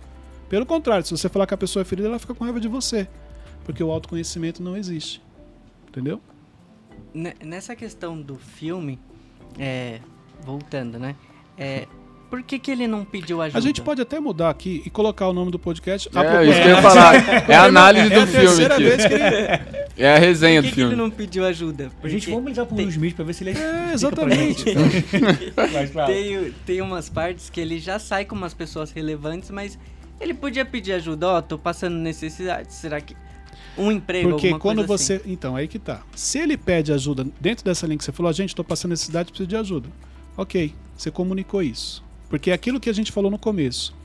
Pelo 0.50 0.66
contrário, 0.66 1.06
se 1.06 1.12
você 1.12 1.28
falar 1.28 1.48
que 1.48 1.54
a 1.54 1.58
pessoa 1.58 1.82
é 1.82 1.86
ferida, 1.86 2.08
ela 2.08 2.20
fica 2.20 2.34
com 2.34 2.44
raiva 2.44 2.60
de 2.60 2.68
você. 2.68 3.08
Porque 3.64 3.84
o 3.84 3.92
autoconhecimento 3.92 4.62
não 4.62 4.78
existe. 4.78 5.22
Entendeu? 5.88 6.22
Ne- 7.14 7.36
Nessa 7.44 7.76
questão 7.76 8.22
do 8.22 8.36
filme, 8.36 9.00
é, 9.58 10.00
voltando, 10.44 11.00
né? 11.00 11.16
É, 11.58 11.88
por 12.30 12.42
que, 12.44 12.60
que 12.60 12.70
ele 12.72 12.88
não 12.88 13.06
pediu 13.06 13.42
ajuda? 13.42 13.58
A 13.58 13.62
gente 13.62 13.82
pode 13.82 14.02
até 14.02 14.20
mudar 14.20 14.50
aqui 14.50 14.82
e 14.86 14.90
colocar 14.90 15.28
o 15.28 15.34
nome 15.34 15.52
do 15.52 15.58
podcast. 15.60 16.10
a 16.14 16.24
É, 16.24 16.44
isso 16.50 16.62
que 16.62 16.68
eu 16.68 16.76
ia 16.76 16.82
falar. 16.82 17.16
É 17.50 17.56
a 17.56 17.64
análise 17.64 18.14
É 18.14 18.18
a 18.18 18.20
do 18.26 18.28
filme 18.28 18.46
terceira 18.48 18.74
aqui. 18.76 18.84
vez 18.84 19.06
que 19.06 19.14
ele... 19.14 19.86
É 19.98 20.14
a 20.14 20.20
resenha 20.20 20.62
Por 20.62 20.66
do 20.66 20.70
que, 20.70 20.76
que 20.76 20.82
ele 20.82 20.90
filme. 20.90 21.04
não 21.04 21.10
pediu 21.10 21.46
ajuda? 21.46 21.90
A 22.04 22.08
gente, 22.10 22.24
Porque 22.24 22.36
vamos 22.36 22.50
ligar 22.50 22.66
pro 22.66 22.76
tem- 22.76 22.86
Will 22.86 22.92
Smith 22.92 23.16
pra 23.16 23.24
ver 23.24 23.34
se 23.34 23.44
ele 23.46 23.52
É, 23.52 23.54
pra 23.54 23.94
exatamente. 23.94 24.66
Mas, 25.74 25.90
claro. 25.92 26.12
Tem, 26.14 26.54
tem 26.66 26.82
umas 26.82 27.08
partes 27.10 27.50
que 27.50 27.62
ele 27.62 27.80
já 27.80 27.98
sai 27.98 28.26
com 28.26 28.36
umas 28.36 28.54
pessoas 28.54 28.92
relevantes, 28.92 29.50
mas 29.52 29.80
ele 30.20 30.34
podia 30.34 30.66
pedir 30.66 30.92
ajuda. 30.94 31.28
Ó, 31.30 31.42
tô 31.42 31.58
passando 31.58 31.96
necessidade. 31.96 32.74
Será 32.74 33.00
que. 33.00 33.16
Um 33.78 33.92
emprego, 33.92 34.30
Porque 34.32 34.48
alguma 34.48 34.60
quando 34.60 34.86
coisa 34.86 34.98
você. 35.04 35.14
assim. 35.16 35.32
Então, 35.32 35.56
aí 35.56 35.68
que 35.68 35.80
tá. 35.80 36.02
Se 36.16 36.40
ele 36.40 36.56
pede 36.58 36.92
ajuda, 36.94 37.26
dentro 37.40 37.64
dessa 37.66 37.86
linha 37.86 37.98
que 37.98 38.04
você 38.06 38.12
falou, 38.12 38.32
gente, 38.34 38.56
tô 38.56 38.64
passando 38.64 38.92
necessidade, 38.92 39.30
preciso 39.30 39.48
de 39.48 39.56
ajuda. 39.56 39.90
Ok, 40.38 40.74
você 40.96 41.12
comunicou 41.12 41.62
isso. 41.64 42.04
Porque 42.36 42.52
é 42.52 42.54
aquilo 42.54 42.82
que 42.82 42.90
a 42.90 42.94
gente 42.94 43.14
falou 43.14 43.32
no 43.32 43.40
começo. 43.40 43.96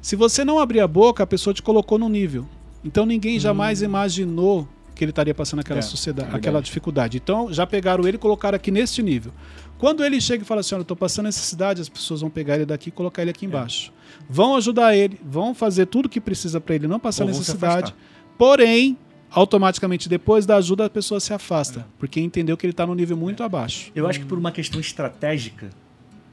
Se 0.00 0.16
você 0.16 0.42
não 0.42 0.58
abrir 0.58 0.80
a 0.80 0.88
boca, 0.88 1.22
a 1.22 1.26
pessoa 1.26 1.52
te 1.52 1.62
colocou 1.62 1.98
no 1.98 2.08
nível. 2.08 2.48
Então 2.82 3.04
ninguém 3.04 3.38
jamais 3.38 3.82
imaginou 3.82 4.66
que 4.94 5.04
ele 5.04 5.10
estaria 5.10 5.34
passando 5.34 5.60
aquela 5.60 5.80
É, 5.80 5.82
sociedade, 5.82 6.24
verdade. 6.28 6.40
aquela 6.48 6.62
dificuldade. 6.62 7.18
Então 7.18 7.52
já 7.52 7.66
pegaram 7.66 8.08
ele 8.08 8.16
e 8.16 8.18
colocaram 8.18 8.56
aqui 8.56 8.70
neste 8.70 9.02
nível. 9.02 9.32
Quando 9.76 10.02
ele 10.02 10.18
chega 10.18 10.42
e 10.42 10.46
fala 10.46 10.62
assim, 10.62 10.74
olha, 10.74 10.80
eu 10.80 10.86
tô 10.86 10.96
passando 10.96 11.26
necessidade, 11.26 11.82
as 11.82 11.90
pessoas 11.90 12.22
vão 12.22 12.30
pegar 12.30 12.54
ele 12.54 12.64
daqui 12.64 12.88
e 12.88 12.92
colocar 12.92 13.20
ele 13.20 13.32
aqui 13.32 13.44
embaixo. 13.44 13.92
Vão 14.30 14.56
ajudar 14.56 14.96
ele, 14.96 15.20
vão 15.22 15.54
fazer 15.54 15.84
tudo 15.84 16.08
que 16.08 16.22
precisa 16.22 16.58
para 16.62 16.76
ele 16.76 16.88
não 16.88 16.98
passar 16.98 17.24
Ou 17.24 17.28
necessidade. 17.28 17.94
Porém, 18.38 18.96
automaticamente 19.30 20.08
depois 20.08 20.46
da 20.46 20.56
ajuda 20.56 20.86
a 20.86 20.90
pessoa 20.90 21.20
se 21.20 21.34
afasta, 21.34 21.86
porque 21.98 22.18
entendeu 22.18 22.56
que 22.56 22.64
ele 22.64 22.70
está 22.70 22.86
no 22.86 22.94
nível 22.94 23.16
muito 23.16 23.42
abaixo. 23.42 23.92
Eu 23.94 24.06
acho 24.06 24.20
que 24.20 24.24
por 24.26 24.38
uma 24.38 24.52
questão 24.52 24.80
estratégica, 24.80 25.68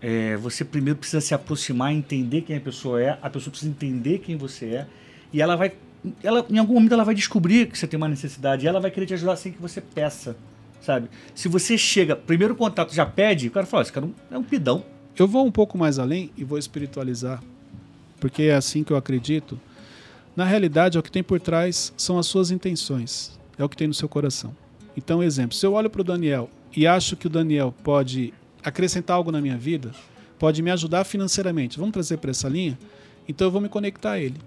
é, 0.01 0.35
você 0.37 0.65
primeiro 0.65 0.97
precisa 0.97 1.21
se 1.21 1.33
aproximar, 1.33 1.93
entender 1.93 2.41
quem 2.41 2.57
a 2.57 2.61
pessoa 2.61 3.01
é, 3.01 3.17
a 3.21 3.29
pessoa 3.29 3.51
precisa 3.51 3.69
entender 3.69 4.19
quem 4.19 4.35
você 4.35 4.65
é, 4.67 4.87
e 5.31 5.41
ela 5.41 5.55
vai. 5.55 5.73
Ela, 6.23 6.43
em 6.49 6.57
algum 6.57 6.73
momento 6.73 6.93
ela 6.93 7.03
vai 7.03 7.13
descobrir 7.13 7.67
que 7.67 7.77
você 7.77 7.85
tem 7.85 7.95
uma 7.95 8.07
necessidade 8.07 8.65
e 8.65 8.67
ela 8.67 8.79
vai 8.79 8.89
querer 8.89 9.05
te 9.05 9.13
ajudar 9.13 9.35
sem 9.35 9.51
que 9.51 9.61
você 9.61 9.79
peça. 9.79 10.35
Sabe? 10.81 11.09
Se 11.35 11.47
você 11.47 11.77
chega, 11.77 12.15
primeiro 12.15 12.55
contato 12.55 12.91
já 12.91 13.05
pede, 13.05 13.49
o 13.49 13.51
cara 13.51 13.67
fala, 13.67 13.81
"Ó, 13.81 13.83
esse 13.83 13.93
cara 13.93 14.09
é 14.31 14.37
um 14.37 14.43
pidão. 14.43 14.83
Eu 15.15 15.27
vou 15.27 15.45
um 15.45 15.51
pouco 15.51 15.77
mais 15.77 15.99
além 15.99 16.31
e 16.35 16.43
vou 16.43 16.57
espiritualizar, 16.57 17.43
porque 18.19 18.43
é 18.43 18.55
assim 18.55 18.83
que 18.83 18.91
eu 18.91 18.97
acredito. 18.97 19.59
Na 20.35 20.45
realidade, 20.45 20.97
é 20.97 20.99
o 20.99 21.03
que 21.03 21.11
tem 21.11 21.21
por 21.21 21.39
trás 21.39 21.93
são 21.95 22.17
as 22.17 22.25
suas 22.25 22.49
intenções, 22.49 23.37
é 23.59 23.63
o 23.63 23.69
que 23.69 23.77
tem 23.77 23.87
no 23.87 23.93
seu 23.93 24.09
coração. 24.09 24.55
Então, 24.97 25.21
exemplo, 25.21 25.55
se 25.55 25.65
eu 25.65 25.73
olho 25.73 25.89
para 25.89 26.01
o 26.01 26.03
Daniel 26.03 26.49
e 26.75 26.87
acho 26.87 27.15
que 27.15 27.27
o 27.27 27.29
Daniel 27.29 27.73
pode 27.83 28.33
acrescentar 28.63 29.17
algo 29.17 29.31
na 29.31 29.41
minha 29.41 29.57
vida, 29.57 29.91
pode 30.37 30.61
me 30.61 30.71
ajudar 30.71 31.03
financeiramente, 31.03 31.77
vamos 31.77 31.93
trazer 31.93 32.17
para 32.17 32.31
essa 32.31 32.49
linha, 32.49 32.77
então 33.27 33.47
eu 33.47 33.51
vou 33.51 33.61
me 33.61 33.69
conectar 33.69 34.11
a 34.13 34.19
ele. 34.19 34.39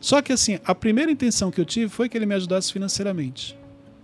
Só 0.00 0.20
que 0.20 0.32
assim, 0.32 0.58
a 0.64 0.74
primeira 0.74 1.10
intenção 1.10 1.50
que 1.50 1.60
eu 1.60 1.64
tive 1.64 1.88
foi 1.88 2.08
que 2.08 2.18
ele 2.18 2.26
me 2.26 2.34
ajudasse 2.34 2.72
financeiramente. 2.72 3.56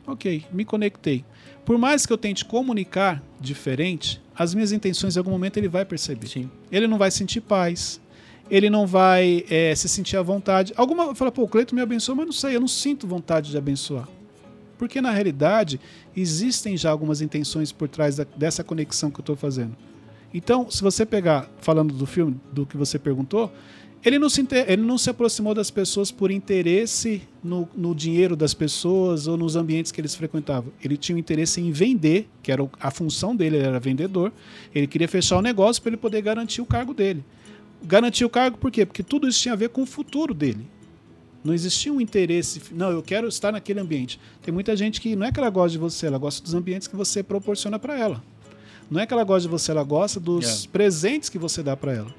Ok, 0.06 0.44
me 0.52 0.64
conectei. 0.64 1.24
Por 1.64 1.76
mais 1.76 2.06
que 2.06 2.12
eu 2.12 2.16
tente 2.16 2.44
comunicar 2.44 3.22
diferente, 3.40 4.22
as 4.34 4.54
minhas 4.54 4.72
intenções 4.72 5.16
em 5.16 5.18
algum 5.18 5.30
momento 5.30 5.56
ele 5.56 5.68
vai 5.68 5.84
perceber. 5.84 6.28
Sim. 6.28 6.50
Ele 6.70 6.86
não 6.86 6.96
vai 6.96 7.10
sentir 7.10 7.40
paz, 7.40 8.00
ele 8.50 8.70
não 8.70 8.86
vai 8.86 9.44
é, 9.50 9.74
se 9.74 9.88
sentir 9.88 10.16
à 10.16 10.22
vontade. 10.22 10.72
Alguma 10.76 11.14
fala, 11.14 11.32
pô, 11.32 11.42
o 11.42 11.48
Cleito 11.48 11.74
me 11.74 11.80
abençoa, 11.80 12.14
mas 12.14 12.26
não 12.26 12.32
sei, 12.32 12.56
eu 12.56 12.60
não 12.60 12.68
sinto 12.68 13.06
vontade 13.06 13.50
de 13.50 13.58
abençoar. 13.58 14.08
Porque 14.78 15.00
na 15.00 15.10
realidade 15.10 15.80
existem 16.16 16.76
já 16.76 16.90
algumas 16.90 17.20
intenções 17.20 17.72
por 17.72 17.88
trás 17.88 18.16
da, 18.16 18.26
dessa 18.36 18.62
conexão 18.62 19.10
que 19.10 19.18
eu 19.18 19.22
estou 19.22 19.36
fazendo. 19.36 19.76
Então, 20.32 20.70
se 20.70 20.82
você 20.82 21.04
pegar, 21.04 21.50
falando 21.60 21.92
do 21.92 22.06
filme, 22.06 22.38
do 22.52 22.64
que 22.64 22.76
você 22.76 22.98
perguntou, 22.98 23.52
ele 24.04 24.18
não 24.18 24.28
se, 24.28 24.46
ele 24.66 24.82
não 24.82 24.96
se 24.96 25.10
aproximou 25.10 25.54
das 25.54 25.70
pessoas 25.70 26.10
por 26.10 26.30
interesse 26.30 27.22
no, 27.42 27.68
no, 27.74 27.94
dinheiro 27.94 28.36
das 28.36 28.54
pessoas 28.54 29.26
ou 29.26 29.36
nos 29.36 29.56
ambientes 29.56 29.90
que 29.90 30.00
eles 30.00 30.14
frequentavam. 30.14 30.72
Ele 30.82 30.96
tinha 30.96 31.16
um 31.16 31.18
interesse 31.18 31.60
em 31.60 31.72
vender, 31.72 32.28
que 32.42 32.52
era 32.52 32.68
a 32.80 32.90
função 32.90 33.34
dele, 33.34 33.56
ele 33.56 33.66
era 33.66 33.80
vendedor. 33.80 34.32
Ele 34.72 34.86
queria 34.86 35.08
fechar 35.08 35.36
o 35.38 35.42
negócio 35.42 35.82
para 35.82 35.90
ele 35.90 35.96
poder 35.96 36.22
garantir 36.22 36.60
o 36.60 36.66
cargo 36.66 36.94
dele. 36.94 37.24
Garantir 37.82 38.24
o 38.24 38.30
cargo 38.30 38.56
por 38.56 38.70
quê? 38.70 38.86
Porque 38.86 39.02
tudo 39.02 39.28
isso 39.28 39.40
tinha 39.40 39.54
a 39.54 39.56
ver 39.56 39.70
com 39.70 39.82
o 39.82 39.86
futuro 39.86 40.32
dele. 40.32 40.64
Não 41.44 41.54
existia 41.54 41.92
um 41.92 42.00
interesse, 42.00 42.60
não, 42.72 42.90
eu 42.90 43.02
quero 43.02 43.28
estar 43.28 43.52
naquele 43.52 43.80
ambiente. 43.80 44.18
Tem 44.42 44.52
muita 44.52 44.76
gente 44.76 45.00
que 45.00 45.14
não 45.14 45.26
é 45.26 45.32
que 45.32 45.38
ela 45.38 45.50
gosta 45.50 45.70
de 45.70 45.78
você, 45.78 46.06
ela 46.06 46.18
gosta 46.18 46.42
dos 46.42 46.52
ambientes 46.52 46.88
que 46.88 46.96
você 46.96 47.22
proporciona 47.22 47.78
para 47.78 47.98
ela. 47.98 48.22
Não 48.90 49.00
é 49.00 49.06
que 49.06 49.12
ela 49.12 49.24
gosta 49.24 49.42
de 49.42 49.48
você, 49.48 49.70
ela 49.70 49.84
gosta 49.84 50.18
dos 50.18 50.44
yeah. 50.44 50.68
presentes 50.72 51.28
que 51.28 51.38
você 51.38 51.62
dá 51.62 51.76
para 51.76 51.92
ela. 51.92 52.14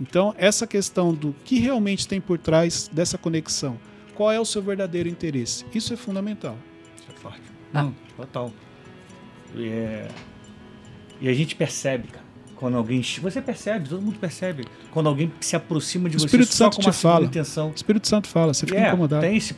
Então, 0.00 0.34
essa 0.38 0.66
questão 0.66 1.12
do 1.12 1.34
que 1.44 1.58
realmente 1.58 2.08
tem 2.08 2.20
por 2.20 2.38
trás 2.38 2.88
dessa 2.90 3.18
conexão, 3.18 3.78
qual 4.14 4.32
é 4.32 4.40
o 4.40 4.44
seu 4.44 4.62
verdadeiro 4.62 5.08
interesse, 5.08 5.66
isso 5.74 5.92
é 5.92 5.96
fundamental. 5.96 6.56
Isso 6.96 7.10
é 7.10 7.14
forte. 7.14 7.42
Ah. 7.74 7.82
Não, 7.82 7.94
total. 8.16 8.52
E, 9.54 9.66
é... 9.66 10.08
e 11.20 11.28
a 11.28 11.34
gente 11.34 11.54
percebe, 11.54 12.08
cara, 12.08 12.24
quando 12.60 12.76
alguém. 12.76 13.02
Você 13.02 13.40
percebe, 13.40 13.88
todo 13.88 14.02
mundo 14.02 14.18
percebe. 14.18 14.66
Quando 14.92 15.08
alguém 15.08 15.32
se 15.40 15.56
aproxima 15.56 16.10
de 16.10 16.16
o 16.16 16.20
você 16.20 16.26
Espírito 16.26 16.54
só 16.54 16.64
Santo 16.64 16.76
com 16.76 16.82
uma 16.82 16.92
te 16.92 16.98
fala. 16.98 17.24
intenção. 17.24 17.70
O 17.70 17.74
Espírito 17.74 18.06
Santo 18.06 18.28
fala, 18.28 18.52
você 18.52 18.66
fica 18.66 18.78
é, 18.78 18.88
incomodado. 18.88 19.22
Tem 19.22 19.34
esse 19.34 19.56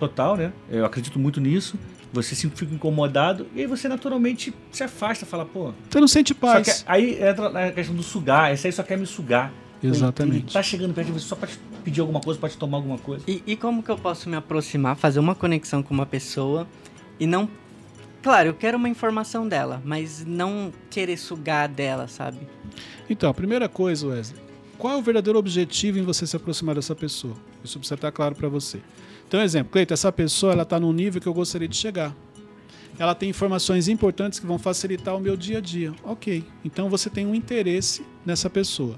total, 0.00 0.36
né? 0.36 0.50
Eu 0.70 0.86
acredito 0.86 1.18
muito 1.18 1.40
nisso. 1.42 1.78
Você 2.10 2.34
se 2.34 2.48
fica 2.48 2.74
incomodado 2.74 3.46
e 3.54 3.60
aí 3.60 3.66
você 3.66 3.86
naturalmente 3.86 4.54
se 4.72 4.82
afasta, 4.82 5.26
fala, 5.26 5.44
pô. 5.44 5.74
Você 5.90 6.00
não 6.00 6.08
sente 6.08 6.34
paz. 6.34 6.82
Que, 6.82 6.90
aí 6.90 7.22
entra 7.22 7.68
a 7.68 7.70
questão 7.70 7.94
do 7.94 8.02
sugar, 8.02 8.50
esse 8.50 8.66
aí 8.66 8.72
só 8.72 8.82
quer 8.82 8.96
me 8.96 9.04
sugar. 9.04 9.52
Exatamente. 9.82 10.44
Ele 10.44 10.52
tá 10.52 10.62
chegando 10.62 10.94
perto 10.94 11.08
de 11.08 11.12
você 11.12 11.26
só 11.26 11.36
pra 11.36 11.46
te 11.46 11.58
pedir 11.84 12.00
alguma 12.00 12.18
coisa, 12.18 12.40
pra 12.40 12.48
te 12.48 12.56
tomar 12.56 12.78
alguma 12.78 12.96
coisa. 12.96 13.22
E, 13.28 13.42
e 13.46 13.56
como 13.56 13.82
que 13.82 13.90
eu 13.90 13.98
posso 13.98 14.28
me 14.28 14.36
aproximar, 14.36 14.96
fazer 14.96 15.20
uma 15.20 15.34
conexão 15.34 15.82
com 15.82 15.92
uma 15.92 16.06
pessoa 16.06 16.66
e 17.20 17.26
não. 17.26 17.46
Claro, 18.28 18.50
eu 18.50 18.54
quero 18.54 18.76
uma 18.76 18.90
informação 18.90 19.48
dela, 19.48 19.80
mas 19.86 20.22
não 20.22 20.70
querer 20.90 21.16
sugar 21.16 21.66
dela, 21.66 22.06
sabe? 22.08 22.36
Então, 23.08 23.30
a 23.30 23.32
primeira 23.32 23.70
coisa, 23.70 24.06
Wesley, 24.06 24.38
qual 24.76 24.92
é 24.92 24.96
o 24.98 25.02
verdadeiro 25.02 25.38
objetivo 25.38 25.98
em 25.98 26.02
você 26.02 26.26
se 26.26 26.36
aproximar 26.36 26.74
dessa 26.74 26.94
pessoa? 26.94 27.34
Isso 27.64 27.78
precisa 27.78 27.94
estar 27.94 28.12
claro 28.12 28.34
para 28.34 28.46
você. 28.46 28.82
Então, 29.26 29.40
exemplo, 29.40 29.72
Cleiton, 29.72 29.94
essa 29.94 30.12
pessoa 30.12 30.52
ela 30.52 30.64
está 30.64 30.78
num 30.78 30.92
nível 30.92 31.22
que 31.22 31.26
eu 31.26 31.32
gostaria 31.32 31.66
de 31.66 31.74
chegar. 31.74 32.14
Ela 32.98 33.14
tem 33.14 33.30
informações 33.30 33.88
importantes 33.88 34.38
que 34.38 34.46
vão 34.46 34.58
facilitar 34.58 35.16
o 35.16 35.20
meu 35.20 35.34
dia 35.34 35.56
a 35.56 35.62
dia. 35.62 35.94
Ok, 36.04 36.44
então 36.62 36.90
você 36.90 37.08
tem 37.08 37.24
um 37.24 37.34
interesse 37.34 38.04
nessa 38.26 38.50
pessoa. 38.50 38.96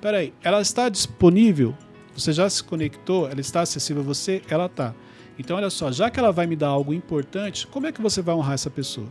Peraí, 0.00 0.34
ela 0.42 0.60
está 0.60 0.88
disponível? 0.88 1.78
Você 2.16 2.32
já 2.32 2.50
se 2.50 2.64
conectou? 2.64 3.28
Ela 3.28 3.40
está 3.40 3.60
acessível 3.60 4.02
a 4.02 4.04
você? 4.04 4.42
Ela 4.48 4.66
está. 4.66 4.92
Então, 5.38 5.56
olha 5.56 5.70
só, 5.70 5.90
já 5.90 6.10
que 6.10 6.18
ela 6.18 6.32
vai 6.32 6.46
me 6.46 6.56
dar 6.56 6.68
algo 6.68 6.94
importante, 6.94 7.66
como 7.66 7.86
é 7.86 7.92
que 7.92 8.00
você 8.00 8.22
vai 8.22 8.34
honrar 8.34 8.54
essa 8.54 8.70
pessoa? 8.70 9.08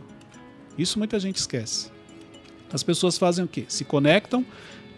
Isso 0.76 0.98
muita 0.98 1.20
gente 1.20 1.36
esquece. 1.36 1.90
As 2.72 2.82
pessoas 2.82 3.18
fazem 3.18 3.44
o 3.44 3.48
quê? 3.48 3.64
Se 3.68 3.84
conectam, 3.84 4.44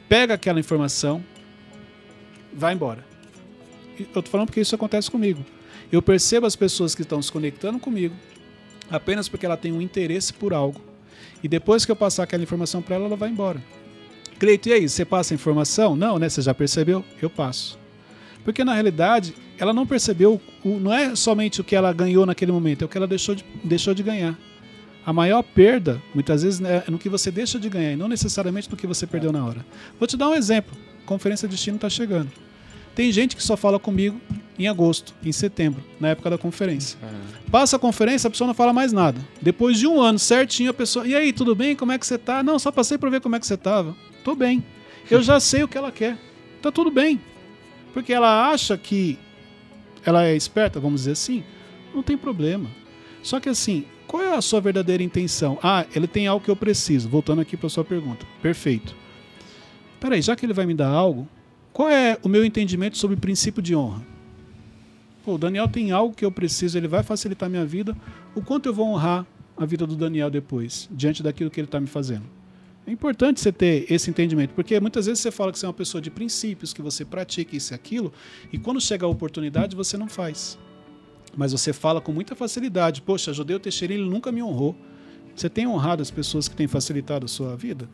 pega 0.09 0.35
aquela 0.35 0.61
informação, 0.61 1.23
vai 2.53 2.73
embora. 2.73 3.05
Eu 3.99 4.07
tô 4.07 4.23
falando 4.23 4.47
porque 4.47 4.61
isso 4.61 4.75
acontece 4.75 5.11
comigo. 5.11 5.45
Eu 5.91 6.01
percebo 6.01 6.47
as 6.47 6.57
pessoas 6.57 6.95
que 6.95 7.03
estão 7.03 7.21
se 7.21 7.31
conectando 7.31 7.79
comigo 7.79 8.15
apenas 8.91 9.29
porque 9.29 9.47
ela 9.47 9.57
tem 9.57 9.73
um 9.73 9.81
interesse 9.81 10.33
por 10.33 10.53
algo. 10.53 10.81
E 11.43 11.49
depois 11.49 11.85
que 11.85 11.93
eu 11.93 11.97
passar 11.97 12.23
aquela 12.23 12.43
informação 12.43 12.81
para 12.81 12.97
ela, 12.97 13.07
ela 13.07 13.17
vai 13.17 13.31
embora. 13.31 13.63
Cleito, 14.39 14.69
e 14.69 14.73
aí, 14.73 14.89
você 14.89 15.05
passa 15.05 15.33
a 15.33 15.37
informação? 15.37 15.97
Não, 15.97 16.19
né? 16.19 16.29
Você 16.29 16.43
já 16.43 16.53
percebeu? 16.53 17.05
Eu 17.21 17.31
passo. 17.31 17.79
Porque 18.47 18.63
na 18.63 18.75
realidade, 18.75 19.35
ela 19.59 19.73
não 19.73 19.85
percebeu, 19.85 20.41
o, 20.65 20.79
não 20.79 20.95
é 20.95 21.17
somente 21.17 21.61
o 21.61 21.65
que 21.65 21.75
ela 21.75 21.93
ganhou 21.93 22.25
naquele 22.25 22.53
momento, 22.53 22.83
é 22.83 22.85
o 22.85 22.89
que 22.89 22.97
ela 22.97 23.07
deixou 23.07 23.35
de, 23.35 23.45
deixou 23.65 23.93
de 23.93 24.05
ganhar. 24.05 24.39
A 25.05 25.13
maior 25.13 25.43
perda, 25.43 26.01
muitas 26.15 26.45
vezes, 26.45 26.61
é 26.61 26.85
no 26.89 26.97
que 26.97 27.09
você 27.09 27.29
deixa 27.33 27.59
de 27.59 27.69
ganhar 27.69 27.93
e 27.93 27.97
não 27.97 28.07
necessariamente 28.07 28.71
no 28.71 28.77
que 28.77 28.87
você 28.87 29.05
perdeu 29.05 29.33
na 29.33 29.45
hora. 29.45 29.67
Vou 29.99 30.07
te 30.07 30.17
dar 30.17 30.29
um 30.29 30.35
exemplo. 30.35 30.77
Conferência 31.05 31.49
de 31.49 31.57
Destino 31.57 31.75
está 31.75 31.91
chegando. 31.91 32.31
Tem 32.95 33.11
gente 33.11 33.35
que 33.35 33.43
só 33.43 33.57
fala 33.57 33.81
comigo 33.81 34.21
em 34.57 34.69
agosto, 34.69 35.13
em 35.25 35.33
setembro, 35.33 35.83
na 35.99 36.11
época 36.11 36.31
da 36.31 36.39
conferência. 36.39 36.97
Uhum. 37.03 37.51
Passa 37.51 37.75
a 37.75 37.79
conferência, 37.81 38.29
a 38.29 38.31
pessoa 38.31 38.47
não 38.47 38.55
fala 38.55 38.73
mais 38.73 38.93
nada. 38.93 39.21
Depois 39.43 39.77
de 39.77 39.89
um 39.89 40.01
ano 40.01 40.21
certinho, 40.21 40.71
a 40.71 40.75
pessoa. 40.75 41.05
E 41.05 41.17
aí, 41.17 41.33
tudo 41.33 41.53
bem? 41.53 41.75
Como 41.75 41.91
é 41.91 41.99
que 41.99 42.07
você 42.07 42.17
tá? 42.17 42.45
Não, 42.45 42.61
só 42.61 42.71
passei 42.71 42.97
para 42.97 43.11
ver 43.11 43.21
como 43.21 43.35
é 43.35 43.41
que 43.41 43.47
você 43.47 43.57
tava. 43.57 43.95
Tô 44.23 44.37
bem. 44.37 44.65
Eu 45.11 45.21
já 45.21 45.41
sei 45.41 45.65
o 45.65 45.69
que 45.69 45.77
ela 45.77 45.91
quer. 45.91 46.17
Tá 46.63 46.71
tudo 46.71 46.93
bem. 46.93 47.21
Porque 47.97 48.13
ela 48.13 48.51
acha 48.51 48.77
que 48.77 49.19
ela 50.05 50.23
é 50.23 50.37
esperta, 50.37 50.79
vamos 50.79 51.01
dizer 51.01 51.13
assim. 51.13 51.43
Não 51.95 52.03
tem 52.03 52.15
problema. 52.15 52.69
Só 53.23 53.41
que 53.41 53.49
assim, 53.49 53.87
qual 54.07 54.23
é 54.23 54.37
a 54.37 54.43
sua 54.43 54.61
verdadeira 54.61 55.03
intenção? 55.03 55.59
Ah, 55.63 55.87
ele 55.95 56.07
tem 56.07 56.27
algo 56.27 56.45
que 56.45 56.51
eu 56.51 56.57
preciso. 56.57 57.09
Voltando 57.09 57.41
aqui 57.41 57.57
para 57.57 57.71
sua 57.71 57.83
pergunta. 57.83 58.27
Perfeito. 58.43 58.95
Peraí, 59.99 60.21
já 60.21 60.37
que 60.37 60.45
ele 60.45 60.53
vai 60.53 60.67
me 60.67 60.75
dar 60.75 60.91
algo, 60.91 61.27
qual 61.73 61.89
é 61.89 62.19
o 62.23 62.29
meu 62.29 62.45
entendimento 62.45 62.99
sobre 62.99 63.17
o 63.17 63.19
princípio 63.19 63.63
de 63.63 63.75
honra? 63.75 64.03
Pô, 65.25 65.37
o 65.37 65.39
Daniel 65.39 65.67
tem 65.67 65.91
algo 65.91 66.15
que 66.15 66.27
eu 66.27 66.31
preciso, 66.31 66.77
ele 66.77 66.89
vai 66.89 67.03
facilitar 67.03 67.49
minha 67.49 67.65
vida. 67.65 67.97
O 68.35 68.43
quanto 68.43 68.67
eu 68.67 68.75
vou 68.75 68.89
honrar 68.89 69.25
a 69.57 69.65
vida 69.65 69.87
do 69.87 69.97
Daniel 69.97 70.29
depois, 70.29 70.87
diante 70.93 71.23
daquilo 71.23 71.49
que 71.49 71.59
ele 71.59 71.67
está 71.67 71.81
me 71.81 71.87
fazendo? 71.87 72.25
É 72.87 72.93
importante 72.93 73.41
você 73.41 73.51
ter 73.51 73.91
esse 73.91 74.09
entendimento, 74.09 74.55
porque 74.55 74.79
muitas 74.79 75.07
vezes 75.07 75.21
você 75.21 75.33
fala 75.33 75.51
que 75.51 75.59
você 75.59 75.67
é 75.67 75.69
uma 75.69 75.75
pessoa 75.75 76.01
de 76.01 76.09
princípios, 76.09 76.73
que 76.73 76.81
você 76.81 77.05
pratica 77.05 77.57
isso 77.57 77.73
e 77.73 77.75
aquilo, 77.75 78.13
e 78.53 78.59
quando 78.59 78.81
chega 78.81 79.05
a 79.05 79.09
oportunidade 79.09 79.75
você 79.75 79.97
não 79.97 80.09
faz. 80.09 80.57
Mas 81.37 81.51
você 81.53 81.73
fala 81.73 82.01
com 82.01 82.13
muita 82.13 82.37
facilidade. 82.37 83.03
Poxa, 83.03 83.33
Judeu 83.33 83.59
Teixeira 83.59 83.93
ele 83.93 84.09
nunca 84.09 84.31
me 84.31 84.43
honrou. 84.43 84.75
Você 85.35 85.51
tem 85.51 85.67
honrado 85.67 86.01
as 86.01 86.11
pessoas 86.11 86.49
que 86.49 86.57
têm 86.57 86.67
facilitado 86.69 87.27
a 87.27 87.29
sua 87.29 87.57
vida? 87.57 87.89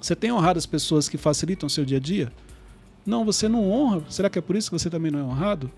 Você 0.00 0.14
tem 0.14 0.30
honrado 0.30 0.58
as 0.58 0.66
pessoas 0.66 1.08
que 1.08 1.16
facilitam 1.16 1.66
o 1.66 1.70
seu 1.70 1.84
dia 1.84 1.96
a 1.96 2.00
dia? 2.00 2.32
Não, 3.06 3.24
você 3.24 3.48
não 3.48 3.70
honra. 3.70 4.02
Será 4.10 4.28
que 4.28 4.38
é 4.38 4.42
por 4.42 4.54
isso 4.54 4.70
que 4.70 4.78
você 4.78 4.90
também 4.90 5.10
não 5.10 5.20
é 5.20 5.22
honrado? 5.22 5.70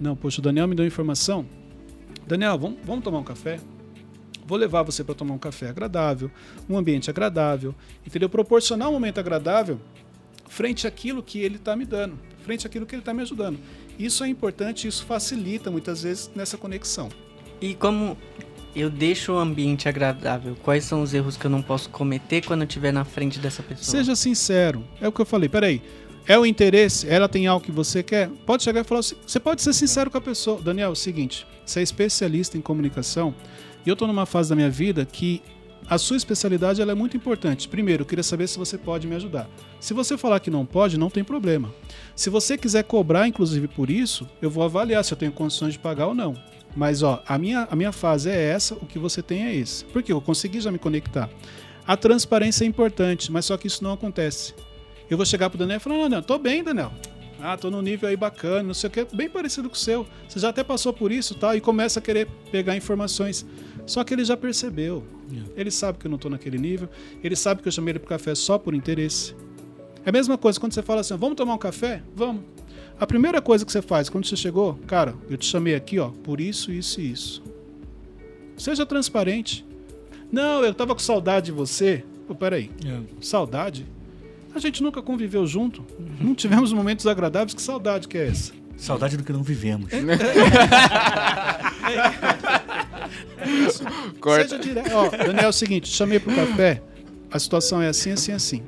Não, 0.00 0.16
poxa, 0.16 0.40
o 0.40 0.42
Daniel 0.42 0.66
me 0.66 0.74
deu 0.74 0.86
informação. 0.86 1.44
Daniel, 2.26 2.58
vamos, 2.58 2.78
vamos 2.84 3.04
tomar 3.04 3.18
um 3.18 3.24
café? 3.24 3.60
Vou 4.48 4.56
levar 4.56 4.82
você 4.82 5.04
para 5.04 5.14
tomar 5.14 5.34
um 5.34 5.38
café 5.38 5.68
agradável, 5.68 6.30
um 6.70 6.78
ambiente 6.78 7.10
agradável, 7.10 7.74
entendeu? 8.06 8.30
Proporcionar 8.30 8.88
um 8.88 8.92
momento 8.92 9.20
agradável 9.20 9.78
frente 10.48 10.86
àquilo 10.86 11.22
que 11.22 11.38
ele 11.38 11.56
está 11.56 11.76
me 11.76 11.84
dando, 11.84 12.18
frente 12.44 12.66
àquilo 12.66 12.86
que 12.86 12.94
ele 12.94 13.02
está 13.02 13.12
me 13.12 13.20
ajudando. 13.20 13.58
Isso 13.98 14.24
é 14.24 14.28
importante, 14.28 14.88
isso 14.88 15.04
facilita 15.04 15.70
muitas 15.70 16.02
vezes 16.02 16.30
nessa 16.34 16.56
conexão. 16.56 17.10
E 17.60 17.74
como 17.74 18.16
eu 18.74 18.88
deixo 18.88 19.34
o 19.34 19.38
ambiente 19.38 19.86
agradável, 19.86 20.56
quais 20.62 20.82
são 20.82 21.02
os 21.02 21.12
erros 21.12 21.36
que 21.36 21.44
eu 21.44 21.50
não 21.50 21.60
posso 21.60 21.90
cometer 21.90 22.42
quando 22.42 22.62
eu 22.62 22.66
estiver 22.66 22.90
na 22.90 23.04
frente 23.04 23.38
dessa 23.38 23.62
pessoa? 23.62 23.84
Seja 23.84 24.16
sincero. 24.16 24.82
É 24.98 25.06
o 25.06 25.12
que 25.12 25.20
eu 25.20 25.26
falei. 25.26 25.50
Peraí, 25.50 25.82
é 26.26 26.38
o 26.38 26.46
interesse, 26.46 27.06
ela 27.06 27.28
tem 27.28 27.46
algo 27.46 27.62
que 27.62 27.72
você 27.72 28.02
quer, 28.02 28.30
pode 28.46 28.62
chegar 28.62 28.80
e 28.80 28.84
falar 28.84 29.00
assim, 29.00 29.16
você 29.26 29.38
pode 29.38 29.60
ser 29.60 29.74
sincero 29.74 30.10
com 30.10 30.16
a 30.16 30.22
pessoa. 30.22 30.60
Daniel, 30.62 30.88
é 30.88 30.92
o 30.92 30.96
seguinte, 30.96 31.46
você 31.66 31.80
é 31.80 31.82
especialista 31.82 32.56
em 32.56 32.62
comunicação 32.62 33.34
e 33.84 33.88
eu 33.88 33.94
estou 33.94 34.08
numa 34.08 34.26
fase 34.26 34.50
da 34.50 34.56
minha 34.56 34.70
vida 34.70 35.04
que 35.04 35.42
a 35.88 35.96
sua 35.96 36.16
especialidade 36.16 36.82
ela 36.82 36.92
é 36.92 36.94
muito 36.94 37.16
importante. 37.16 37.68
Primeiro, 37.68 38.02
eu 38.02 38.06
queria 38.06 38.22
saber 38.22 38.46
se 38.46 38.58
você 38.58 38.76
pode 38.76 39.06
me 39.06 39.16
ajudar. 39.16 39.48
Se 39.80 39.94
você 39.94 40.18
falar 40.18 40.40
que 40.40 40.50
não 40.50 40.66
pode, 40.66 40.98
não 40.98 41.08
tem 41.08 41.24
problema. 41.24 41.72
Se 42.14 42.28
você 42.28 42.58
quiser 42.58 42.84
cobrar, 42.84 43.26
inclusive 43.26 43.68
por 43.68 43.88
isso, 43.88 44.28
eu 44.42 44.50
vou 44.50 44.64
avaliar 44.64 45.02
se 45.04 45.14
eu 45.14 45.18
tenho 45.18 45.32
condições 45.32 45.72
de 45.72 45.78
pagar 45.78 46.08
ou 46.08 46.14
não. 46.14 46.34
Mas 46.76 47.02
ó, 47.02 47.22
a 47.26 47.38
minha, 47.38 47.66
a 47.70 47.74
minha 47.74 47.92
fase 47.92 48.28
é 48.28 48.50
essa, 48.50 48.74
o 48.74 48.86
que 48.86 48.98
você 48.98 49.22
tem 49.22 49.46
é 49.46 49.54
esse. 49.54 49.84
Porque 49.86 50.12
eu 50.12 50.20
consegui 50.20 50.60
já 50.60 50.70
me 50.70 50.78
conectar. 50.78 51.30
A 51.86 51.96
transparência 51.96 52.64
é 52.64 52.66
importante, 52.66 53.32
mas 53.32 53.46
só 53.46 53.56
que 53.56 53.66
isso 53.66 53.82
não 53.82 53.94
acontece. 53.94 54.54
Eu 55.08 55.16
vou 55.16 55.24
chegar 55.24 55.48
pro 55.48 55.58
Daniel 55.58 55.78
e 55.78 55.80
falar: 55.80 55.96
Não, 55.96 56.08
não, 56.08 56.22
tô 56.22 56.38
bem, 56.38 56.62
Daniel. 56.62 56.92
Ah, 57.40 57.56
tô 57.56 57.70
num 57.70 57.82
nível 57.82 58.08
aí 58.08 58.16
bacana, 58.16 58.62
não 58.64 58.74
sei 58.74 58.88
o 58.88 58.90
que, 58.90 59.06
bem 59.14 59.28
parecido 59.28 59.68
com 59.68 59.74
o 59.74 59.78
seu. 59.78 60.06
Você 60.28 60.40
já 60.40 60.48
até 60.48 60.64
passou 60.64 60.92
por 60.92 61.12
isso 61.12 61.34
tal, 61.34 61.54
e 61.54 61.60
começa 61.60 62.00
a 62.00 62.02
querer 62.02 62.26
pegar 62.50 62.76
informações. 62.76 63.46
Só 63.86 64.02
que 64.04 64.12
ele 64.12 64.24
já 64.24 64.36
percebeu. 64.36 65.04
Ele 65.56 65.70
sabe 65.70 65.98
que 65.98 66.06
eu 66.06 66.10
não 66.10 66.18
tô 66.18 66.28
naquele 66.28 66.58
nível. 66.58 66.88
Ele 67.22 67.36
sabe 67.36 67.62
que 67.62 67.68
eu 67.68 67.72
chamei 67.72 67.92
ele 67.92 67.98
pro 67.98 68.08
café 68.08 68.34
só 68.34 68.58
por 68.58 68.74
interesse. 68.74 69.34
É 70.04 70.10
a 70.10 70.12
mesma 70.12 70.36
coisa 70.36 70.58
quando 70.58 70.72
você 70.72 70.82
fala 70.82 71.00
assim: 71.00 71.16
vamos 71.16 71.36
tomar 71.36 71.54
um 71.54 71.58
café? 71.58 72.02
Vamos. 72.14 72.42
A 73.00 73.06
primeira 73.06 73.40
coisa 73.40 73.64
que 73.64 73.70
você 73.70 73.80
faz 73.80 74.08
quando 74.08 74.26
você 74.26 74.36
chegou, 74.36 74.74
cara, 74.86 75.14
eu 75.30 75.36
te 75.36 75.46
chamei 75.46 75.74
aqui, 75.74 75.98
ó, 75.98 76.08
por 76.08 76.40
isso, 76.40 76.72
isso 76.72 77.00
e 77.00 77.12
isso. 77.12 77.42
Seja 78.56 78.84
transparente. 78.84 79.64
Não, 80.32 80.64
eu 80.64 80.74
tava 80.74 80.94
com 80.94 81.00
saudade 81.00 81.46
de 81.46 81.52
você. 81.52 82.04
Pô, 82.26 82.34
peraí. 82.34 82.70
É. 82.84 83.00
Saudade? 83.20 83.86
A 84.58 84.60
gente 84.60 84.82
nunca 84.82 85.00
conviveu 85.00 85.46
junto. 85.46 85.84
Não 86.20 86.34
tivemos 86.34 86.72
momentos 86.72 87.06
agradáveis. 87.06 87.54
Que 87.54 87.62
saudade 87.62 88.08
que 88.08 88.18
é 88.18 88.26
essa? 88.26 88.52
Saudade 88.76 89.16
do 89.16 89.22
que 89.22 89.32
não 89.32 89.42
vivemos. 89.44 89.88
Corta. 94.20 94.48
Seja 94.48 94.58
direto. 94.60 94.90
Ó, 94.94 95.08
Daniel, 95.10 95.44
é 95.44 95.48
o 95.48 95.52
seguinte, 95.52 95.88
chamei 95.88 96.18
pro 96.18 96.34
café. 96.34 96.82
A 97.30 97.38
situação 97.38 97.80
é 97.80 97.88
assim, 97.88 98.10
assim, 98.10 98.32
assim. 98.32 98.62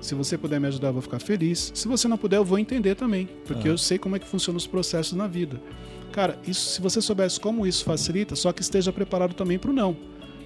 Se 0.00 0.14
você 0.14 0.36
puder 0.36 0.60
me 0.60 0.66
ajudar, 0.68 0.88
eu 0.88 0.92
vou 0.94 1.02
ficar 1.02 1.18
feliz. 1.18 1.70
Se 1.74 1.86
você 1.88 2.06
não 2.08 2.16
puder, 2.16 2.36
eu 2.36 2.44
vou 2.44 2.58
entender 2.58 2.94
também. 2.94 3.28
Porque 3.46 3.68
Ah. 3.68 3.70
eu 3.72 3.78
sei 3.78 3.98
como 3.98 4.16
é 4.16 4.18
que 4.18 4.26
funcionam 4.26 4.56
os 4.56 4.66
processos 4.66 5.12
na 5.14 5.26
vida. 5.26 5.60
Cara, 6.12 6.38
isso, 6.46 6.70
se 6.70 6.80
você 6.80 7.00
soubesse 7.00 7.38
como 7.38 7.66
isso 7.66 7.84
facilita, 7.84 8.34
só 8.34 8.52
que 8.52 8.62
esteja 8.62 8.92
preparado 8.92 9.34
também 9.34 9.58
pro 9.58 9.72
não. 9.72 9.96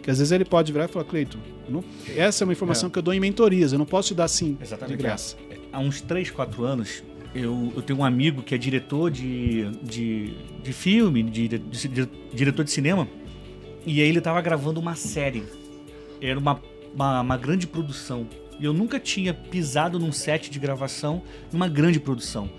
Que 0.03 0.11
às 0.11 0.19
vezes 0.19 0.33
ele 0.33 0.45
pode 0.45 0.73
virar 0.73 0.87
e 0.87 0.89
falar, 0.89 1.05
Cleiton, 1.05 1.39
essa 2.17 2.43
é 2.43 2.47
uma 2.47 2.53
informação 2.53 2.89
que 2.89 2.99
eu 2.99 3.03
dou 3.03 3.13
em 3.13 3.21
mentorias, 3.21 3.73
eu 3.73 3.79
não 3.79 3.85
posso 3.87 4.09
te 4.09 4.15
dar 4.15 4.25
assim, 4.25 4.57
Exatamente. 4.61 4.97
de 4.97 5.03
graça. 5.03 5.37
Há 5.73 5.79
uns 5.79 6.01
3, 6.01 6.31
4 6.31 6.65
anos, 6.65 7.03
eu, 7.35 7.73
eu 7.77 7.83
tenho 7.83 7.99
um 8.01 8.05
amigo 8.05 8.43
que 8.43 8.55
é 8.55 8.59
diretor 8.59 9.11
de, 9.11 9.71
de, 9.83 10.33
de 10.63 10.73
filme, 10.73 11.23
de, 11.23 11.47
de- 11.49 11.59
de- 11.59 12.09
diretor 12.33 12.65
de 12.65 12.71
cinema, 12.71 13.07
e 13.87 14.01
aí 14.01 14.09
ele 14.09 14.19
estava 14.19 14.41
gravando 14.41 14.81
uma 14.81 14.95
série. 14.97 15.43
Era 16.21 16.39
uma, 16.39 16.61
uma, 16.95 17.21
uma 17.21 17.37
grande 17.37 17.67
produção. 17.67 18.27
E 18.59 18.65
eu 18.65 18.73
nunca 18.73 18.99
tinha 19.01 19.33
pisado 19.33 19.99
num 19.99 20.13
set 20.13 20.51
de 20.51 20.59
gravação 20.59 21.23
numa 21.53 21.69
grande 21.69 21.99
produção. 22.01 22.51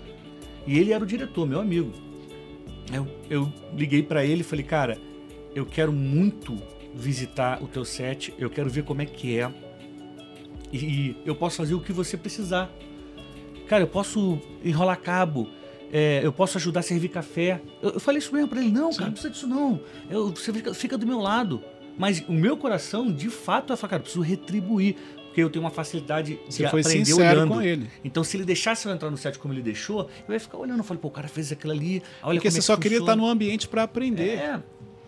E 0.66 0.78
ele 0.78 0.92
era 0.92 1.02
o 1.02 1.06
diretor, 1.06 1.46
meu 1.46 1.60
amigo. 1.60 1.92
Eu, 2.92 3.06
eu 3.30 3.52
liguei 3.76 4.02
pra 4.02 4.24
ele 4.24 4.40
e 4.40 4.44
falei, 4.44 4.64
cara, 4.64 4.98
eu 5.54 5.64
quero 5.64 5.92
muito 5.92 6.56
visitar 6.94 7.62
o 7.62 7.66
teu 7.66 7.84
set, 7.84 8.34
eu 8.38 8.50
quero 8.50 8.68
ver 8.70 8.84
como 8.84 9.02
é 9.02 9.06
que 9.06 9.38
é. 9.38 9.50
E 10.72 11.16
eu 11.24 11.34
posso 11.34 11.56
fazer 11.58 11.74
o 11.74 11.80
que 11.80 11.92
você 11.92 12.16
precisar. 12.16 12.70
Cara, 13.68 13.82
eu 13.84 13.88
posso 13.88 14.38
enrolar 14.64 14.98
cabo, 15.00 15.48
é, 15.92 16.20
eu 16.24 16.32
posso 16.32 16.56
ajudar 16.58 16.80
a 16.80 16.82
servir 16.82 17.08
café. 17.08 17.60
Eu, 17.82 17.90
eu 17.90 18.00
falei 18.00 18.18
isso 18.18 18.32
mesmo 18.34 18.48
pra 18.48 18.60
ele, 18.60 18.70
não, 18.70 18.90
cara, 18.90 19.06
não 19.06 19.12
precisa 19.12 19.32
disso 19.32 19.46
não. 19.46 19.80
Eu, 20.10 20.30
você 20.30 20.52
fica, 20.52 20.74
fica 20.74 20.96
do 20.98 21.06
meu 21.06 21.20
lado. 21.20 21.62
Mas 21.98 22.20
o 22.26 22.32
meu 22.32 22.56
coração, 22.56 23.12
de 23.12 23.28
fato, 23.28 23.72
é 23.72 23.76
falar, 23.76 23.90
cara, 23.90 24.00
eu 24.00 24.04
preciso 24.04 24.22
retribuir. 24.24 24.96
Porque 25.26 25.42
eu 25.42 25.48
tenho 25.48 25.64
uma 25.64 25.70
facilidade 25.70 26.38
Você 26.46 26.64
de 26.64 26.70
foi 26.70 26.80
aprender 26.82 27.04
sincero 27.06 27.40
olhando. 27.40 27.54
com 27.54 27.62
ele. 27.62 27.88
Então, 28.04 28.22
se 28.22 28.36
ele 28.36 28.44
deixasse 28.44 28.86
eu 28.86 28.92
entrar 28.92 29.10
no 29.10 29.16
set 29.16 29.38
como 29.38 29.54
ele 29.54 29.62
deixou, 29.62 30.08
eu 30.28 30.34
ia 30.34 30.40
ficar 30.40 30.58
olhando. 30.58 30.78
Eu 30.80 30.84
falei, 30.84 31.00
pô, 31.00 31.08
o 31.08 31.10
cara 31.10 31.26
fez 31.26 31.50
aquilo 31.52 31.72
ali. 31.72 32.02
Olha 32.22 32.38
Porque 32.38 32.48
como 32.48 32.50
você 32.50 32.58
é 32.58 32.60
que 32.60 32.66
só 32.66 32.76
queria 32.76 32.98
funciona. 32.98 33.12
estar 33.14 33.16
no 33.26 33.30
ambiente 33.30 33.66
para 33.66 33.82
aprender. 33.82 34.36
É. 34.36 34.62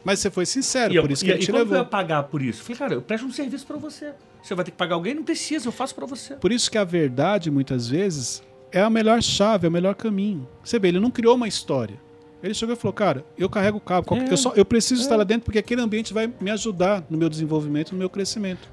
Mas 0.04 0.18
você 0.20 0.30
foi 0.30 0.44
sincero, 0.46 0.92
E, 0.92 0.96
eu- 0.96 1.02
por 1.02 1.10
isso 1.10 1.24
e, 1.24 1.26
que 1.26 1.32
ele 1.32 1.38
e 1.40 1.46
te 1.46 1.50
como 1.52 1.64
que 1.64 1.70
eu 1.70 1.74
ia 1.74 1.78
levou. 1.78 1.90
pagar 1.90 2.22
por 2.24 2.42
isso? 2.42 2.60
Eu 2.60 2.64
falei, 2.64 2.78
cara, 2.78 2.94
eu 2.94 3.02
presto 3.02 3.26
um 3.26 3.32
serviço 3.32 3.66
pra 3.66 3.76
você. 3.76 4.12
Você 4.42 4.54
vai 4.54 4.64
ter 4.64 4.70
que 4.72 4.76
pagar 4.76 4.94
alguém? 4.96 5.14
Não 5.14 5.22
precisa, 5.24 5.66
eu 5.66 5.72
faço 5.72 5.94
pra 5.94 6.04
você. 6.06 6.34
Por 6.34 6.52
isso 6.52 6.70
que 6.70 6.76
a 6.76 6.84
verdade, 6.84 7.50
muitas 7.50 7.88
vezes, 7.88 8.42
é 8.70 8.80
a 8.82 8.90
melhor 8.90 9.22
chave, 9.22 9.66
é 9.66 9.68
o 9.68 9.72
melhor 9.72 9.94
caminho. 9.94 10.46
Você 10.62 10.78
vê, 10.78 10.88
ele 10.88 11.00
não 11.00 11.10
criou 11.10 11.34
uma 11.34 11.48
história. 11.48 11.98
Ele 12.42 12.52
chegou 12.52 12.74
e 12.74 12.78
falou, 12.78 12.92
cara, 12.92 13.24
eu 13.38 13.48
carrego 13.48 13.78
o 13.78 13.80
cabo, 13.80 14.14
É, 14.16 14.30
eu, 14.30 14.36
só, 14.36 14.52
eu 14.54 14.66
preciso 14.66 15.00
estar 15.00 15.16
lá 15.16 15.24
dentro 15.24 15.46
porque 15.46 15.58
aquele 15.58 15.80
ambiente 15.80 16.12
vai 16.12 16.30
me 16.38 16.50
ajudar 16.50 17.02
no 17.08 17.16
meu 17.16 17.30
desenvolvimento, 17.30 17.92
no 17.92 17.98
meu 17.98 18.10
crescimento. 18.10 18.68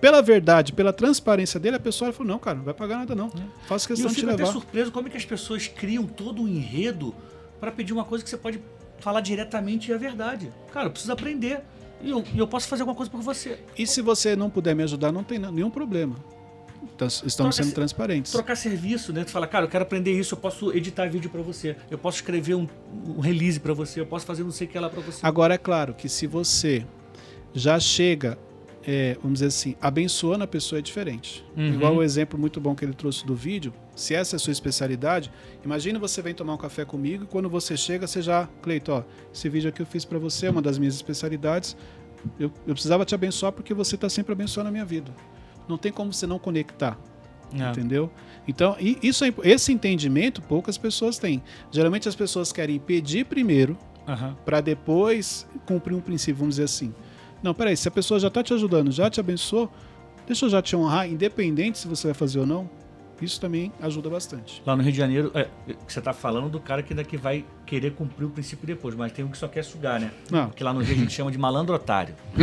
Pela 0.00 0.20
verdade, 0.20 0.72
pela 0.72 0.92
transparência 0.92 1.60
dele, 1.60 1.76
a 1.76 1.80
pessoa 1.80 2.12
falou, 2.12 2.32
não, 2.32 2.38
cara, 2.40 2.56
não 2.56 2.64
vai 2.64 2.74
pagar 2.74 2.96
nada 2.98 3.14
não. 3.14 3.30
Faço 3.68 3.86
É. 3.92 3.94
E 3.94 4.02
eu 4.02 4.08
questão 4.08 4.08
de 4.08 4.14
te 4.16 4.20
fico 4.22 4.32
até 4.32 4.42
levar. 4.42 4.52
surpreso 4.52 4.90
como 4.90 5.06
é 5.06 5.10
que 5.12 5.16
as 5.16 5.24
pessoas 5.24 5.68
criam 5.68 6.02
todo 6.04 6.42
um 6.42 6.48
enredo 6.48 7.14
pra 7.60 7.70
pedir 7.70 7.92
uma 7.92 8.04
coisa 8.04 8.24
que 8.24 8.28
você 8.30 8.36
pode 8.36 8.60
falar 9.02 9.20
diretamente 9.20 9.92
é 9.92 9.98
verdade. 9.98 10.50
Cara, 10.72 10.86
eu 10.86 10.90
preciso 10.90 11.12
aprender. 11.12 11.60
E 12.02 12.10
eu, 12.10 12.24
eu 12.34 12.46
posso 12.48 12.66
fazer 12.68 12.82
alguma 12.82 12.96
coisa 12.96 13.10
por 13.10 13.20
você. 13.20 13.58
E 13.78 13.86
se 13.86 14.00
você 14.02 14.34
não 14.34 14.48
puder 14.50 14.74
me 14.74 14.82
ajudar, 14.82 15.12
não 15.12 15.22
tem 15.22 15.38
nenhum 15.38 15.70
problema. 15.70 16.16
Então, 16.94 17.06
estamos 17.06 17.34
Troca 17.36 17.52
sendo 17.52 17.66
se- 17.68 17.74
transparentes. 17.74 18.32
Trocar 18.32 18.56
serviço, 18.56 19.12
né? 19.12 19.22
Tu 19.24 19.30
fala, 19.30 19.46
cara, 19.46 19.64
eu 19.66 19.68
quero 19.68 19.82
aprender 19.84 20.12
isso, 20.18 20.34
eu 20.34 20.38
posso 20.38 20.72
editar 20.72 21.08
vídeo 21.08 21.30
pra 21.30 21.40
você. 21.42 21.76
Eu 21.90 21.96
posso 21.98 22.16
escrever 22.16 22.54
um, 22.56 22.66
um 23.06 23.20
release 23.20 23.60
pra 23.60 23.72
você, 23.72 24.00
eu 24.00 24.06
posso 24.06 24.26
fazer 24.26 24.42
não 24.42 24.50
sei 24.50 24.66
o 24.66 24.70
que 24.70 24.78
lá 24.78 24.90
pra 24.90 25.00
você. 25.00 25.24
Agora, 25.24 25.54
é 25.54 25.58
claro 25.58 25.94
que 25.94 26.08
se 26.08 26.26
você 26.26 26.84
já 27.54 27.78
chega, 27.78 28.36
é, 28.86 29.16
vamos 29.22 29.34
dizer 29.34 29.46
assim, 29.46 29.76
abençoando 29.80 30.44
a 30.44 30.46
pessoa 30.46 30.78
é 30.78 30.82
diferente. 30.82 31.44
Uhum. 31.56 31.74
Igual 31.74 31.96
o 31.96 32.02
exemplo 32.02 32.38
muito 32.38 32.60
bom 32.60 32.74
que 32.74 32.84
ele 32.84 32.94
trouxe 32.94 33.24
do 33.24 33.34
vídeo, 33.34 33.72
se 33.94 34.14
essa 34.14 34.34
é 34.34 34.36
a 34.36 34.40
sua 34.40 34.52
especialidade, 34.52 35.30
imagina 35.64 35.98
você 35.98 36.20
vem 36.20 36.34
tomar 36.34 36.54
um 36.54 36.58
café 36.58 36.84
comigo 36.84 37.24
e 37.24 37.26
quando 37.26 37.48
você 37.48 37.76
chega, 37.76 38.06
você 38.06 38.20
já, 38.20 38.48
Cleito, 38.60 38.92
ó, 38.92 39.02
esse 39.32 39.48
vídeo 39.48 39.68
aqui 39.68 39.80
eu 39.82 39.86
fiz 39.86 40.04
pra 40.04 40.18
você, 40.18 40.46
é 40.46 40.50
uma 40.50 40.62
das 40.62 40.78
minhas 40.78 40.94
especialidades, 40.94 41.76
eu, 42.38 42.52
eu 42.66 42.74
precisava 42.74 43.04
te 43.04 43.14
abençoar 43.14 43.52
porque 43.52 43.74
você 43.74 43.96
tá 43.96 44.08
sempre 44.08 44.32
abençoando 44.32 44.68
a 44.68 44.72
minha 44.72 44.84
vida. 44.84 45.12
Não 45.68 45.78
tem 45.78 45.92
como 45.92 46.12
você 46.12 46.26
não 46.26 46.38
conectar. 46.38 46.98
É. 47.54 47.70
Entendeu? 47.70 48.10
Então, 48.48 48.76
isso, 48.80 49.24
é 49.24 49.32
esse 49.44 49.72
entendimento 49.72 50.40
poucas 50.42 50.78
pessoas 50.78 51.18
têm. 51.18 51.42
Geralmente 51.70 52.08
as 52.08 52.14
pessoas 52.14 52.50
querem 52.52 52.78
pedir 52.78 53.26
primeiro 53.26 53.76
Aham. 54.08 54.36
para 54.44 54.60
depois 54.60 55.46
cumprir 55.66 55.94
um 55.94 56.00
princípio, 56.00 56.36
vamos 56.36 56.54
dizer 56.54 56.64
assim. 56.64 56.94
Não, 57.42 57.52
peraí, 57.52 57.76
se 57.76 57.88
a 57.88 57.90
pessoa 57.90 58.20
já 58.20 58.28
está 58.28 58.42
te 58.42 58.54
ajudando, 58.54 58.92
já 58.92 59.10
te 59.10 59.20
abençoou, 59.20 59.70
deixa 60.26 60.46
eu 60.46 60.50
já 60.50 60.62
te 60.62 60.76
honrar, 60.76 61.08
independente 61.08 61.78
se 61.78 61.88
você 61.88 62.08
vai 62.08 62.14
fazer 62.14 62.38
ou 62.38 62.46
não. 62.46 62.70
Isso 63.20 63.40
também 63.40 63.72
ajuda 63.80 64.10
bastante. 64.10 64.60
Lá 64.66 64.74
no 64.74 64.82
Rio 64.82 64.90
de 64.90 64.98
Janeiro, 64.98 65.30
é, 65.32 65.46
que 65.86 65.92
você 65.92 66.00
tá 66.00 66.12
falando 66.12 66.48
do 66.48 66.58
cara 66.58 66.82
que 66.82 66.92
ainda 66.92 67.04
que 67.04 67.16
vai 67.16 67.44
querer 67.64 67.92
cumprir 67.92 68.24
o 68.24 68.30
princípio 68.30 68.66
depois, 68.66 68.96
mas 68.96 69.12
tem 69.12 69.24
um 69.24 69.28
que 69.28 69.38
só 69.38 69.46
quer 69.46 69.62
sugar, 69.62 70.00
né? 70.00 70.10
Não. 70.28 70.50
Que 70.50 70.64
lá 70.64 70.72
no 70.72 70.80
Rio 70.80 70.96
a 70.96 70.98
gente 70.98 71.12
chama 71.12 71.30
de 71.30 71.38
malandro 71.38 71.72
otário. 71.72 72.16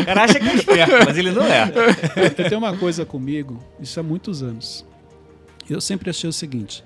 o 0.00 0.04
cara 0.04 0.22
acha 0.22 0.38
que 0.38 0.48
é 0.48 0.54
esperto, 0.54 0.92
mas 1.04 1.18
ele 1.18 1.32
não 1.32 1.42
é. 1.42 1.64
Eu 2.16 2.48
tenho 2.48 2.58
uma 2.58 2.76
coisa 2.76 3.04
comigo, 3.04 3.58
isso 3.80 3.98
há 3.98 4.04
muitos 4.04 4.40
anos. 4.40 4.86
Eu 5.68 5.80
sempre 5.80 6.08
achei 6.08 6.30
o 6.30 6.32
seguinte: 6.32 6.84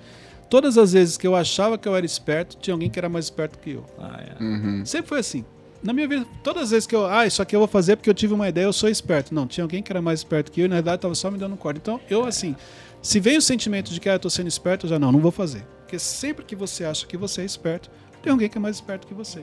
todas 0.49 0.75
as 0.75 0.93
vezes 0.93 1.17
que 1.17 1.27
eu 1.27 1.35
achava 1.35 1.77
que 1.77 1.87
eu 1.87 1.95
era 1.95 2.05
esperto, 2.05 2.57
tinha 2.57 2.73
alguém 2.73 2.89
que 2.89 2.97
era 2.97 3.09
mais 3.09 3.25
esperto 3.25 3.59
que 3.59 3.71
eu. 3.71 3.85
Ah, 3.99 4.23
é. 4.23 4.43
Uhum. 4.43 4.83
Sempre 4.85 5.09
foi 5.09 5.19
assim. 5.19 5.45
Na 5.83 5.93
minha 5.93 6.07
vida, 6.07 6.25
todas 6.43 6.63
as 6.63 6.69
vezes 6.71 6.87
que 6.87 6.95
eu, 6.95 7.05
ah, 7.05 7.25
isso 7.25 7.41
aqui 7.41 7.55
eu 7.55 7.59
vou 7.59 7.67
fazer 7.67 7.95
porque 7.95 8.09
eu 8.09 8.13
tive 8.13 8.33
uma 8.33 8.49
ideia, 8.49 8.65
eu 8.65 8.73
sou 8.73 8.89
esperto. 8.89 9.33
Não, 9.33 9.45
tinha 9.47 9.63
alguém 9.63 9.81
que 9.83 9.91
era 9.91 10.01
mais 10.01 10.19
esperto 10.21 10.51
que 10.51 10.61
eu 10.61 10.65
e 10.65 10.67
na 10.67 10.75
verdade 10.75 11.01
tava 11.01 11.13
só 11.15 11.29
me 11.29 11.37
dando 11.37 11.55
corda. 11.55 11.79
Então, 11.81 11.99
eu 12.09 12.25
assim, 12.25 12.55
se 13.01 13.19
vem 13.19 13.37
o 13.37 13.41
sentimento 13.41 13.91
de 13.93 13.99
que 13.99 14.09
ah, 14.09 14.13
eu 14.13 14.19
tô 14.19 14.29
sendo 14.29 14.47
esperto, 14.47 14.85
eu 14.85 14.89
já 14.89 14.99
não, 14.99 15.11
não 15.11 15.19
vou 15.19 15.31
fazer. 15.31 15.65
Porque 15.81 15.99
sempre 15.99 16.43
que 16.43 16.55
você 16.55 16.83
acha 16.83 17.05
que 17.05 17.15
você 17.15 17.41
é 17.41 17.45
esperto, 17.45 17.89
tem 18.21 18.31
alguém 18.31 18.49
que 18.49 18.57
é 18.57 18.61
mais 18.61 18.77
esperto 18.77 19.05
que 19.07 19.13
você. 19.13 19.41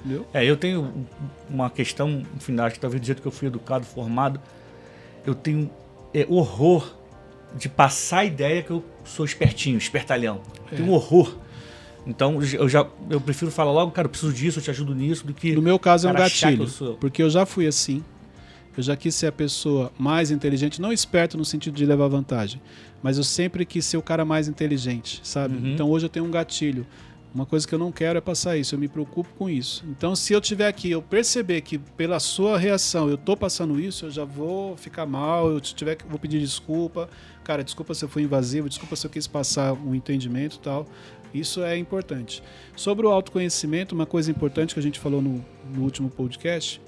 Entendeu? 0.00 0.26
É, 0.34 0.44
eu 0.44 0.56
tenho 0.56 0.82
um- 0.82 1.04
uma 1.48 1.70
questão, 1.70 2.08
no 2.34 2.40
final, 2.40 2.66
acho 2.66 2.74
que 2.74 2.80
talvez 2.80 3.00
do 3.00 3.06
jeito 3.06 3.22
que 3.22 3.26
eu 3.28 3.32
fui 3.32 3.48
educado, 3.48 3.84
formado, 3.86 4.40
eu 5.26 5.34
tenho 5.34 5.70
é, 6.14 6.26
horror 6.28 6.94
de 7.56 7.68
passar 7.68 8.18
a 8.20 8.24
ideia 8.24 8.62
que 8.62 8.70
eu 8.70 8.84
sou 9.04 9.24
espertinho, 9.24 9.78
espertalhão. 9.78 10.40
É. 10.72 10.76
Tenho 10.76 10.88
um 10.88 10.92
horror. 10.92 11.34
Então, 12.06 12.40
eu 12.42 12.68
já 12.68 12.86
eu 13.10 13.20
prefiro 13.20 13.50
falar 13.50 13.72
logo, 13.72 13.92
cara, 13.92 14.06
eu 14.06 14.10
preciso 14.10 14.32
disso, 14.32 14.58
eu 14.58 14.62
te 14.62 14.70
ajudo 14.70 14.94
nisso, 14.94 15.26
do 15.26 15.34
que 15.34 15.54
No 15.54 15.62
meu 15.62 15.78
caso 15.78 16.08
é 16.08 16.10
um 16.10 16.14
gatilho, 16.14 16.66
eu 16.80 16.94
porque 16.94 17.22
eu 17.22 17.30
já 17.30 17.44
fui 17.44 17.66
assim. 17.66 18.02
Eu 18.76 18.82
já 18.82 18.94
quis 18.94 19.12
ser 19.16 19.26
a 19.26 19.32
pessoa 19.32 19.90
mais 19.98 20.30
inteligente, 20.30 20.80
não 20.80 20.92
esperto 20.92 21.36
no 21.36 21.44
sentido 21.44 21.74
de 21.74 21.84
levar 21.84 22.06
vantagem, 22.06 22.60
mas 23.02 23.18
eu 23.18 23.24
sempre 23.24 23.66
quis 23.66 23.84
ser 23.84 23.96
o 23.96 24.02
cara 24.02 24.24
mais 24.24 24.46
inteligente, 24.46 25.20
sabe? 25.24 25.56
Uhum. 25.56 25.72
Então 25.74 25.90
hoje 25.90 26.06
eu 26.06 26.08
tenho 26.08 26.24
um 26.24 26.30
gatilho. 26.30 26.86
Uma 27.34 27.44
coisa 27.44 27.66
que 27.66 27.74
eu 27.74 27.78
não 27.78 27.90
quero 27.90 28.18
é 28.18 28.20
passar 28.20 28.56
isso, 28.56 28.76
eu 28.76 28.78
me 28.78 28.86
preocupo 28.86 29.28
com 29.36 29.50
isso. 29.50 29.84
Então 29.88 30.14
se 30.14 30.32
eu 30.32 30.40
tiver 30.40 30.68
aqui, 30.68 30.92
eu 30.92 31.02
perceber 31.02 31.60
que 31.60 31.76
pela 31.76 32.20
sua 32.20 32.56
reação 32.56 33.10
eu 33.10 33.18
tô 33.18 33.36
passando 33.36 33.80
isso, 33.80 34.06
eu 34.06 34.10
já 34.12 34.24
vou 34.24 34.76
ficar 34.76 35.04
mal, 35.06 35.50
eu 35.50 35.60
tiver 35.60 35.98
vou 36.08 36.18
pedir 36.18 36.38
desculpa. 36.38 37.10
Cara, 37.42 37.64
desculpa 37.64 37.94
se 37.94 38.04
eu 38.04 38.08
fui 38.08 38.22
invasivo, 38.22 38.68
desculpa 38.68 38.94
se 38.94 39.06
eu 39.06 39.10
quis 39.10 39.26
passar 39.26 39.72
um 39.72 39.94
entendimento 39.94 40.56
e 40.56 40.60
tal. 40.60 40.86
Isso 41.32 41.62
é 41.62 41.76
importante. 41.76 42.42
Sobre 42.76 43.06
o 43.06 43.10
autoconhecimento, 43.10 43.94
uma 43.94 44.06
coisa 44.06 44.30
importante 44.30 44.74
que 44.74 44.80
a 44.80 44.82
gente 44.82 44.98
falou 44.98 45.20
no, 45.20 45.44
no 45.74 45.82
último 45.82 46.08
podcast 46.08 46.80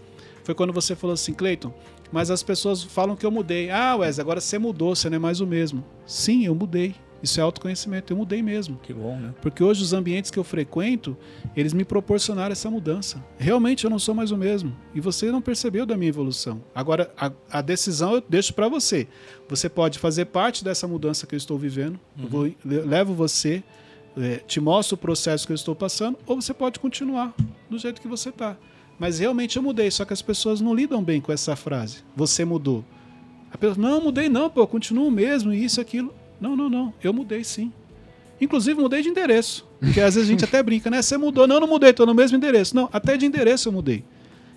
foi 0.44 0.54
quando 0.54 0.72
você 0.72 0.96
falou 0.96 1.14
assim, 1.14 1.32
Cleiton, 1.32 1.72
mas 2.12 2.30
as 2.30 2.42
pessoas 2.42 2.82
falam 2.82 3.14
que 3.14 3.24
eu 3.24 3.30
mudei. 3.30 3.70
Ah, 3.70 3.96
Wes, 3.96 4.18
agora 4.18 4.40
você 4.40 4.58
mudou, 4.58 4.94
você 4.94 5.08
não 5.08 5.16
é 5.16 5.18
mais 5.18 5.40
o 5.40 5.46
mesmo. 5.46 5.84
Sim, 6.06 6.44
eu 6.44 6.54
mudei. 6.54 6.94
Isso 7.22 7.38
é 7.38 7.42
autoconhecimento. 7.42 8.12
Eu 8.12 8.16
mudei 8.16 8.42
mesmo. 8.42 8.78
Que 8.82 8.94
bom, 8.94 9.16
né? 9.16 9.34
Porque 9.42 9.62
hoje 9.62 9.82
os 9.82 9.92
ambientes 9.92 10.30
que 10.30 10.38
eu 10.38 10.44
frequento, 10.44 11.16
eles 11.54 11.72
me 11.72 11.84
proporcionaram 11.84 12.52
essa 12.52 12.70
mudança. 12.70 13.22
Realmente 13.38 13.84
eu 13.84 13.90
não 13.90 13.98
sou 13.98 14.14
mais 14.14 14.30
o 14.30 14.36
mesmo. 14.36 14.74
E 14.94 15.00
você 15.00 15.30
não 15.30 15.42
percebeu 15.42 15.84
da 15.84 15.96
minha 15.96 16.08
evolução. 16.08 16.62
Agora, 16.74 17.12
a, 17.16 17.30
a 17.50 17.60
decisão 17.60 18.14
eu 18.14 18.24
deixo 18.26 18.54
para 18.54 18.68
você. 18.68 19.06
Você 19.48 19.68
pode 19.68 19.98
fazer 19.98 20.26
parte 20.26 20.64
dessa 20.64 20.88
mudança 20.88 21.26
que 21.26 21.34
eu 21.34 21.38
estou 21.38 21.58
vivendo. 21.58 22.00
Eu 22.18 22.28
vou, 22.28 22.46
eu 22.46 22.86
levo 22.86 23.12
você, 23.12 23.62
é, 24.16 24.36
te 24.36 24.60
mostro 24.60 24.94
o 24.94 24.98
processo 24.98 25.46
que 25.46 25.52
eu 25.52 25.56
estou 25.56 25.74
passando, 25.74 26.18
ou 26.26 26.40
você 26.40 26.52
pode 26.52 26.78
continuar 26.78 27.34
do 27.68 27.78
jeito 27.78 28.00
que 28.00 28.08
você 28.08 28.30
está. 28.30 28.56
Mas 28.98 29.18
realmente 29.18 29.56
eu 29.56 29.62
mudei, 29.62 29.90
só 29.90 30.04
que 30.04 30.12
as 30.12 30.20
pessoas 30.20 30.60
não 30.60 30.74
lidam 30.74 31.02
bem 31.02 31.20
com 31.20 31.32
essa 31.32 31.56
frase. 31.56 31.98
Você 32.14 32.44
mudou. 32.44 32.84
A 33.52 33.56
pessoa, 33.56 33.78
não, 33.78 34.00
mudei 34.00 34.28
não, 34.28 34.50
pô, 34.50 34.66
continuo 34.66 35.10
mesmo, 35.10 35.52
isso, 35.52 35.80
aquilo. 35.80 36.14
Não, 36.40 36.54
não, 36.54 36.68
não. 36.68 36.92
Eu 37.02 37.12
mudei 37.12 37.42
sim. 37.42 37.72
Inclusive, 38.40 38.80
mudei 38.80 39.02
de 39.02 39.08
endereço. 39.08 39.66
Porque 39.78 40.00
às 40.00 40.14
vezes 40.14 40.28
a 40.28 40.32
gente 40.32 40.44
até 40.44 40.62
brinca, 40.62 40.90
né? 40.90 41.02
Você 41.02 41.16
mudou. 41.16 41.46
Não, 41.46 41.60
não 41.60 41.66
mudei, 41.66 41.90
estou 41.90 42.06
no 42.06 42.14
mesmo 42.14 42.36
endereço. 42.36 42.74
Não, 42.74 42.88
até 42.92 43.16
de 43.16 43.26
endereço 43.26 43.68
eu 43.68 43.72
mudei. 43.72 44.04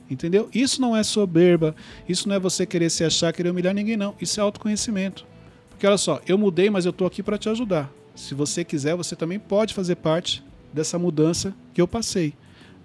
Entendeu? 0.10 0.50
Isso 0.54 0.82
não 0.82 0.96
é 0.96 1.04
soberba. 1.04 1.76
Isso 2.08 2.28
não 2.28 2.36
é 2.36 2.40
você 2.40 2.66
querer 2.66 2.90
se 2.90 3.04
achar, 3.04 3.34
querer 3.34 3.50
humilhar 3.50 3.74
ninguém, 3.74 3.98
não. 3.98 4.16
Isso 4.22 4.40
é 4.40 4.44
autoconhecimento. 4.44 5.26
Porque 5.70 5.88
olha 5.88 5.98
só, 5.98 6.22
eu 6.28 6.38
mudei, 6.38 6.70
mas 6.70 6.86
eu 6.86 6.92
estou 6.92 7.08
aqui 7.08 7.24
para 7.24 7.38
te 7.38 7.50
ajudar. 7.50 7.92
Se 8.16 8.34
você 8.34 8.64
quiser, 8.64 8.96
você 8.96 9.16
também 9.16 9.40
pode 9.40 9.74
fazer 9.74 9.96
parte 9.96 10.44
dessa 10.72 10.98
mudança 11.00 11.54
que 11.74 11.82
eu 11.82 11.88
passei. 11.88 12.34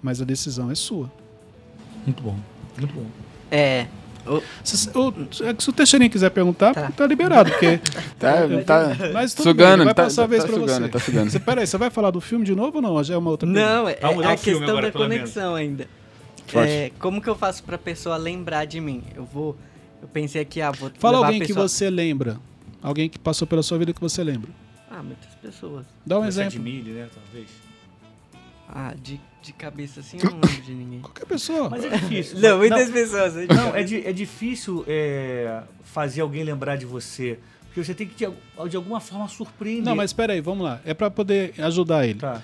Mas 0.02 0.20
a 0.22 0.24
decisão 0.24 0.70
é 0.70 0.74
sua. 0.74 1.10
Muito 2.06 2.22
bom. 2.22 2.36
Muito 2.78 2.94
bom. 2.94 3.06
É. 3.50 3.86
Se, 4.62 4.90
o, 4.90 5.14
se 5.58 5.70
o 5.70 5.72
Teixeirinha 5.72 6.10
quiser 6.10 6.30
perguntar, 6.30 6.74
tá, 6.74 6.90
Tá. 6.90 7.06
liberado, 7.06 7.50
porque. 7.50 7.80
Tá, 8.18 8.34
tá 8.66 8.96
Mas 9.12 9.32
tudo 9.32 9.44
sugando, 9.44 9.78
bem, 9.78 9.84
vai 9.86 9.94
tá, 9.94 10.02
passar 10.04 10.24
a 10.24 10.26
vez 10.26 10.42
tá 10.42 10.48
pra 10.48 10.58
sugando, 10.58 10.82
você. 10.84 10.88
tá 10.88 10.98
sugando. 10.98 11.30
Você, 11.30 11.40
peraí, 11.40 11.66
você 11.66 11.78
vai 11.78 11.88
falar 11.88 12.10
do 12.10 12.20
filme 12.20 12.44
de 12.44 12.54
novo 12.54 12.76
ou 12.76 12.82
não? 12.82 13.02
Já 13.02 13.14
é 13.14 13.16
uma 13.16 13.30
outra 13.30 13.48
Não, 13.48 13.88
é, 13.88 13.92
é 14.00 14.04
a 14.04 14.10
o 14.10 14.38
questão 14.38 14.68
agora, 14.68 14.86
da 14.90 14.92
conexão 14.92 15.54
ainda. 15.54 15.88
É, 16.54 16.90
como 16.98 17.20
que 17.22 17.28
eu 17.28 17.34
faço 17.36 17.62
pra 17.62 17.78
pessoa 17.78 18.16
lembrar 18.16 18.64
de 18.64 18.80
mim? 18.80 19.02
Eu 19.14 19.24
vou. 19.24 19.56
Eu 20.02 20.08
pensei 20.08 20.40
aqui, 20.42 20.60
ah, 20.60 20.70
vou 20.70 20.90
Fala 20.98 21.16
levar 21.18 21.24
a 21.24 21.28
alguém 21.28 21.40
que 21.42 21.48
pessoa... 21.48 21.68
você 21.68 21.90
lembra. 21.90 22.38
Alguém 22.82 23.08
que 23.08 23.18
passou 23.18 23.46
pela 23.46 23.62
sua 23.62 23.78
vida 23.78 23.92
que 23.92 24.00
você 24.00 24.22
lembra. 24.22 24.50
Ah, 24.98 25.02
muitas 25.02 25.32
pessoas. 25.36 25.86
Dá 26.04 26.18
um 26.18 26.22
Você 26.22 26.28
exemplo. 26.42 26.48
admire, 26.58 26.90
né? 26.90 27.08
Talvez. 27.14 27.48
Ah, 28.68 28.94
de, 29.00 29.20
de 29.40 29.52
cabeça 29.52 30.00
assim 30.00 30.18
eu 30.22 30.30
não 30.30 30.40
lembro 30.44 30.62
de 30.62 30.74
ninguém. 30.74 31.00
Qualquer 31.00 31.24
pessoa. 31.26 31.70
Mas 31.70 31.84
é 31.84 31.88
difícil. 31.90 32.38
Não, 32.40 32.58
muitas 32.58 32.90
pessoas. 32.90 33.34
né? 33.34 33.46
Não, 33.54 33.74
é, 33.76 33.82
di- 33.82 34.04
é 34.06 34.12
difícil 34.12 34.84
é, 34.88 35.62
fazer 35.84 36.20
alguém 36.22 36.42
lembrar 36.42 36.76
de 36.76 36.84
você. 36.84 37.38
Porque 37.66 37.84
você 37.84 37.94
tem 37.94 38.06
que, 38.08 38.14
de, 38.26 38.32
de 38.68 38.76
alguma 38.76 38.98
forma, 39.00 39.28
surpreender. 39.28 39.84
Não, 39.84 39.94
mas 39.94 40.10
espera 40.10 40.32
aí, 40.32 40.40
vamos 40.40 40.64
lá. 40.64 40.80
É 40.84 40.92
pra 40.94 41.10
poder 41.10 41.54
ajudar 41.58 42.06
ele. 42.06 42.18
Tá. 42.18 42.42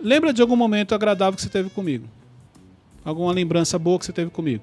Lembra 0.00 0.32
de 0.32 0.40
algum 0.40 0.56
momento 0.56 0.94
agradável 0.94 1.34
que 1.34 1.42
você 1.42 1.48
teve 1.48 1.70
comigo? 1.70 2.06
Alguma 3.04 3.32
lembrança 3.32 3.78
boa 3.78 3.98
que 3.98 4.04
você 4.06 4.12
teve 4.12 4.30
comigo? 4.30 4.62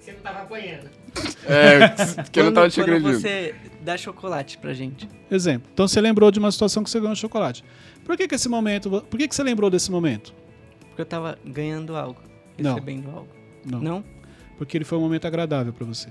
Você 0.00 0.12
não 0.12 0.20
tava 0.20 0.42
apanhando. 0.42 0.90
É, 1.46 1.88
que 2.30 2.40
eu 2.40 2.44
não 2.44 2.50
Quando- 2.50 2.54
tava 2.54 2.70
te 2.70 2.80
agredindo. 2.80 3.12
você 3.20 3.54
dá 3.82 3.96
chocolate 3.96 4.58
pra 4.58 4.72
gente. 4.72 5.08
Exemplo. 5.30 5.68
Então 5.72 5.86
você 5.86 6.00
lembrou 6.00 6.30
de 6.30 6.38
uma 6.38 6.50
situação 6.50 6.82
que 6.82 6.90
você 6.90 6.98
ganhou 6.98 7.14
chocolate. 7.14 7.62
Por 8.04 8.16
que, 8.16 8.26
que 8.28 8.34
esse 8.34 8.48
momento. 8.48 8.90
Por 9.08 9.18
que, 9.18 9.28
que 9.28 9.34
você 9.34 9.42
lembrou 9.42 9.70
desse 9.70 9.90
momento? 9.90 10.32
Porque 10.88 11.02
eu 11.02 11.06
tava 11.06 11.38
ganhando 11.44 11.96
algo. 11.96 12.20
Não. 12.58 12.74
Recebendo 12.74 13.08
algo. 13.10 13.28
Não. 13.64 13.80
Não? 13.80 14.04
Porque 14.58 14.76
ele 14.76 14.84
foi 14.84 14.96
um 14.98 15.00
momento 15.00 15.26
agradável 15.26 15.72
pra 15.72 15.84
você. 15.86 16.08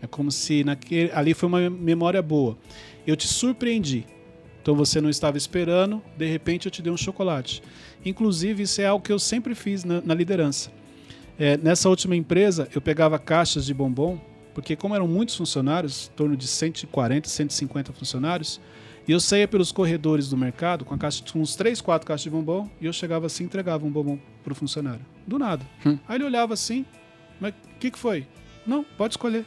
É 0.00 0.06
como 0.06 0.30
se 0.30 0.62
naquele, 0.62 1.10
ali 1.12 1.34
foi 1.34 1.48
uma 1.48 1.68
memória 1.70 2.22
boa. 2.22 2.56
Eu 3.06 3.16
te 3.16 3.26
surpreendi. 3.26 4.06
Então 4.62 4.74
você 4.76 5.00
não 5.00 5.08
estava 5.10 5.36
esperando, 5.38 6.02
de 6.16 6.26
repente 6.26 6.66
eu 6.66 6.70
te 6.70 6.82
dei 6.82 6.92
um 6.92 6.96
chocolate. 6.96 7.62
Inclusive, 8.04 8.62
isso 8.62 8.80
é 8.80 8.86
algo 8.86 9.02
que 9.04 9.12
eu 9.12 9.18
sempre 9.18 9.54
fiz 9.54 9.82
na, 9.82 10.00
na 10.02 10.14
liderança. 10.14 10.70
É, 11.38 11.56
nessa 11.56 11.88
última 11.88 12.16
empresa, 12.16 12.68
eu 12.74 12.80
pegava 12.80 13.18
caixas 13.18 13.64
de 13.64 13.72
bombom, 13.72 14.18
porque 14.52 14.74
como 14.74 14.94
eram 14.94 15.06
muitos 15.06 15.36
funcionários, 15.36 16.10
em 16.12 16.16
torno 16.16 16.36
de 16.36 16.48
140, 16.48 17.28
150 17.28 17.92
funcionários, 17.92 18.60
e 19.06 19.12
eu 19.12 19.20
saía 19.20 19.46
pelos 19.46 19.70
corredores 19.70 20.28
do 20.28 20.36
mercado 20.36 20.84
com 20.84 20.94
a 20.94 20.98
caixa, 20.98 21.22
com 21.32 21.40
uns 21.40 21.54
3, 21.54 21.80
4 21.80 22.06
caixas 22.06 22.24
de 22.24 22.30
bombom, 22.30 22.68
e 22.80 22.86
eu 22.86 22.92
chegava 22.92 23.26
assim 23.26 23.44
e 23.44 23.46
entregava 23.46 23.86
um 23.86 23.90
bombom 23.90 24.18
pro 24.42 24.54
funcionário. 24.54 25.00
Do 25.26 25.38
nada. 25.38 25.64
Hum. 25.86 25.96
Aí 26.08 26.16
ele 26.16 26.24
olhava 26.24 26.54
assim, 26.54 26.84
mas 27.40 27.54
o 27.54 27.78
que, 27.78 27.90
que 27.90 27.98
foi? 27.98 28.26
Não, 28.66 28.82
pode 28.82 29.14
escolher. 29.14 29.46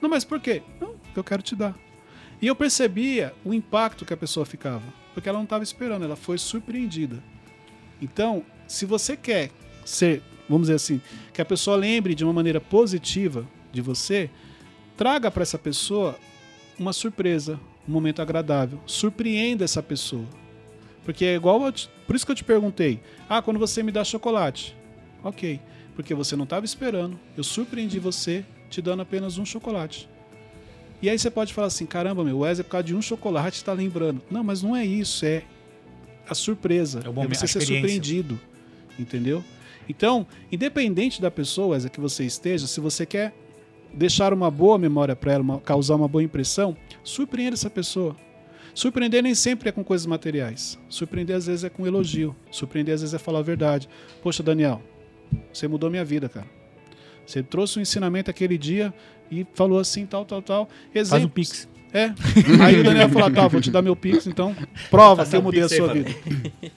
Não, 0.00 0.08
mas 0.08 0.24
por 0.24 0.40
quê? 0.40 0.62
Não, 0.80 0.94
eu 1.14 1.22
quero 1.22 1.42
te 1.42 1.54
dar. 1.54 1.76
E 2.40 2.46
eu 2.46 2.56
percebia 2.56 3.34
o 3.44 3.52
impacto 3.52 4.06
que 4.06 4.14
a 4.14 4.16
pessoa 4.16 4.46
ficava, 4.46 4.82
porque 5.12 5.28
ela 5.28 5.38
não 5.38 5.44
estava 5.44 5.62
esperando, 5.62 6.04
ela 6.04 6.16
foi 6.16 6.38
surpreendida. 6.38 7.22
Então, 8.00 8.42
se 8.66 8.86
você 8.86 9.16
quer 9.16 9.50
ser, 9.84 10.22
vamos 10.50 10.66
dizer 10.66 10.74
assim, 10.74 11.00
que 11.32 11.40
a 11.40 11.44
pessoa 11.44 11.76
lembre 11.76 12.14
de 12.14 12.24
uma 12.24 12.32
maneira 12.32 12.60
positiva 12.60 13.46
de 13.72 13.80
você, 13.80 14.28
traga 14.96 15.30
para 15.30 15.42
essa 15.42 15.58
pessoa 15.58 16.18
uma 16.78 16.92
surpresa, 16.92 17.58
um 17.88 17.92
momento 17.92 18.20
agradável. 18.20 18.78
Surpreenda 18.86 19.64
essa 19.64 19.82
pessoa. 19.82 20.24
Porque 21.04 21.24
é 21.24 21.34
igual. 21.34 21.70
te- 21.72 21.88
por 22.06 22.14
isso 22.14 22.26
que 22.26 22.32
eu 22.32 22.36
te 22.36 22.44
perguntei: 22.44 23.00
ah, 23.28 23.40
quando 23.40 23.58
você 23.58 23.82
me 23.82 23.90
dá 23.92 24.04
chocolate. 24.04 24.76
Ok. 25.24 25.58
Porque 25.96 26.14
você 26.14 26.36
não 26.36 26.44
estava 26.44 26.64
esperando. 26.64 27.18
Eu 27.36 27.42
surpreendi 27.44 27.98
você 27.98 28.44
te 28.68 28.80
dando 28.82 29.02
apenas 29.02 29.38
um 29.38 29.44
chocolate. 29.44 30.08
E 31.02 31.08
aí 31.08 31.18
você 31.18 31.30
pode 31.30 31.52
falar 31.54 31.68
assim: 31.68 31.86
caramba, 31.86 32.22
meu, 32.24 32.36
o 32.36 32.40
Wesley, 32.40 32.64
por 32.64 32.70
causa 32.70 32.84
de 32.86 32.94
um 32.94 33.00
chocolate, 33.02 33.56
está 33.56 33.72
lembrando. 33.72 34.20
Não, 34.30 34.44
mas 34.44 34.62
não 34.62 34.76
é 34.76 34.84
isso. 34.84 35.24
É 35.24 35.42
a 36.28 36.34
surpresa. 36.34 37.00
É 37.04 37.08
É, 37.08 37.28
você 37.28 37.46
ser 37.48 37.60
surpreendido. 37.82 38.40
Entendeu? 38.98 39.42
Então, 39.90 40.26
independente 40.52 41.20
da 41.20 41.30
pessoa, 41.30 41.78
que 41.88 42.00
você 42.00 42.24
esteja, 42.24 42.66
se 42.66 42.80
você 42.80 43.04
quer 43.04 43.34
deixar 43.92 44.32
uma 44.32 44.50
boa 44.50 44.78
memória 44.78 45.16
para 45.16 45.32
ela, 45.32 45.42
uma- 45.42 45.60
causar 45.60 45.96
uma 45.96 46.06
boa 46.06 46.22
impressão, 46.22 46.76
surpreenda 47.02 47.54
essa 47.54 47.68
pessoa. 47.68 48.14
Surpreender 48.72 49.20
nem 49.20 49.34
sempre 49.34 49.68
é 49.68 49.72
com 49.72 49.82
coisas 49.82 50.06
materiais. 50.06 50.78
Surpreender 50.88 51.34
às 51.36 51.46
vezes 51.46 51.64
é 51.64 51.68
com 51.68 51.84
elogio. 51.86 52.36
Surpreender 52.52 52.94
às 52.94 53.00
vezes 53.00 53.14
é 53.14 53.18
falar 53.18 53.40
a 53.40 53.42
verdade. 53.42 53.88
Poxa, 54.22 54.44
Daniel, 54.44 54.80
você 55.52 55.66
mudou 55.66 55.90
minha 55.90 56.04
vida, 56.04 56.28
cara. 56.28 56.46
Você 57.26 57.42
trouxe 57.42 57.78
um 57.80 57.82
ensinamento 57.82 58.30
aquele 58.30 58.56
dia 58.56 58.94
e 59.30 59.44
falou 59.54 59.78
assim, 59.80 60.06
tal, 60.06 60.24
tal, 60.24 60.40
tal. 60.40 60.68
Faz 60.92 61.08
Exemplo. 61.08 61.26
o 61.26 61.30
Pix. 61.30 61.68
É. 61.92 62.12
Aí 62.64 62.78
o 62.80 62.84
Daniel 62.84 63.08
falou, 63.08 63.28
tá, 63.32 63.48
vou 63.48 63.60
te 63.60 63.72
dar 63.72 63.82
meu 63.82 63.96
Pix, 63.96 64.28
então 64.28 64.54
prova 64.88 65.16
Passa 65.22 65.32
que 65.32 65.36
eu 65.36 65.42
mudei 65.42 65.62
a 65.62 65.68
Pix 65.68 65.72
aí, 65.72 65.78
sua 65.78 65.88
Fábio. 65.88 66.04
vida. 66.04 66.72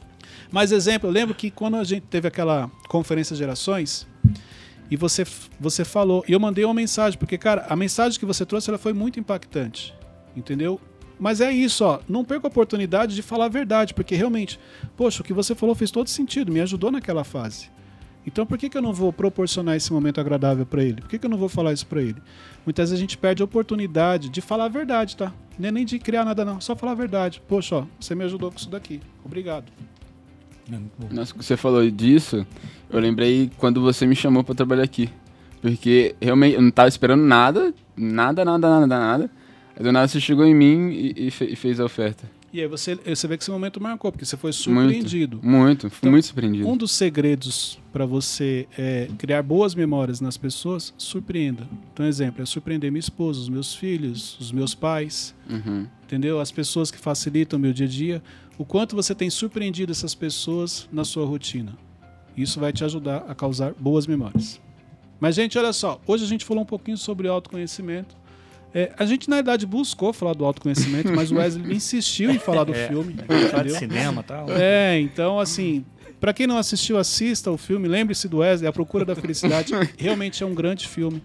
Mas 0.54 0.72
exemplo, 0.72 1.10
eu 1.10 1.12
lembro 1.12 1.34
que 1.34 1.50
quando 1.50 1.78
a 1.78 1.84
gente 1.84 2.04
teve 2.04 2.28
aquela 2.28 2.70
conferência 2.88 3.36
gerações 3.36 4.08
e 4.90 4.96
você, 4.96 5.26
você 5.60 5.84
falou, 5.84 6.24
e 6.28 6.32
eu 6.32 6.40
mandei 6.40 6.64
uma 6.64 6.76
mensagem, 6.76 7.18
porque, 7.18 7.40
cara, 7.40 7.66
a 7.68 7.76
mensagem 7.76 8.20
que 8.20 8.26
você 8.26 8.46
trouxe 8.46 8.70
ela 8.70 8.78
foi 8.78 8.94
muito 8.94 9.20
impactante. 9.20 9.96
Entendeu? 10.38 10.80
Mas 11.20 11.42
é 11.42 11.52
isso, 11.52 11.84
ó. 11.84 12.02
Não 12.08 12.24
perca 12.24 12.46
a 12.46 12.50
oportunidade 12.50 13.16
de 13.16 13.24
falar 13.24 13.46
a 13.46 13.50
verdade, 13.50 13.96
porque 13.96 14.14
realmente, 14.14 14.60
poxa, 14.96 15.24
o 15.24 15.26
que 15.26 15.34
você 15.34 15.56
falou 15.56 15.74
fez 15.74 15.90
todo 15.90 16.08
sentido, 16.08 16.52
me 16.52 16.62
ajudou 16.62 16.92
naquela 16.92 17.24
fase. 17.24 17.72
Então 18.26 18.46
por 18.46 18.56
que, 18.56 18.70
que 18.70 18.78
eu 18.78 18.82
não 18.82 18.94
vou 18.94 19.12
proporcionar 19.12 19.76
esse 19.76 19.92
momento 19.92 20.22
agradável 20.22 20.68
para 20.68 20.84
ele? 20.84 21.02
Por 21.02 21.10
que, 21.10 21.18
que 21.18 21.26
eu 21.26 21.30
não 21.32 21.38
vou 21.38 21.50
falar 21.50 21.74
isso 21.74 21.88
para 21.88 22.02
ele? 22.02 22.22
Muitas 22.64 22.92
vezes 22.92 23.00
a 23.00 23.02
gente 23.02 23.18
perde 23.18 23.42
a 23.42 23.46
oportunidade 23.46 24.30
de 24.30 24.40
falar 24.40 24.66
a 24.66 24.70
verdade, 24.70 25.18
tá? 25.18 25.34
Não 25.58 25.70
é 25.70 25.72
nem 25.72 25.84
de 25.84 25.98
criar 25.98 26.24
nada, 26.24 26.46
não. 26.46 26.62
Só 26.62 26.76
falar 26.76 26.92
a 26.92 26.96
verdade. 26.96 27.42
Poxa, 27.48 27.78
ó, 27.78 27.86
você 28.00 28.14
me 28.14 28.24
ajudou 28.24 28.52
com 28.52 28.58
isso 28.58 28.70
daqui. 28.70 29.02
Obrigado. 29.26 29.66
Nossa, 31.12 31.34
você 31.36 31.58
falou 31.58 31.90
disso, 31.92 32.46
eu 32.90 33.00
lembrei 33.00 33.52
quando 33.58 33.82
você 33.82 34.06
me 34.06 34.16
chamou 34.16 34.44
pra 34.44 34.56
trabalhar 34.56 34.84
aqui. 34.84 35.10
Porque 35.62 36.16
realmente 36.22 36.56
eu 36.56 36.62
não 36.62 36.72
tava 36.72 36.90
esperando 36.90 37.24
nada, 37.24 37.74
nada, 37.96 38.44
nada, 38.44 38.70
nada, 38.70 38.88
nada. 39.00 39.32
Aí 39.78 39.84
do 39.84 39.92
nada 39.92 40.08
você 40.08 40.20
chegou 40.20 40.46
em 40.46 40.54
mim 40.54 40.90
e, 40.92 41.28
e 41.28 41.32
fe- 41.32 41.46
e 41.52 41.56
fez 41.56 41.80
a 41.80 41.86
oferta. 41.86 42.30
E 42.54 42.62
aí 42.62 42.68
você, 42.68 42.94
você 42.96 43.28
vê 43.28 43.36
que 43.36 43.44
esse 43.44 43.50
momento 43.50 43.82
marcou, 43.82 44.12
porque 44.12 44.26
você 44.26 44.38
foi 44.38 44.54
surpreendido. 44.54 45.40
Muito, 45.42 45.90
fui 45.90 45.98
Então, 46.02 46.12
muito 46.12 46.26
surpreendido. 46.26 46.68
Um 46.70 46.78
dos 46.78 46.92
segredos 46.92 47.80
para 47.92 48.06
você 48.06 48.68
é, 48.78 49.10
criar 49.18 49.42
boas 49.42 49.74
memórias 49.74 50.22
nas 50.22 50.38
pessoas, 50.38 50.94
surpreenda. 50.96 51.68
Então, 51.92 52.06
exemplo, 52.06 52.44
é 52.44 52.46
surpreender 52.46 52.92
minha 52.92 53.00
esposa, 53.00 53.40
os 53.40 53.50
meus 53.50 53.74
filhos, 53.74 54.38
os 54.40 54.52
meus 54.52 54.76
pais, 54.76 55.34
Uhum. 55.50 55.88
entendeu? 56.04 56.40
As 56.40 56.52
pessoas 56.52 56.92
que 56.92 56.98
facilitam 57.00 57.58
o 57.58 57.62
meu 57.62 57.74
dia 57.74 57.88
a 57.88 57.90
dia. 57.90 58.22
O 58.56 58.64
quanto 58.64 58.96
você 58.96 59.16
tem 59.16 59.32
surpreendido 59.32 59.92
essas 59.92 60.14
pessoas 60.14 60.88
na 60.92 61.04
sua 61.04 61.26
rotina. 61.26 61.76
Isso 62.38 62.60
vai 62.60 62.72
te 62.72 62.84
ajudar 62.84 63.26
a 63.28 63.34
causar 63.34 63.74
boas 63.74 64.06
memórias. 64.06 64.62
Mas, 65.20 65.34
gente, 65.36 65.58
olha 65.58 65.74
só. 65.74 66.00
Hoje 66.06 66.24
a 66.24 66.28
gente 66.28 66.46
falou 66.46 66.62
um 66.62 66.68
pouquinho 66.68 66.98
sobre 66.98 67.28
autoconhecimento. 67.28 68.16
É, 68.74 68.92
a 68.98 69.06
gente, 69.06 69.30
na 69.30 69.36
verdade, 69.38 69.66
buscou 69.66 70.12
falar 70.12 70.34
do 70.34 70.44
autoconhecimento, 70.46 71.12
mas 71.14 71.32
o 71.32 71.36
Wesley 71.36 71.74
insistiu 71.76 72.32
em 72.32 72.40
falar 72.40 72.64
do 72.64 72.74
É, 72.74 72.88
filme. 72.88 73.16
Falar 73.52 73.64
de 73.64 73.78
cinema 73.78 74.22
e 74.22 74.24
tal. 74.24 74.48
É, 74.52 75.00
então, 75.00 75.40
assim, 75.40 75.86
pra 76.20 76.34
quem 76.34 76.48
não 76.48 76.58
assistiu, 76.58 76.98
assista 76.98 77.52
o 77.52 77.58
filme. 77.58 77.88
Lembre-se 77.88 78.28
do 78.28 78.38
Wesley, 78.38 78.68
A 78.68 78.74
Procura 78.74 79.06
da 79.06 79.16
Felicidade. 79.16 79.72
Realmente 79.98 80.42
é 80.44 80.46
um 80.46 80.56
grande 80.56 80.88
filme. 80.88 81.22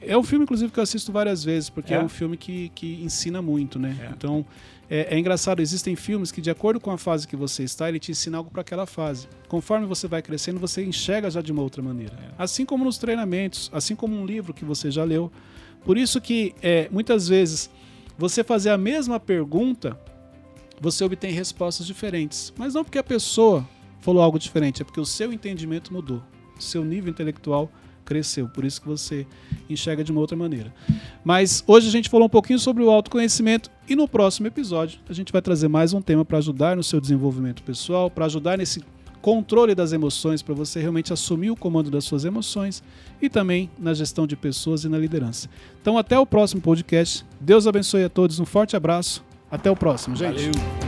é 0.00 0.16
um 0.16 0.22
filme, 0.22 0.44
inclusive, 0.44 0.70
que 0.70 0.78
eu 0.78 0.82
assisto 0.84 1.10
várias 1.10 1.42
vezes, 1.42 1.68
porque 1.68 1.92
é, 1.92 1.96
É. 1.96 2.00
um 2.02 2.08
filme 2.08 2.36
que, 2.36 2.70
que 2.74 3.00
ensina 3.02 3.42
muito, 3.42 3.78
né? 3.78 3.96
É. 4.00 4.10
Então, 4.16 4.46
é, 4.88 5.14
é 5.16 5.18
engraçado, 5.18 5.60
existem 5.60 5.96
filmes 5.96 6.30
que, 6.30 6.40
de 6.40 6.48
acordo 6.50 6.78
com 6.78 6.90
a 6.92 6.96
fase 6.96 7.26
que 7.26 7.34
você 7.36 7.64
está, 7.64 7.88
ele 7.88 7.98
te 7.98 8.12
ensina 8.12 8.38
algo 8.38 8.50
para 8.50 8.60
aquela 8.62 8.86
fase. 8.86 9.26
Conforme 9.48 9.84
você 9.84 10.06
vai 10.06 10.22
crescendo, 10.22 10.60
você 10.60 10.84
enxerga 10.84 11.28
já 11.28 11.42
de 11.42 11.50
uma 11.50 11.60
outra 11.62 11.82
maneira. 11.82 12.12
Assim 12.38 12.64
como 12.64 12.84
nos 12.84 12.96
treinamentos, 12.98 13.68
assim 13.74 13.96
como 13.96 14.14
um 14.16 14.24
livro 14.24 14.54
que 14.54 14.64
você 14.64 14.90
já 14.92 15.02
leu. 15.02 15.30
Por 15.88 15.96
isso 15.96 16.20
que, 16.20 16.54
é, 16.60 16.86
muitas 16.90 17.28
vezes, 17.28 17.70
você 18.18 18.44
fazer 18.44 18.68
a 18.68 18.76
mesma 18.76 19.18
pergunta, 19.18 19.98
você 20.78 21.02
obtém 21.02 21.32
respostas 21.32 21.86
diferentes. 21.86 22.52
Mas 22.58 22.74
não 22.74 22.84
porque 22.84 22.98
a 22.98 23.02
pessoa 23.02 23.66
falou 23.98 24.22
algo 24.22 24.38
diferente, 24.38 24.82
é 24.82 24.84
porque 24.84 25.00
o 25.00 25.06
seu 25.06 25.32
entendimento 25.32 25.90
mudou. 25.90 26.22
O 26.58 26.62
seu 26.62 26.84
nível 26.84 27.08
intelectual 27.08 27.72
cresceu. 28.04 28.50
Por 28.50 28.66
isso 28.66 28.82
que 28.82 28.86
você 28.86 29.26
enxerga 29.66 30.04
de 30.04 30.12
uma 30.12 30.20
outra 30.20 30.36
maneira. 30.36 30.74
Mas 31.24 31.64
hoje 31.66 31.88
a 31.88 31.90
gente 31.90 32.10
falou 32.10 32.26
um 32.26 32.30
pouquinho 32.30 32.58
sobre 32.58 32.82
o 32.82 32.90
autoconhecimento 32.90 33.70
e 33.88 33.96
no 33.96 34.06
próximo 34.06 34.46
episódio 34.46 35.00
a 35.08 35.14
gente 35.14 35.32
vai 35.32 35.40
trazer 35.40 35.68
mais 35.68 35.94
um 35.94 36.02
tema 36.02 36.22
para 36.22 36.36
ajudar 36.36 36.76
no 36.76 36.82
seu 36.82 37.00
desenvolvimento 37.00 37.62
pessoal, 37.62 38.10
para 38.10 38.26
ajudar 38.26 38.58
nesse 38.58 38.84
controle 39.20 39.74
das 39.74 39.92
emoções, 39.92 40.42
para 40.42 40.54
você 40.54 40.80
realmente 40.80 41.12
assumir 41.12 41.50
o 41.50 41.56
comando 41.56 41.90
das 41.90 42.04
suas 42.04 42.24
emoções 42.24 42.82
e 43.20 43.28
também 43.28 43.70
na 43.78 43.94
gestão 43.94 44.26
de 44.26 44.36
pessoas 44.36 44.84
e 44.84 44.88
na 44.88 44.98
liderança. 44.98 45.48
Então 45.80 45.98
até 45.98 46.18
o 46.18 46.26
próximo 46.26 46.60
podcast. 46.60 47.24
Deus 47.40 47.66
abençoe 47.66 48.04
a 48.04 48.08
todos. 48.08 48.38
Um 48.40 48.46
forte 48.46 48.76
abraço. 48.76 49.24
Até 49.50 49.70
o 49.70 49.76
próximo, 49.76 50.14
gente. 50.14 50.50
Valeu. 50.50 50.87